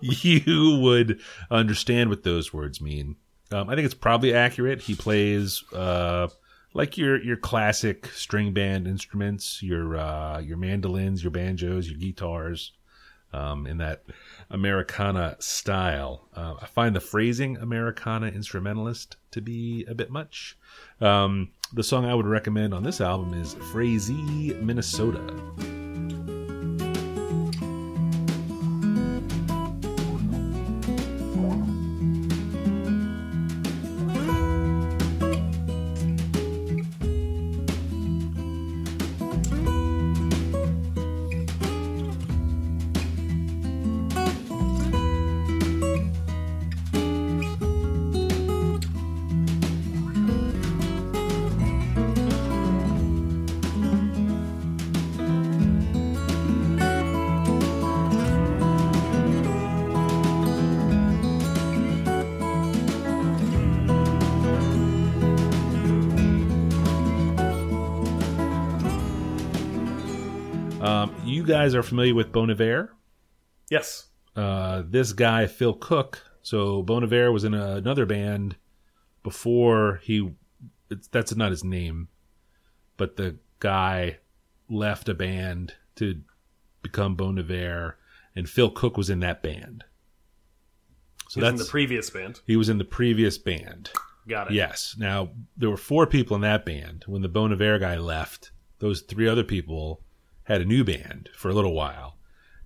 you 0.00 0.80
would 0.80 1.20
understand 1.50 2.10
what 2.10 2.22
those 2.22 2.52
words 2.52 2.80
mean. 2.80 3.16
Um, 3.52 3.68
I 3.68 3.74
think 3.74 3.84
it's 3.84 3.94
probably 3.94 4.34
accurate. 4.34 4.82
He 4.82 4.94
plays 4.94 5.62
uh, 5.72 6.28
like 6.72 6.98
your 6.98 7.22
your 7.22 7.36
classic 7.36 8.06
string 8.06 8.52
band 8.52 8.86
instruments, 8.86 9.62
your 9.62 9.96
uh, 9.96 10.40
your 10.40 10.56
mandolins, 10.56 11.22
your 11.22 11.30
banjos, 11.30 11.88
your 11.88 11.98
guitars, 11.98 12.72
um, 13.34 13.66
in 13.66 13.78
that 13.78 14.04
Americana 14.50 15.36
style. 15.40 16.28
Uh, 16.34 16.54
I 16.60 16.66
find 16.66 16.94
the 16.94 17.00
phrasing 17.00 17.56
Americana 17.56 18.28
instrumentalist 18.28 19.16
to 19.32 19.40
be 19.40 19.84
a 19.88 19.94
bit 19.94 20.10
much. 20.10 20.56
Um, 21.00 21.50
the 21.72 21.82
song 21.82 22.04
I 22.04 22.14
would 22.14 22.26
recommend 22.26 22.72
on 22.72 22.82
this 22.82 23.00
album 23.00 23.34
is 23.34 23.54
Frazee, 23.72 24.54
Minnesota. 24.60 25.83
You 71.48 71.54
guys 71.54 71.74
are 71.74 71.82
familiar 71.82 72.14
with 72.14 72.32
Bon 72.32 72.50
Iver? 72.50 72.92
Yes. 73.70 74.08
uh, 74.36 74.82
this 74.86 75.12
guy 75.12 75.46
Phil 75.46 75.74
Cook. 75.74 76.22
So 76.42 76.82
Bon 76.82 77.02
Iver 77.02 77.32
was 77.32 77.44
in 77.44 77.54
a, 77.54 77.76
another 77.76 78.06
band 78.06 78.56
before 79.22 80.00
he. 80.02 80.32
It's, 80.90 81.08
that's 81.08 81.34
not 81.34 81.50
his 81.50 81.64
name. 81.64 82.08
but 82.96 83.16
the 83.16 83.36
guy 83.58 84.18
left 84.68 85.08
a 85.08 85.14
band 85.14 85.74
to 85.96 86.20
become 86.82 87.14
Bon 87.16 87.38
Iver, 87.38 87.96
and 88.36 88.48
Phil 88.48 88.70
Cook 88.70 88.96
was 88.96 89.08
in 89.10 89.20
that 89.20 89.42
band. 89.42 89.84
So 91.28 91.40
He's 91.40 91.48
in 91.48 91.56
that's 91.56 91.66
the 91.66 91.70
previous 91.70 92.10
band. 92.10 92.40
he 92.46 92.56
was 92.56 92.68
in 92.68 92.78
the 92.78 92.84
previous 92.84 93.38
band. 93.38 93.90
Got 94.28 94.48
it. 94.50 94.54
Yes. 94.54 94.94
Now 94.98 95.30
there 95.56 95.70
were 95.70 95.76
four 95.78 96.06
people 96.06 96.34
in 96.36 96.42
that 96.42 96.64
band. 96.66 97.04
When 97.06 97.22
the 97.22 97.28
Bon 97.28 97.52
Iver 97.52 97.78
guy 97.78 97.96
left, 97.96 98.52
those 98.78 99.00
three 99.00 99.26
other 99.28 99.42
people 99.44 100.03
had 100.44 100.60
a 100.60 100.64
new 100.64 100.84
band 100.84 101.30
for 101.34 101.50
a 101.50 101.54
little 101.54 101.74
while, 101.74 102.16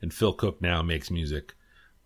and 0.01 0.13
Phil 0.13 0.33
Cook 0.33 0.61
now 0.61 0.83
makes 0.83 1.11
music 1.11 1.55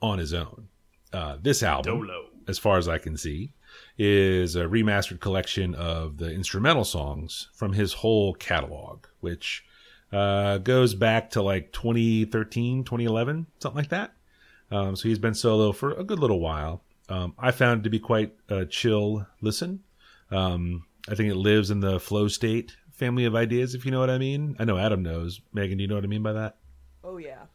on 0.01 0.19
his 0.19 0.33
own. 0.33 0.69
Uh, 1.13 1.37
this 1.41 1.63
album, 1.63 2.07
Dolo. 2.07 2.27
as 2.49 2.59
far 2.59 2.79
as 2.79 2.89
I 2.89 2.99
can 2.99 3.17
see, 3.17 3.53
is 3.99 4.57
a 4.57 4.65
remastered 4.65 5.21
collection 5.21 5.75
of 5.75 6.19
the 6.19 6.33
instrumental 6.33 6.85
songs 6.85 7.49
from 7.55 7.73
his 7.73 7.93
whole 7.95 8.35
catalog, 8.35 9.07
which 9.21 9.65
uh, 10.13 10.59
goes 10.59 10.95
back 10.95 11.31
to 11.31 11.43
like 11.43 11.73
2013, 11.73 12.85
2011, 12.85 13.47
something 13.59 13.77
like 13.77 13.91
that. 13.91 14.13
Um, 14.71 14.97
so 14.97 15.09
he's 15.09 15.19
been 15.19 15.35
solo 15.35 15.73
for 15.73 15.93
a 15.93 16.05
good 16.05 16.19
little 16.19 16.41
while. 16.41 16.83
Um, 17.09 17.35
I 17.39 17.51
found 17.51 17.81
it 17.81 17.85
to 17.85 17.91
be 17.91 17.99
quite 17.99 18.35
a 18.49 18.65
chill 18.65 19.27
listen. 19.41 19.81
Um, 20.31 20.87
I 21.09 21.15
think 21.15 21.31
it 21.31 21.37
lives 21.37 21.71
in 21.71 21.81
the 21.81 22.01
flow 22.01 22.29
state 22.29 22.77
family 23.03 23.25
of 23.25 23.35
ideas, 23.35 23.75
if 23.75 23.85
you 23.85 23.91
know 23.91 23.99
what 23.99 24.11
I 24.11 24.19
mean. 24.19 24.55
I 24.61 24.65
know 24.65 24.79
Adam 24.79 25.03
knows. 25.03 25.41
Megan, 25.53 25.77
do 25.77 25.83
you 25.83 25.89
know 25.89 25.97
what 25.97 26.05
I 26.05 26.07
mean 26.07 26.23
by 26.23 26.35
that? 26.35 26.59
Oh 27.03 27.17
yeah. 27.17 27.47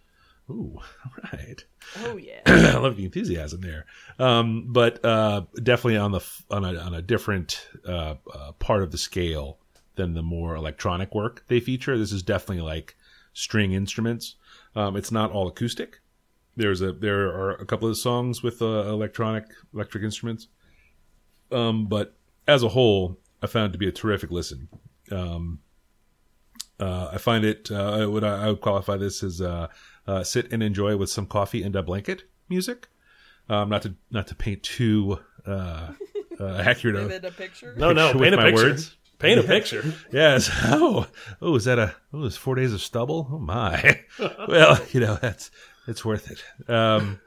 Ooh, 0.49 0.77
all 1.05 1.11
right. 1.33 1.63
Oh 2.03 2.17
yeah. 2.17 2.41
I 2.45 2.77
love 2.77 2.97
the 2.97 3.05
enthusiasm 3.05 3.61
there. 3.61 3.85
Um, 4.19 4.65
but 4.67 5.03
uh, 5.05 5.43
definitely 5.63 5.95
on 5.95 6.11
the 6.11 6.25
on 6.51 6.65
a 6.65 6.77
on 6.79 6.93
a 6.93 7.01
different 7.01 7.65
uh, 7.87 8.15
uh, 8.33 8.51
part 8.59 8.83
of 8.83 8.91
the 8.91 8.97
scale 8.97 9.57
than 9.95 10.15
the 10.15 10.21
more 10.21 10.55
electronic 10.55 11.15
work 11.15 11.45
they 11.47 11.61
feature. 11.61 11.97
This 11.97 12.11
is 12.11 12.23
definitely 12.23 12.63
like 12.63 12.97
string 13.31 13.71
instruments. 13.71 14.35
Um, 14.75 14.97
it's 14.97 15.13
not 15.13 15.31
all 15.31 15.47
acoustic. 15.47 16.01
There's 16.57 16.81
a 16.81 16.91
there 16.91 17.27
are 17.27 17.51
a 17.51 17.65
couple 17.65 17.87
of 17.87 17.97
songs 17.97 18.43
with 18.43 18.61
uh, 18.61 18.65
electronic 18.65 19.45
electric 19.73 20.03
instruments. 20.03 20.47
Um, 21.53 21.85
but 21.85 22.17
as 22.49 22.63
a 22.63 22.69
whole, 22.69 23.17
I 23.41 23.47
found 23.47 23.69
it 23.69 23.73
to 23.73 23.77
be 23.77 23.87
a 23.87 23.93
terrific 23.93 24.29
listen. 24.29 24.67
Um, 25.11 25.59
uh, 26.79 27.09
I 27.13 27.17
find 27.17 27.43
it. 27.43 27.69
Uh, 27.71 27.91
I 28.01 28.05
would 28.05 28.23
I 28.23 28.47
would 28.49 28.61
qualify 28.61 28.97
this 28.97 29.23
as 29.23 29.41
uh, 29.41 29.67
uh, 30.05 30.23
sit 30.23 30.51
and 30.53 30.61
enjoy 30.61 30.95
with 30.97 31.09
some 31.09 31.25
coffee 31.25 31.63
and 31.63 31.75
a 31.75 31.81
blanket 31.83 32.23
music. 32.49 32.87
Um, 33.49 33.69
not 33.69 33.81
to 33.83 33.95
not 34.11 34.27
to 34.27 34.35
paint 34.35 34.61
too 34.63 35.19
uh, 35.45 35.93
uh, 36.39 36.57
accurate. 36.65 36.95
of- 36.97 37.03
Vivid 37.09 37.25
a 37.25 37.31
picture. 37.31 37.73
No, 37.77 37.93
no. 37.93 38.13
Paint 38.13 38.33
a 38.33 38.37
my 38.37 38.49
picture. 38.51 38.63
words? 38.65 38.95
Paint 39.19 39.39
a 39.39 39.43
picture. 39.43 39.83
Yes. 40.11 40.51
Oh, 40.65 41.07
oh, 41.41 41.55
is 41.55 41.65
that 41.65 41.79
a? 41.79 41.95
Oh, 42.13 42.25
is 42.25 42.37
four 42.37 42.53
days 42.55 42.73
of 42.73 42.81
stubble? 42.81 43.27
Oh 43.31 43.39
my. 43.39 44.01
well, 44.47 44.79
you 44.91 44.99
know 44.99 45.17
that's 45.19 45.49
it's 45.87 46.05
worth 46.05 46.29
it. 46.29 46.69
Um, 46.69 47.19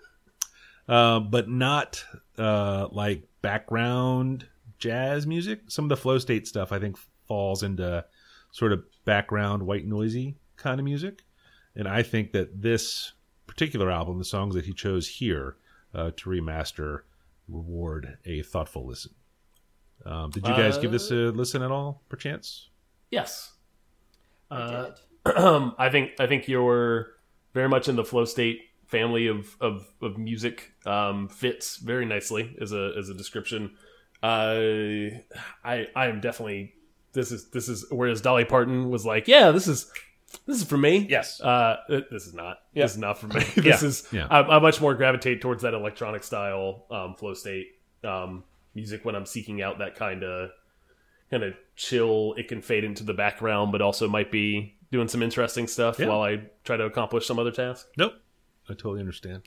uh, 0.88 1.18
but 1.20 1.48
not 1.48 2.04
uh, 2.38 2.86
like 2.92 3.24
background 3.42 4.46
jazz 4.78 5.26
music. 5.26 5.62
Some 5.68 5.86
of 5.86 5.88
the 5.88 5.96
flow 5.96 6.18
state 6.18 6.46
stuff 6.46 6.70
I 6.70 6.78
think 6.78 6.96
falls 7.30 7.62
into 7.62 8.04
sort 8.50 8.72
of 8.72 8.82
background 9.04 9.62
white 9.62 9.86
noisy 9.86 10.34
kind 10.56 10.80
of 10.80 10.84
music, 10.84 11.22
and 11.76 11.86
I 11.86 12.02
think 12.02 12.32
that 12.32 12.60
this 12.60 13.12
particular 13.46 13.88
album, 13.88 14.18
the 14.18 14.24
songs 14.24 14.56
that 14.56 14.64
he 14.64 14.72
chose 14.72 15.06
here 15.06 15.56
uh, 15.94 16.10
to 16.16 16.28
remaster, 16.28 17.02
reward 17.48 18.18
a 18.24 18.42
thoughtful 18.42 18.84
listen. 18.84 19.12
Um, 20.04 20.30
did 20.30 20.44
you 20.44 20.54
guys 20.54 20.76
give 20.78 20.90
this 20.90 21.10
a 21.12 21.30
listen 21.30 21.62
at 21.62 21.70
all, 21.70 22.02
perchance? 22.08 22.68
Yes. 23.12 23.52
I 24.50 24.56
Uh, 24.56 24.84
did. 24.86 24.94
I 25.78 25.88
think 25.90 26.12
I 26.18 26.26
think 26.26 26.48
you're 26.48 27.12
very 27.54 27.68
much 27.68 27.86
in 27.88 27.94
the 27.94 28.04
flow 28.04 28.24
state 28.24 28.58
family 28.86 29.28
of 29.28 29.56
of, 29.60 29.86
of 30.02 30.18
music. 30.18 30.72
Um, 30.84 31.28
fits 31.28 31.76
very 31.76 32.06
nicely 32.06 32.56
as 32.60 32.72
a 32.72 32.92
as 32.98 33.08
a 33.08 33.14
description. 33.14 33.76
Uh, 34.20 35.20
I 35.64 35.86
I 35.94 36.06
am 36.08 36.20
definitely 36.20 36.74
this 37.12 37.32
is 37.32 37.48
this 37.50 37.68
is 37.68 37.84
whereas 37.90 38.20
Dolly 38.20 38.44
Parton 38.44 38.90
was 38.90 39.04
like, 39.06 39.28
yeah, 39.28 39.50
this 39.50 39.66
is 39.68 39.90
this 40.46 40.58
is 40.58 40.64
for 40.64 40.78
me. 40.78 41.06
Yes. 41.10 41.40
Uh, 41.40 41.76
this 41.88 42.26
is 42.26 42.34
not. 42.34 42.58
Yeah. 42.72 42.84
This 42.84 42.92
is 42.92 42.98
not 42.98 43.18
for 43.18 43.26
me. 43.26 43.40
this 43.56 43.82
Yeah. 43.82 43.88
is. 43.88 44.08
Yeah. 44.12 44.26
I, 44.30 44.40
I 44.42 44.58
much 44.60 44.80
more 44.80 44.94
gravitate 44.94 45.40
towards 45.40 45.62
that 45.62 45.74
electronic 45.74 46.22
style 46.22 46.84
um, 46.90 47.14
flow 47.16 47.34
state 47.34 47.68
um, 48.04 48.44
music 48.74 49.04
when 49.04 49.16
I'm 49.16 49.26
seeking 49.26 49.60
out 49.60 49.78
that 49.78 49.96
kind 49.96 50.22
of 50.22 50.50
kind 51.30 51.42
of 51.42 51.54
chill. 51.76 52.34
It 52.38 52.46
can 52.48 52.62
fade 52.62 52.84
into 52.84 53.02
the 53.04 53.14
background, 53.14 53.72
but 53.72 53.82
also 53.82 54.08
might 54.08 54.30
be 54.30 54.76
doing 54.92 55.08
some 55.08 55.22
interesting 55.22 55.66
stuff 55.66 55.98
Yeah. 55.98 56.06
while 56.06 56.22
I 56.22 56.42
try 56.64 56.76
to 56.76 56.84
accomplish 56.84 57.26
some 57.26 57.38
other 57.38 57.50
task. 57.52 57.88
Nope. 57.96 58.14
I 58.68 58.74
totally 58.74 59.00
understand. 59.00 59.42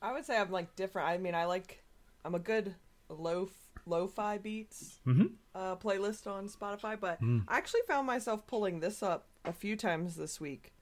I 0.00 0.12
would 0.12 0.24
say 0.24 0.38
I'm 0.38 0.50
like 0.50 0.74
different. 0.76 1.08
I 1.08 1.18
mean, 1.18 1.34
I 1.34 1.44
like 1.44 1.82
I'm 2.24 2.34
a 2.34 2.38
good 2.38 2.74
low 3.10 3.50
lo-fi 3.86 4.38
beats 4.38 5.00
Mhm. 5.06 5.32
Uh, 5.54 5.76
playlist 5.76 6.26
on 6.26 6.48
Spotify, 6.48 6.98
but 6.98 7.20
Mm. 7.22 7.44
I 7.48 7.58
actually 7.58 7.82
found 7.86 8.06
myself 8.06 8.46
pulling 8.46 8.80
this 8.80 9.02
up 9.02 9.26
a 9.44 9.52
few 9.52 9.76
times 9.76 10.16
this 10.16 10.40
week, 10.40 10.72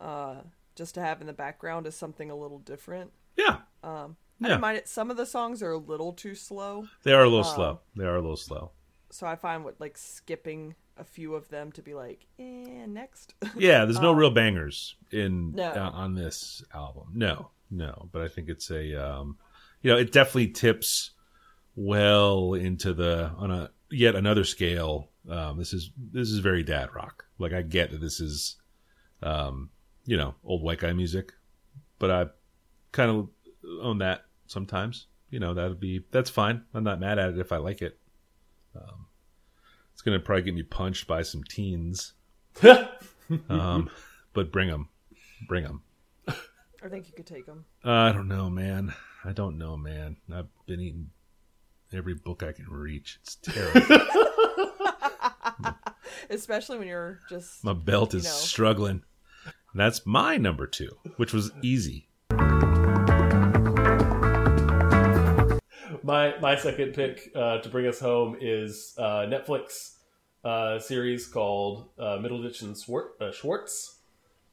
uh, 0.00 0.42
just 0.74 0.94
to 0.94 1.00
have 1.00 1.20
in 1.20 1.26
the 1.26 1.32
background 1.32 1.86
as 1.86 1.94
something 1.96 2.30
a 2.30 2.36
little 2.36 2.58
different. 2.58 3.12
Yeah. 3.36 3.58
I 3.82 4.06
Yeah. 4.40 4.48
didn't 4.48 4.60
mind 4.60 4.78
it. 4.78 4.88
Some 4.88 5.10
of 5.10 5.16
the 5.16 5.26
songs 5.26 5.62
are 5.62 5.72
a 5.72 5.78
little 5.78 6.12
too 6.12 6.34
slow, 6.34 6.86
They 7.02 7.12
are 7.12 7.22
a 7.24 7.28
little 7.28 7.44
slow. 7.44 7.80
They 7.96 8.04
are 8.04 8.16
a 8.16 8.20
little 8.20 8.36
slow. 8.36 8.72
so 9.10 9.26
I 9.26 9.36
find 9.36 9.64
what 9.64 9.80
like 9.80 9.96
skipping 9.96 10.74
a 10.98 11.04
few 11.04 11.34
of 11.34 11.48
them 11.48 11.70
to 11.72 11.82
be 11.82 11.94
like, 11.94 12.26
eh, 12.38 12.86
next. 12.86 13.34
Yeah, 13.56 13.84
there's 13.84 14.00
no 14.00 14.12
real 14.12 14.30
bangers 14.30 14.96
in 15.12 15.52
No. 15.52 15.70
uh, 15.70 15.90
on 15.94 16.14
this 16.14 16.62
album. 16.74 17.12
No, 17.14 17.50
no, 17.70 18.08
but 18.12 18.22
I 18.22 18.28
think 18.28 18.48
it's 18.48 18.70
a 18.70 18.94
um, 18.96 19.38
you 19.80 19.90
know, 19.92 19.96
it 19.96 20.10
definitely 20.12 20.48
tips 20.48 21.12
well 21.76 22.54
into 22.54 22.92
the 22.92 23.30
on 23.36 23.50
a 23.50 23.70
yet 23.90 24.14
another 24.14 24.44
scale. 24.44 25.08
Um, 25.28 25.58
this 25.58 25.72
is 25.72 25.90
this 26.12 26.28
is 26.28 26.38
very 26.38 26.62
dad 26.62 26.94
rock. 26.94 27.26
Like 27.38 27.52
I 27.52 27.62
get 27.62 27.90
that 27.90 28.00
this 28.00 28.20
is 28.20 28.56
um, 29.22 29.70
you 30.06 30.16
know, 30.16 30.34
old 30.44 30.62
white 30.62 30.78
guy 30.78 30.92
music, 30.92 31.32
but 31.98 32.10
I 32.10 32.26
kind 32.92 33.10
of 33.10 33.28
own 33.82 33.98
that 33.98 34.24
sometimes. 34.46 35.06
You 35.30 35.40
know, 35.40 35.54
that'd 35.54 35.80
be 35.80 36.04
that's 36.10 36.30
fine. 36.30 36.62
I'm 36.72 36.84
not 36.84 37.00
mad 37.00 37.18
at 37.18 37.30
it 37.30 37.38
if 37.38 37.52
I 37.52 37.58
like 37.58 37.82
it. 37.82 37.98
Um, 38.74 39.06
it's 39.92 40.02
gonna 40.02 40.20
probably 40.20 40.42
get 40.42 40.54
me 40.54 40.62
punched 40.62 41.06
by 41.06 41.22
some 41.22 41.44
teens 41.44 42.14
um, 43.48 43.90
but 44.32 44.52
bring 44.52 44.68
them, 44.68 44.88
bring 45.46 45.64
them. 45.64 45.82
I 46.28 46.88
think 46.88 47.08
you 47.08 47.14
could 47.14 47.26
take 47.26 47.46
them. 47.46 47.64
Uh, 47.84 47.90
I 47.90 48.12
don't 48.12 48.28
know, 48.28 48.48
man. 48.48 48.94
I 49.24 49.32
don't 49.32 49.58
know, 49.58 49.76
man. 49.76 50.16
I've 50.32 50.46
been 50.66 50.80
eating 50.80 51.10
every 51.92 52.14
book 52.14 52.42
I 52.42 52.52
can 52.52 52.66
reach. 52.68 53.18
It's 53.22 53.34
terrible. 53.42 53.98
Especially 56.30 56.78
when 56.78 56.88
you're 56.88 57.20
just 57.28 57.64
My 57.64 57.72
belt 57.72 58.14
is 58.14 58.24
You 58.24 58.30
know. 58.30 58.34
struggling. 58.36 59.02
That's 59.74 60.04
my 60.06 60.36
number 60.36 60.66
two, 60.66 60.90
which 61.16 61.32
was 61.32 61.50
easy. 61.62 62.08
My 66.02 66.38
my 66.40 66.56
second 66.56 66.94
pick 66.94 67.30
uh, 67.34 67.58
to 67.58 67.68
bring 67.68 67.86
us 67.86 68.00
home 68.00 68.36
is 68.40 68.94
uh, 68.98 69.26
Netflix 69.28 69.96
uh, 70.44 70.78
series 70.78 71.26
called 71.26 71.88
uh, 71.98 72.16
Middleditch 72.18 72.62
and 72.62 72.76
Swart- 72.76 73.20
uh, 73.20 73.30
Schwartz. 73.32 73.98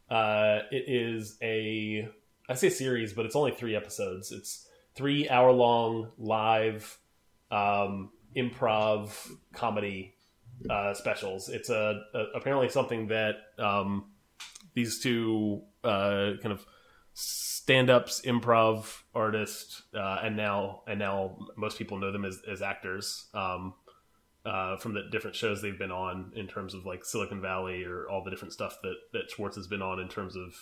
Uh, 0.10 0.60
it 0.72 0.86
is 0.88 1.38
a 1.42 2.10
I 2.50 2.54
say 2.56 2.70
series, 2.70 3.14
but 3.14 3.26
it's 3.26 3.36
only 3.36 3.52
three 3.52 3.76
episodes. 3.76 4.32
It's 4.32 4.68
three 4.96 5.30
hour 5.30 5.52
long 5.52 6.12
live 6.18 6.98
um, 7.52 8.12
improv 8.36 9.12
comedy 9.54 10.16
uh, 10.70 10.94
specials. 10.94 11.50
It's 11.50 11.70
a, 11.70 12.02
a 12.14 12.20
apparently 12.36 12.70
something 12.70 13.08
that 13.08 13.36
um, 13.58 14.12
these 14.74 15.00
two 15.00 15.62
uh, 15.84 16.34
kind 16.42 16.52
of 16.52 16.66
stand-ups 17.14 18.22
improv 18.26 19.02
artists, 19.14 19.84
uh, 19.94 20.20
and 20.24 20.36
now 20.36 20.82
and 20.88 21.00
now 21.00 21.38
most 21.56 21.78
people 21.78 21.98
know 21.98 22.12
them 22.12 22.26
as, 22.26 22.42
as 22.50 22.62
actors 22.62 23.28
um, 23.34 23.74
uh, 24.46 24.78
from 24.78 24.94
the 24.94 25.04
different 25.12 25.36
shows 25.36 25.62
they've 25.62 25.80
been 25.80 25.92
on 25.92 26.32
in 26.36 26.48
terms 26.48 26.74
of 26.74 26.86
like 26.86 27.06
Silicon 27.06 27.42
Valley 27.42 27.84
or 27.84 28.08
all 28.10 28.24
the 28.24 28.30
different 28.30 28.54
stuff 28.54 28.78
that 28.84 28.96
that 29.14 29.32
Schwartz 29.32 29.56
has 29.56 29.68
been 29.68 29.82
on 29.82 30.00
in 30.00 30.08
terms 30.08 30.36
of 30.36 30.54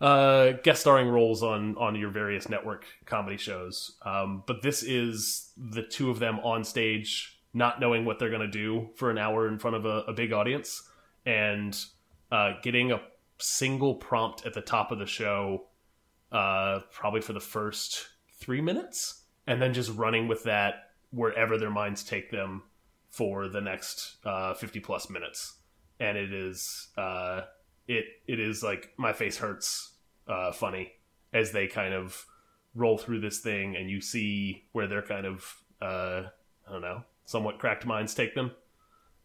uh, 0.00 0.52
guest 0.62 0.80
starring 0.80 1.08
roles 1.08 1.42
on 1.42 1.76
on 1.76 1.94
your 1.94 2.10
various 2.10 2.48
network 2.48 2.86
comedy 3.04 3.36
shows. 3.36 3.96
Um, 4.02 4.42
but 4.46 4.62
this 4.62 4.82
is 4.82 5.50
the 5.56 5.82
two 5.82 6.10
of 6.10 6.18
them 6.18 6.40
on 6.40 6.64
stage, 6.64 7.38
not 7.52 7.80
knowing 7.80 8.04
what 8.04 8.18
they're 8.18 8.30
going 8.30 8.40
to 8.40 8.48
do 8.48 8.88
for 8.96 9.10
an 9.10 9.18
hour 9.18 9.48
in 9.48 9.58
front 9.58 9.76
of 9.76 9.84
a, 9.84 10.04
a 10.08 10.12
big 10.12 10.32
audience, 10.32 10.82
and 11.26 11.78
uh, 12.32 12.52
getting 12.62 12.92
a 12.92 13.00
single 13.38 13.94
prompt 13.94 14.46
at 14.46 14.54
the 14.54 14.60
top 14.60 14.90
of 14.92 14.98
the 14.98 15.06
show, 15.06 15.66
uh, 16.32 16.80
probably 16.90 17.20
for 17.20 17.32
the 17.32 17.40
first 17.40 18.08
three 18.38 18.60
minutes, 18.60 19.24
and 19.46 19.60
then 19.60 19.74
just 19.74 19.90
running 19.96 20.28
with 20.28 20.44
that 20.44 20.90
wherever 21.10 21.58
their 21.58 21.70
minds 21.70 22.04
take 22.04 22.30
them 22.30 22.62
for 23.08 23.48
the 23.48 23.60
next 23.60 24.16
uh, 24.24 24.54
50 24.54 24.80
plus 24.80 25.10
minutes. 25.10 25.56
and 25.98 26.16
it 26.16 26.32
is 26.32 26.88
uh, 26.96 27.42
it 27.88 28.04
it 28.26 28.40
is 28.40 28.62
like 28.62 28.92
my 28.96 29.12
face 29.12 29.36
hurts 29.38 29.92
uh, 30.28 30.52
funny 30.52 30.92
as 31.32 31.52
they 31.52 31.66
kind 31.66 31.94
of 31.94 32.26
roll 32.74 32.98
through 32.98 33.20
this 33.20 33.38
thing, 33.38 33.76
and 33.76 33.90
you 33.90 34.00
see 34.00 34.64
where 34.72 34.86
they're 34.86 35.02
kind 35.02 35.26
of 35.26 35.56
uh, 35.80 36.24
I 36.68 36.72
don't 36.72 36.82
know, 36.82 37.04
somewhat 37.24 37.58
cracked 37.58 37.86
minds 37.86 38.14
take 38.14 38.34
them 38.34 38.52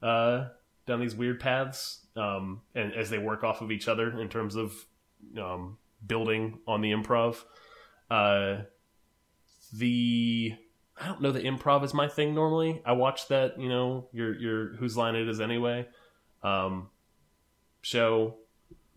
uh, 0.02 0.48
down 0.86 1.00
these 1.00 1.16
weird 1.16 1.40
paths, 1.40 2.06
um, 2.16 2.62
and 2.74 2.94
as 2.94 3.10
they 3.10 3.18
work 3.18 3.44
off 3.44 3.62
of 3.62 3.72
each 3.72 3.88
other 3.88 4.20
in 4.20 4.30
terms 4.30 4.56
of 4.56 4.74
um, 5.40 5.78
building 6.06 6.60
on 6.68 6.82
the 6.82 6.92
improv. 6.92 7.44
Uh, 8.10 8.64
the 9.74 10.54
I 11.00 11.08
don't 11.08 11.22
know 11.22 11.32
the 11.32 11.42
improv 11.42 11.84
is 11.84 11.94
my 11.94 12.08
thing 12.08 12.34
normally. 12.34 12.82
I 12.86 12.94
watch 12.94 13.28
that, 13.28 13.60
you 13.60 13.70
know, 13.70 14.08
your 14.14 14.36
your 14.40 14.76
whose 14.76 14.96
line 14.96 15.16
it 15.16 15.28
is 15.28 15.42
anyway. 15.42 15.88
Um, 16.44 16.90
show 17.82 18.38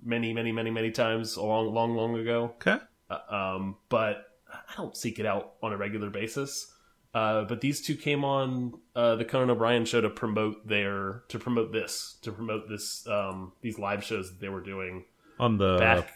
many, 0.03 0.33
many, 0.33 0.53
many, 0.53 0.71
many 0.71 0.91
times 0.91 1.37
a 1.37 1.43
long, 1.43 1.73
long, 1.73 1.95
long 1.97 2.17
ago. 2.19 2.53
Okay. 2.57 2.77
Uh, 3.11 3.35
um, 3.35 3.77
but 3.89 4.25
I 4.51 4.75
don't 4.77 4.97
seek 4.97 5.19
it 5.19 5.27
out 5.27 5.55
on 5.63 5.73
a 5.73 5.77
regular 5.77 6.11
basis. 6.11 6.73
Uh, 7.15 7.45
but 7.45 7.61
these 7.63 7.81
two 7.81 7.95
came 7.97 8.23
on 8.25 8.75
uh, 8.95 9.17
the 9.17 9.25
Conan 9.25 9.51
O'Brien 9.51 9.85
show 9.87 10.01
to 10.01 10.11
promote 10.11 10.67
their 10.69 11.23
to 11.29 11.39
promote 11.39 11.73
this 11.73 12.19
to 12.23 12.31
promote 12.31 12.69
this 12.69 13.07
um, 13.09 13.53
these 13.63 13.79
live 13.79 14.05
shows 14.05 14.31
that 14.31 14.41
they 14.41 14.49
were 14.51 14.61
doing 14.61 15.05
On 15.41 15.57
the 15.57 15.79
back 15.79 16.11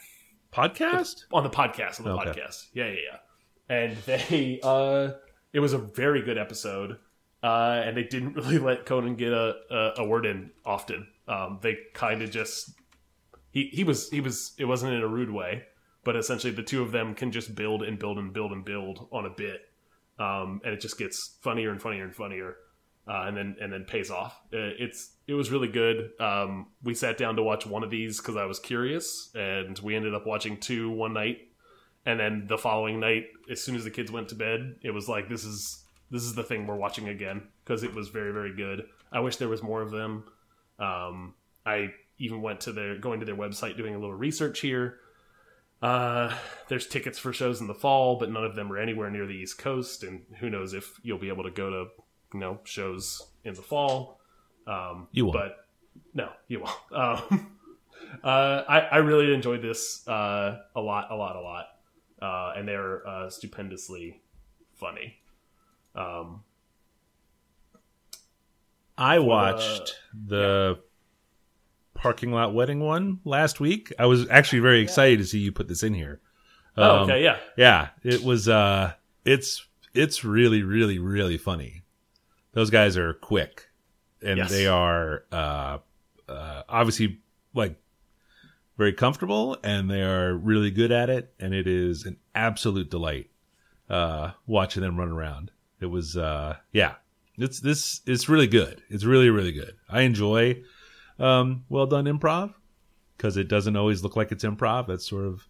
podcast? 0.53 1.23
on 1.33 1.43
the 1.43 1.49
podcast 1.49 1.99
on 1.99 2.05
the 2.05 2.11
Okay. 2.13 2.39
podcast 2.39 2.67
yeah 2.73 2.85
yeah 2.87 2.99
yeah 3.11 3.75
and 3.75 3.97
they 4.05 4.59
uh 4.63 5.11
it 5.51 5.59
was 5.59 5.73
a 5.73 5.77
very 5.79 6.21
good 6.21 6.37
episode 6.37 6.97
uh 7.41 7.81
and 7.83 7.97
they 7.97 8.03
didn't 8.03 8.33
really 8.35 8.59
let 8.59 8.85
conan 8.85 9.15
get 9.15 9.33
a 9.33 9.55
a, 9.71 9.93
a 10.03 10.07
word 10.07 10.25
in 10.27 10.51
often 10.65 11.07
um 11.27 11.57
they 11.61 11.75
kind 11.93 12.21
of 12.21 12.29
just 12.29 12.69
he 13.53 13.69
he 13.71 13.85
was 13.85 14.09
he 14.09 14.19
was 14.19 14.53
it 14.57 14.65
wasn't 14.65 14.91
in 14.91 15.01
a 15.01 15.07
rude 15.07 15.31
way 15.31 15.63
but 16.03 16.17
essentially 16.17 16.51
the 16.51 16.61
two 16.61 16.81
of 16.81 16.91
them 16.91 17.15
can 17.15 17.31
just 17.31 17.55
build 17.55 17.81
and 17.81 17.97
build 17.97 18.17
and 18.17 18.33
build 18.33 18.51
and 18.51 18.65
build 18.65 19.07
on 19.11 19.25
a 19.25 19.29
bit 19.29 19.61
um 20.19 20.59
and 20.65 20.73
it 20.73 20.81
just 20.81 20.99
gets 20.99 21.37
funnier 21.41 21.71
and 21.71 21.81
funnier 21.81 22.03
and 22.03 22.13
funnier 22.13 22.57
uh, 23.07 23.25
and 23.27 23.35
then 23.35 23.55
and 23.61 23.71
then 23.71 23.83
pays 23.83 24.09
off. 24.09 24.39
Uh, 24.53 24.71
it's 24.79 25.11
it 25.27 25.33
was 25.33 25.51
really 25.51 25.67
good. 25.67 26.11
Um, 26.19 26.67
we 26.83 26.93
sat 26.93 27.17
down 27.17 27.35
to 27.35 27.43
watch 27.43 27.65
one 27.65 27.83
of 27.83 27.89
these 27.89 28.19
because 28.19 28.37
I 28.37 28.45
was 28.45 28.59
curious, 28.59 29.29
and 29.35 29.77
we 29.79 29.95
ended 29.95 30.13
up 30.13 30.25
watching 30.25 30.57
two 30.57 30.89
one 30.89 31.13
night, 31.13 31.39
and 32.05 32.19
then 32.19 32.45
the 32.47 32.57
following 32.57 32.99
night, 32.99 33.25
as 33.51 33.61
soon 33.61 33.75
as 33.75 33.83
the 33.83 33.91
kids 33.91 34.11
went 34.11 34.29
to 34.29 34.35
bed, 34.35 34.75
it 34.81 34.91
was 34.91 35.09
like 35.09 35.27
this 35.27 35.43
is 35.43 35.83
this 36.11 36.23
is 36.23 36.33
the 36.33 36.43
thing 36.43 36.65
we're 36.65 36.75
watching 36.75 37.09
again 37.09 37.43
because 37.63 37.83
it 37.83 37.93
was 37.93 38.07
very 38.07 38.31
very 38.31 38.55
good. 38.55 38.85
I 39.11 39.19
wish 39.19 39.35
there 39.35 39.49
was 39.49 39.61
more 39.61 39.81
of 39.81 39.91
them. 39.91 40.23
Um, 40.79 41.35
I 41.65 41.91
even 42.23 42.41
went 42.41 42.61
to 42.61 42.71
their 42.71 42.97
going 42.97 43.19
to 43.19 43.25
their 43.25 43.35
website 43.35 43.75
doing 43.77 43.95
a 43.95 43.99
little 43.99 44.15
research 44.15 44.59
here. 44.61 44.99
Uh, 45.81 46.33
there's 46.69 46.87
tickets 46.87 47.19
for 47.19 47.33
shows 47.33 47.59
in 47.59 47.67
the 47.67 47.73
fall, 47.73 48.17
but 48.17 48.31
none 48.31 48.45
of 48.45 48.55
them 48.55 48.71
are 48.71 48.77
anywhere 48.77 49.09
near 49.09 49.25
the 49.27 49.33
East 49.33 49.57
Coast, 49.57 50.03
and 50.03 50.21
who 50.39 50.49
knows 50.49 50.73
if 50.73 50.99
you'll 51.03 51.17
be 51.19 51.27
able 51.27 51.43
to 51.43 51.51
go 51.51 51.69
to 51.69 51.85
you 52.33 52.39
know 52.39 52.59
shows 52.63 53.21
in 53.43 53.53
the 53.53 53.61
fall. 53.61 54.19
Um, 54.65 55.07
You 55.11 55.25
won't. 55.25 55.33
but 55.33 55.67
no, 56.13 56.29
you 56.47 56.61
won't. 56.61 56.77
Um, 56.93 57.57
uh, 58.23 58.63
I 58.67 58.79
I 58.79 58.97
really 58.97 59.33
enjoyed 59.33 59.61
this 59.61 60.07
uh, 60.07 60.59
a 60.75 60.81
lot, 60.81 61.11
a 61.11 61.15
lot, 61.15 61.35
a 61.35 61.41
lot, 61.41 61.65
uh, 62.21 62.53
and 62.57 62.67
they're 62.67 63.05
uh, 63.07 63.29
stupendously 63.29 64.21
funny. 64.75 65.17
Um, 65.95 66.43
I 68.97 69.19
watched 69.19 69.95
the 70.13 70.79
parking 72.03 72.31
lot 72.33 72.53
wedding 72.53 72.81
one 72.81 73.19
last 73.23 73.59
week. 73.61 73.91
I 73.97 74.05
was 74.05 74.29
actually 74.29 74.59
very 74.59 74.81
excited 74.81 75.19
to 75.19 75.25
see 75.25 75.39
you 75.39 75.51
put 75.53 75.69
this 75.69 75.83
in 75.83 75.93
here. 75.93 76.19
oh, 76.77 76.97
Um, 76.97 77.03
okay, 77.09 77.23
yeah, 77.23 77.37
Yeah, 77.57 77.89
it 78.03 78.23
was 78.23 78.47
uh 78.49 78.93
it's 79.25 79.65
it's 79.93 80.23
really 80.25 80.61
really 80.63 80.99
really 80.99 81.37
funny. 81.37 81.83
Those 82.51 82.69
guys 82.69 82.97
are 82.97 83.13
quick 83.13 83.69
and 84.21 84.37
Yes. 84.37 84.51
they 84.51 84.67
are 84.67 85.23
uh 85.31 85.77
uh 86.27 86.63
obviously 86.67 87.19
like 87.53 87.79
very 88.77 88.93
comfortable 88.93 89.57
and 89.63 89.89
they 89.89 90.01
are 90.01 90.33
really 90.35 90.71
good 90.71 90.91
at 90.91 91.09
it 91.09 91.33
and 91.39 91.53
it 91.53 91.67
is 91.67 92.05
an 92.05 92.17
absolute 92.35 92.89
delight 92.89 93.29
uh 93.89 94.31
watching 94.45 94.83
them 94.83 94.97
run 94.97 95.09
around. 95.09 95.51
It 95.79 95.85
was 95.87 96.17
uh 96.17 96.57
yeah. 96.73 96.95
It's 97.37 97.61
this 97.61 98.01
it's 98.05 98.27
really 98.27 98.47
good. 98.47 98.83
It's 98.89 99.05
really 99.05 99.29
really 99.29 99.53
good. 99.53 99.75
I 99.89 100.01
enjoy 100.01 100.61
um 101.19 101.63
well 101.69 101.85
done 101.85 102.05
improv 102.05 102.53
cuz 103.17 103.37
it 103.37 103.47
doesn't 103.47 103.75
always 103.75 104.03
look 104.03 104.15
like 104.15 104.31
it's 104.31 104.43
improv. 104.43 104.87
That's 104.87 105.07
sort 105.07 105.25
of 105.25 105.47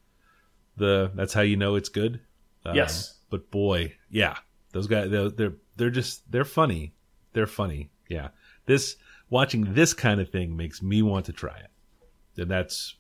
the 0.78 1.12
that's 1.16 1.34
how 1.34 1.42
you 1.42 1.56
know 1.58 1.76
it's 1.76 1.90
good. 1.90 2.20
Um, 2.66 2.76
Yes. 2.76 3.16
But 3.30 3.50
boy, 3.52 3.96
yeah, 4.10 4.38
those 4.74 4.88
guys 4.88 5.10
they're, 5.10 5.30
they're 5.30 5.54
they're 5.76 5.90
just 5.90 6.30
they're 6.32 6.46
funny. 6.46 6.94
They're 7.34 7.48
funny. 7.48 7.92
Yeah. 8.10 8.30
This 8.66 8.96
watching 9.30 9.74
this 9.74 9.94
kind 9.94 10.20
of 10.22 10.30
thing 10.30 10.56
makes 10.56 10.82
me 10.82 11.02
want 11.02 11.26
to 11.26 11.34
try 11.34 11.58
it. 11.58 12.42
And 12.42 12.50
that's 12.50 12.96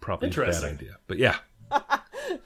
probably 0.00 0.28
a 0.28 0.30
bad 0.30 0.64
idea. 0.64 0.96
But 1.06 1.18
yeah. 1.18 1.36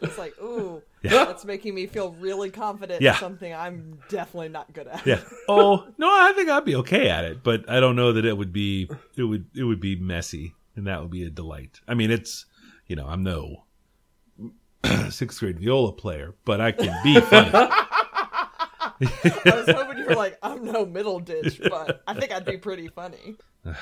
It's 0.03 0.19
like, 0.19 0.35
ooh, 0.43 0.83
Yeah. 1.03 1.11
that's 1.25 1.45
making 1.45 1.75
me 1.75 1.87
feel 1.87 2.13
really 2.13 2.51
confident 2.51 3.01
Yeah. 3.03 3.13
in 3.15 3.19
something 3.19 3.55
I'm 3.55 3.99
definitely 4.09 4.49
not 4.51 4.73
good 4.73 4.87
at. 4.87 5.07
Yeah. 5.07 5.21
Oh, 5.49 5.87
no, 5.99 6.07
I 6.09 6.33
think 6.35 6.49
I'd 6.49 6.65
be 6.65 6.77
okay 6.77 7.09
at 7.09 7.25
it, 7.25 7.43
but 7.43 7.69
I 7.69 7.81
don't 7.81 7.97
know 7.97 8.13
that 8.13 8.25
it 8.25 8.37
would 8.37 8.53
be 8.53 8.89
it 9.17 9.25
would 9.25 9.47
it 9.55 9.65
would 9.65 9.81
be 9.81 9.97
messy 9.97 10.55
and 10.77 10.87
that 10.87 11.01
would 11.01 11.11
be 11.11 11.25
a 11.25 11.31
delight. 11.31 11.81
I 11.89 11.95
mean, 11.95 12.11
it's 12.11 12.47
you 12.87 12.97
know, 12.97 13.07
I'm 13.07 13.23
no 13.23 13.65
sixth 15.11 15.41
grade 15.41 15.59
viola 15.61 15.93
player, 15.93 16.35
but 16.45 16.61
I 16.61 16.73
can 16.73 16.95
be 17.03 17.21
funny. 17.21 17.51
I 19.03 19.43
was 19.45 19.67
hoping 19.75 19.99
you 19.99 20.05
were 20.07 20.15
like, 20.15 20.39
I'm 20.43 20.65
no 20.65 20.85
Middleditch, 20.87 21.69
but 21.71 22.03
I 22.07 22.15
think 22.15 22.33
I'd 22.33 22.45
be 22.45 22.59
pretty 22.59 22.89
funny. 22.89 23.37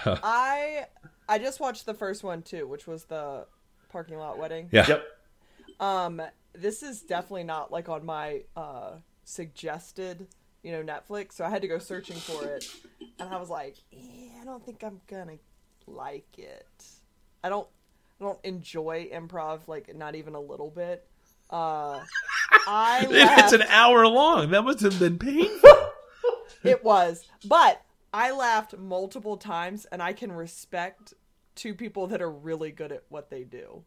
I 0.06 0.86
I 1.28 1.38
just 1.38 1.60
watched 1.60 1.86
the 1.86 1.94
first 1.94 2.22
one 2.24 2.42
too, 2.42 2.66
which 2.66 2.86
was 2.86 3.04
the 3.04 3.46
parking 3.90 4.18
lot 4.18 4.38
wedding. 4.38 4.68
yeah. 4.72 4.86
yep. 4.88 5.04
Um, 5.80 6.20
this 6.60 6.82
is 6.82 7.02
definitely 7.02 7.44
not 7.44 7.70
like 7.70 7.88
on 7.88 8.04
my 8.04 8.42
uh 8.56 8.92
suggested, 9.24 10.26
you 10.62 10.72
know, 10.72 10.82
Netflix. 10.82 11.32
So 11.34 11.44
I 11.44 11.50
had 11.50 11.62
to 11.62 11.68
go 11.68 11.78
searching 11.78 12.16
for 12.16 12.44
it, 12.44 12.66
and 13.18 13.28
I 13.28 13.38
was 13.38 13.50
like, 13.50 13.76
eh, 13.92 14.28
I 14.40 14.44
don't 14.44 14.64
think 14.64 14.82
I'm 14.82 15.00
gonna 15.06 15.38
like 15.86 16.38
it. 16.38 16.66
I 17.42 17.48
don't, 17.48 17.68
I 18.20 18.24
don't 18.24 18.44
enjoy 18.44 19.08
improv 19.12 19.68
like 19.68 19.94
not 19.94 20.14
even 20.14 20.34
a 20.34 20.40
little 20.40 20.70
bit. 20.70 21.06
Uh, 21.50 22.00
I 22.66 23.06
It's 23.10 23.52
an 23.52 23.62
hour 23.62 24.06
long. 24.06 24.50
That 24.50 24.64
must 24.64 24.80
have 24.80 24.98
been 24.98 25.18
painful. 25.18 25.90
it 26.64 26.82
was, 26.84 27.24
but 27.44 27.82
I 28.12 28.32
laughed 28.32 28.76
multiple 28.76 29.36
times, 29.36 29.86
and 29.86 30.02
I 30.02 30.12
can 30.12 30.32
respect 30.32 31.14
two 31.54 31.74
people 31.74 32.06
that 32.08 32.22
are 32.22 32.30
really 32.30 32.70
good 32.70 32.92
at 32.92 33.04
what 33.08 33.30
they 33.30 33.44
do. 33.44 33.84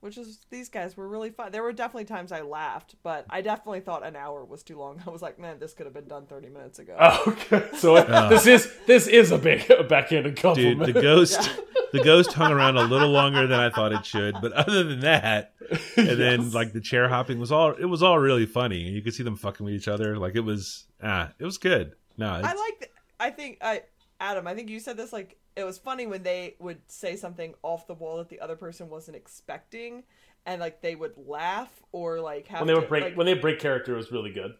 Which 0.00 0.16
is 0.16 0.38
these 0.48 0.70
guys 0.70 0.96
were 0.96 1.06
really 1.06 1.28
fun. 1.28 1.52
There 1.52 1.62
were 1.62 1.74
definitely 1.74 2.06
times 2.06 2.32
I 2.32 2.40
laughed, 2.40 2.94
but 3.02 3.26
I 3.28 3.42
definitely 3.42 3.80
thought 3.80 4.04
an 4.04 4.16
hour 4.16 4.44
was 4.44 4.62
too 4.62 4.78
long. 4.78 5.02
I 5.06 5.10
was 5.10 5.20
like, 5.20 5.38
man, 5.38 5.58
this 5.58 5.74
could 5.74 5.84
have 5.84 5.92
been 5.92 6.08
done 6.08 6.26
thirty 6.26 6.48
minutes 6.48 6.78
ago. 6.78 6.96
Oh, 6.98 7.22
okay. 7.26 7.68
So 7.76 8.02
this 8.28 8.46
is 8.46 8.72
this 8.86 9.06
is 9.06 9.30
a 9.30 9.38
big 9.38 9.70
a 9.70 9.84
backhanded 9.84 10.36
Dude, 10.36 10.78
the 10.78 10.92
ghost 11.00 11.50
the 11.92 12.02
ghost 12.02 12.32
hung 12.32 12.50
around 12.52 12.76
a 12.76 12.84
little 12.84 13.10
longer 13.10 13.46
than 13.46 13.60
I 13.60 13.68
thought 13.68 13.92
it 13.92 14.06
should, 14.06 14.36
but 14.40 14.52
other 14.52 14.84
than 14.84 15.00
that, 15.00 15.52
and 15.96 16.18
then 16.18 16.50
like 16.52 16.72
the 16.72 16.80
chair 16.80 17.08
hopping 17.08 17.38
was 17.38 17.52
all 17.52 17.72
it 17.72 17.84
was 17.84 18.02
all 18.02 18.18
really 18.18 18.46
funny, 18.46 18.78
you 18.78 19.02
could 19.02 19.14
see 19.14 19.22
them 19.22 19.36
fucking 19.36 19.64
with 19.64 19.74
each 19.74 19.88
other. 19.88 20.16
Like 20.16 20.34
it 20.34 20.40
was 20.40 20.86
ah, 21.02 21.30
it 21.38 21.44
was 21.44 21.58
good. 21.58 21.94
No, 22.16 22.28
I 22.28 22.40
like. 22.40 22.78
th- 22.78 22.90
I 23.20 23.28
think 23.28 23.58
I 23.60 23.82
Adam. 24.20 24.46
I 24.46 24.54
think 24.54 24.68
you 24.68 24.78
said 24.78 24.96
this 24.96 25.12
like 25.12 25.38
it 25.56 25.64
was 25.64 25.78
funny 25.78 26.06
when 26.06 26.22
they 26.22 26.54
would 26.60 26.78
say 26.88 27.16
something 27.16 27.54
off 27.62 27.86
the 27.86 27.94
wall 27.94 28.18
that 28.18 28.28
the 28.28 28.38
other 28.40 28.54
person 28.56 28.88
wasn't 28.88 29.16
expecting, 29.16 30.04
and 30.46 30.60
like 30.60 30.80
they 30.82 30.94
would 30.94 31.14
laugh 31.16 31.82
or 31.92 32.20
like 32.20 32.46
have 32.48 32.60
when 32.60 32.68
they 32.68 32.74
to, 32.74 32.80
would 32.80 32.88
break 32.88 33.04
like, 33.04 33.16
when 33.16 33.26
they 33.26 33.34
break 33.34 33.58
character 33.58 33.94
it 33.94 33.96
was 33.96 34.12
really 34.12 34.30
good. 34.32 34.54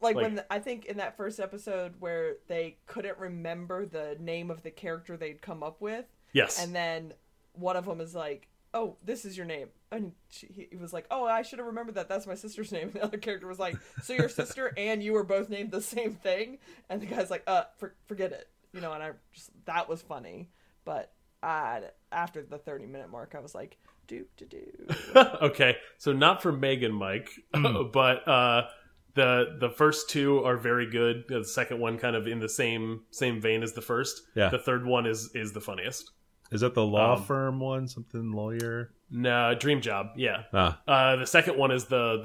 like, 0.00 0.16
like- 0.16 0.22
when 0.24 0.34
the, 0.36 0.52
I 0.52 0.58
think 0.60 0.86
in 0.86 0.96
that 0.98 1.16
first 1.16 1.40
episode 1.40 1.94
where 2.00 2.36
they 2.48 2.78
couldn't 2.86 3.18
remember 3.18 3.84
the 3.84 4.16
name 4.18 4.50
of 4.50 4.62
the 4.62 4.70
character 4.70 5.16
they'd 5.16 5.42
come 5.42 5.62
up 5.62 5.80
with, 5.82 6.06
Yes. 6.32 6.62
and 6.62 6.74
then 6.74 7.12
one 7.52 7.76
of 7.76 7.84
them 7.84 8.00
is 8.00 8.14
like, 8.14 8.46
"Oh, 8.72 8.96
this 9.04 9.24
is 9.26 9.36
your 9.36 9.44
name," 9.46 9.68
and 9.92 10.12
she, 10.30 10.46
he 10.46 10.68
he 10.70 10.76
was 10.76 10.92
like, 10.92 11.06
"Oh, 11.10 11.24
I 11.26 11.42
should 11.42 11.58
have 11.58 11.66
remembered 11.66 11.96
that. 11.96 12.08
That's 12.08 12.26
my 12.26 12.34
sister's 12.36 12.70
name." 12.76 12.84
And 12.84 12.92
the 12.94 13.02
other 13.04 13.18
character 13.18 13.46
was 13.46 13.58
like, 13.58 13.76
"So 14.02 14.12
your 14.14 14.28
sister 14.30 14.72
and 14.76 15.02
you 15.02 15.12
were 15.12 15.24
both 15.24 15.50
named 15.50 15.70
the 15.72 15.82
same 15.82 16.14
thing?" 16.14 16.58
And 16.88 17.02
the 17.02 17.06
guy's 17.06 17.28
like, 17.30 17.42
"Uh, 17.46 17.64
for, 17.78 17.94
forget 18.06 18.32
it," 18.32 18.48
you 18.72 18.80
know. 18.80 18.92
And 18.92 19.02
I 19.02 19.10
just 19.32 19.50
that 19.66 19.88
was 19.88 20.02
funny, 20.02 20.48
but 20.84 21.12
I 21.42 21.82
after 22.12 22.42
the 22.42 22.58
thirty 22.58 22.86
minute 22.86 23.10
mark, 23.10 23.34
I 23.36 23.40
was 23.40 23.54
like, 23.54 23.78
"Do 24.06 24.24
do 24.36 24.46
do." 24.46 24.66
okay, 25.42 25.76
so 25.98 26.12
not 26.12 26.42
for 26.42 26.52
Megan, 26.52 26.92
Mike, 26.92 27.30
Hmm. 27.54 27.88
but 27.92 28.26
uh, 28.28 28.68
the 29.14 29.56
the 29.58 29.70
first 29.70 30.10
two 30.10 30.44
are 30.44 30.56
very 30.56 30.88
good. 30.90 31.24
The 31.28 31.44
second 31.44 31.80
one 31.80 31.98
kind 31.98 32.14
of 32.16 32.26
in 32.26 32.38
the 32.40 32.48
same 32.48 33.02
same 33.10 33.40
vein 33.40 33.62
as 33.62 33.72
the 33.72 33.82
first. 33.82 34.22
Yeah. 34.34 34.48
The 34.50 34.58
third 34.58 34.84
one 34.86 35.06
is 35.06 35.30
is 35.34 35.52
the 35.52 35.60
funniest. 35.60 36.10
Is 36.52 36.62
that 36.62 36.74
the 36.74 36.84
law 36.84 37.14
Um, 37.16 37.22
firm 37.22 37.60
one? 37.60 37.86
Something 37.86 38.32
lawyer? 38.32 38.90
No, 39.08 39.54
Dream 39.54 39.80
Job. 39.80 40.08
Yeah. 40.16 40.42
Ah, 40.52 40.80
Uh, 40.86 41.16
the 41.16 41.26
second 41.26 41.56
one 41.56 41.70
is 41.70 41.84
the 41.86 42.20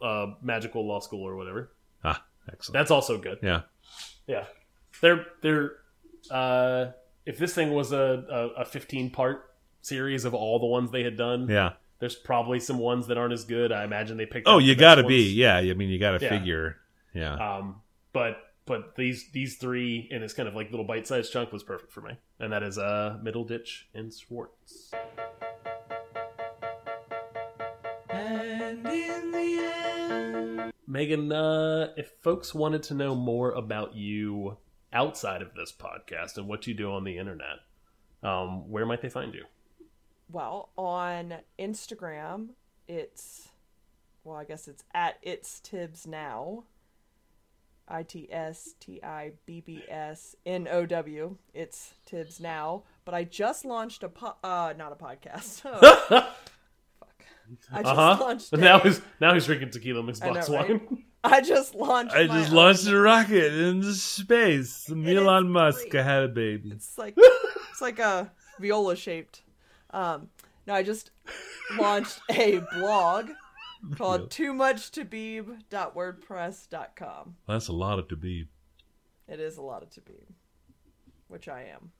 the 0.00 0.06
uh, 0.06 0.26
magical 0.42 0.86
law 0.86 1.00
school 1.00 1.26
or 1.26 1.34
whatever. 1.36 1.72
ah, 2.04 2.22
excellent. 2.52 2.74
That's 2.74 2.90
also 2.90 3.16
good. 3.18 3.38
yeah. 3.42 3.62
Yeah, 4.26 4.44
they're 5.00 5.26
they're. 5.42 5.72
Uh, 6.30 6.92
if 7.26 7.38
this 7.38 7.54
thing 7.54 7.72
was 7.72 7.92
a, 7.92 8.24
a, 8.56 8.62
a 8.62 8.64
fifteen 8.64 9.10
part 9.10 9.50
series 9.82 10.24
of 10.24 10.34
all 10.34 10.58
the 10.58 10.66
ones 10.66 10.90
they 10.90 11.02
had 11.02 11.16
done, 11.16 11.48
Yeah. 11.48 11.72
there's 11.98 12.14
probably 12.16 12.60
some 12.60 12.78
ones 12.78 13.06
that 13.08 13.16
aren't 13.18 13.32
as 13.32 13.44
good. 13.44 13.72
I 13.72 13.84
imagine 13.84 14.16
they 14.16 14.26
picked. 14.26 14.46
Oh, 14.48 14.54
out 14.54 14.58
you 14.58 14.74
the 14.74 14.80
got 14.80 14.94
to 14.96 15.02
best 15.02 15.08
be. 15.08 15.32
Yeah. 15.32 15.56
I 15.58 15.74
mean, 15.74 15.88
you 15.90 15.98
got 15.98 16.18
to 16.18 16.24
Yeah. 16.24 16.30
figure. 16.38 16.76
Yeah. 17.14 17.34
Um, 17.34 17.82
but 18.12 18.38
but 18.66 18.94
these 18.96 19.30
these 19.32 19.56
three 19.56 20.06
in 20.10 20.20
this 20.20 20.32
kind 20.32 20.48
of 20.48 20.54
like 20.54 20.70
little 20.70 20.86
bite 20.86 21.06
sized 21.06 21.32
chunk 21.32 21.52
was 21.52 21.62
perfect 21.62 21.92
for 21.92 22.00
me, 22.02 22.12
and 22.38 22.52
that 22.52 22.62
is 22.62 22.78
uh 22.78 23.18
Middleditch 23.22 23.84
and 23.94 24.12
Schwartz. 24.14 24.92
And 28.08 28.86
in 28.86 29.32
the 29.32 29.70
end, 29.82 30.72
Megan, 30.86 31.32
uh, 31.32 31.92
if 31.96 32.10
folks 32.20 32.54
wanted 32.54 32.82
to 32.84 32.94
know 32.94 33.14
more 33.14 33.52
about 33.52 33.94
you 33.94 34.56
outside 34.92 35.42
of 35.42 35.54
this 35.54 35.72
podcast 35.72 36.36
and 36.36 36.48
what 36.48 36.66
you 36.66 36.74
do 36.74 36.92
on 36.92 37.04
the 37.04 37.18
internet, 37.18 37.58
um, 38.22 38.68
where 38.70 38.84
might 38.86 39.02
they 39.02 39.08
find 39.08 39.34
you? 39.34 39.44
Well, 40.30 40.70
on 40.76 41.34
Instagram, 41.58 42.50
it's 42.88 43.48
well, 44.24 44.36
I 44.36 44.44
guess 44.44 44.68
it's 44.68 44.84
at 44.94 45.16
it's 45.22 45.60
Tibbs 45.60 46.06
now. 46.06 46.64
I 47.88 48.04
T 48.04 48.28
S 48.30 48.74
T 48.78 49.02
I 49.02 49.32
B 49.46 49.60
B 49.60 49.82
S 49.88 50.36
N 50.46 50.68
O 50.70 50.86
W. 50.86 51.36
It's 51.52 51.94
Tibbs 52.06 52.38
now. 52.38 52.84
But 53.04 53.14
I 53.14 53.24
just 53.24 53.64
launched 53.64 54.04
a 54.04 54.08
po- 54.08 54.36
uh 54.44 54.74
not 54.78 54.92
a 54.92 54.96
podcast. 54.96 55.62
Oh, 55.82 56.06
fuck. 57.00 57.24
I 57.72 57.82
just 57.82 57.86
Uh 57.92 57.94
huh. 58.16 58.16
launched. 58.24 58.52
Now 58.56 58.78
he's 58.78 59.00
now 59.20 59.34
he's 59.34 59.46
drinking 59.46 59.70
tequila 59.70 60.02
mixed 60.04 60.22
I 60.22 60.28
know, 60.28 60.34
box 60.34 60.48
right? 60.50 60.68
wine. 60.90 61.04
I 61.22 61.42
just 61.42 61.74
launched. 61.74 62.14
I 62.14 62.26
just 62.26 62.48
own- 62.50 62.56
launched 62.56 62.86
a 62.86 62.98
rocket 62.98 63.52
into 63.52 63.92
space. 63.94 64.90
Elon 64.90 65.50
Musk 65.50 65.90
great. 65.90 66.02
had 66.04 66.22
a 66.24 66.28
baby. 66.28 66.70
It's 66.70 66.96
like 66.96 67.14
it's 67.70 67.82
like 67.82 67.98
a 67.98 68.30
viola 68.58 68.96
shaped. 68.96 69.42
Um, 69.90 70.30
no, 70.66 70.72
I 70.74 70.82
just 70.82 71.10
launched 71.78 72.20
a 72.30 72.62
blog 72.74 73.28
called 73.96 74.30
too 74.30 74.54
much 74.54 74.90
to 74.92 75.04
beeb.wordpress.com. 75.04 77.36
That's 77.46 77.68
a 77.68 77.72
lot 77.72 77.98
of 77.98 78.08
to 78.08 78.16
be. 78.16 78.48
It 79.28 79.40
is 79.40 79.58
a 79.58 79.62
lot 79.62 79.82
of 79.82 79.90
to 79.90 80.00
beeb, 80.00 80.24
which 81.28 81.48
I 81.48 81.64
am. 81.64 81.92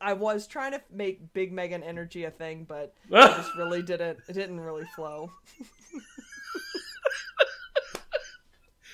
I 0.00 0.14
was 0.14 0.46
trying 0.46 0.72
to 0.72 0.80
make 0.90 1.34
Big 1.34 1.52
Megan 1.52 1.82
energy 1.82 2.24
a 2.24 2.30
thing, 2.30 2.64
but 2.68 2.94
it 3.10 3.36
just 3.36 3.54
really 3.56 3.82
didn't. 3.82 4.18
It 4.28 4.32
didn't 4.32 4.60
really 4.60 4.84
flow. 4.94 5.30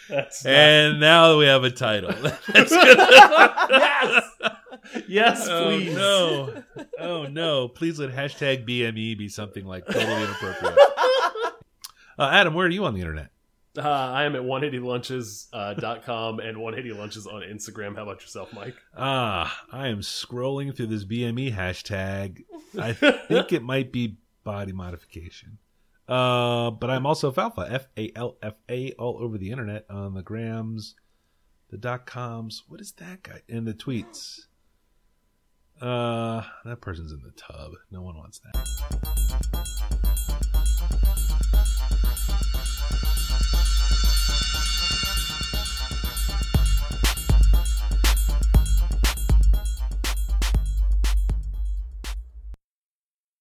That's 0.08 0.44
not- 0.44 0.50
And 0.54 1.00
now 1.00 1.38
we 1.38 1.46
have 1.46 1.64
a 1.64 1.70
title. 1.70 2.10
yes, 2.54 4.24
yes, 5.08 5.46
oh 5.48 5.64
please. 5.70 5.94
no! 5.94 6.62
Oh 6.98 7.24
no! 7.26 7.68
Please 7.68 7.98
let 7.98 8.10
hashtag 8.10 8.66
BME 8.68 9.16
be 9.18 9.28
something 9.28 9.64
like 9.64 9.86
totally 9.86 10.22
inappropriate. 10.24 10.78
Uh, 12.18 12.28
Adam, 12.30 12.52
where 12.52 12.66
are 12.66 12.70
you 12.70 12.84
on 12.84 12.92
the 12.92 13.00
internet? 13.00 13.30
Uh, 13.76 13.88
I 13.88 14.24
am 14.24 14.36
at 14.36 14.42
180lunches.com 14.42 16.40
and 16.40 16.56
180lunches 16.58 17.26
on 17.26 17.40
Instagram. 17.42 17.96
How 17.96 18.02
about 18.02 18.20
yourself, 18.20 18.52
Mike? 18.52 18.76
Ah, 18.94 19.62
I 19.72 19.88
am 19.88 20.00
scrolling 20.00 20.76
through 20.76 20.88
this 20.88 21.04
BME 21.06 21.54
hashtag. 21.56 22.44
I 22.78 22.92
think 22.92 23.52
it 23.54 23.62
might 23.62 23.92
be 23.92 24.18
body 24.44 24.72
modification. 24.72 25.56
Uh, 26.08 26.70
but 26.70 26.90
I'm 26.90 27.06
also 27.06 27.30
Falfa, 27.32 27.72
F 27.72 27.86
A 27.96 28.12
L 28.16 28.36
F 28.42 28.54
A, 28.68 28.92
all 28.92 29.18
over 29.20 29.38
the 29.38 29.50
internet 29.50 29.86
on 29.88 30.14
the 30.14 30.22
grams, 30.22 30.94
the 31.70 31.78
dot 31.78 32.06
coms. 32.06 32.64
What 32.68 32.80
is 32.80 32.92
that 32.92 33.22
guy? 33.22 33.42
And 33.48 33.66
the 33.66 33.74
tweets. 33.74 34.46
Uh, 35.80 36.42
that 36.64 36.80
person's 36.80 37.12
in 37.12 37.22
the 37.22 37.32
tub. 37.32 37.72
No 37.90 38.02
one 38.02 38.16
wants 38.16 38.40
that. 38.40 38.52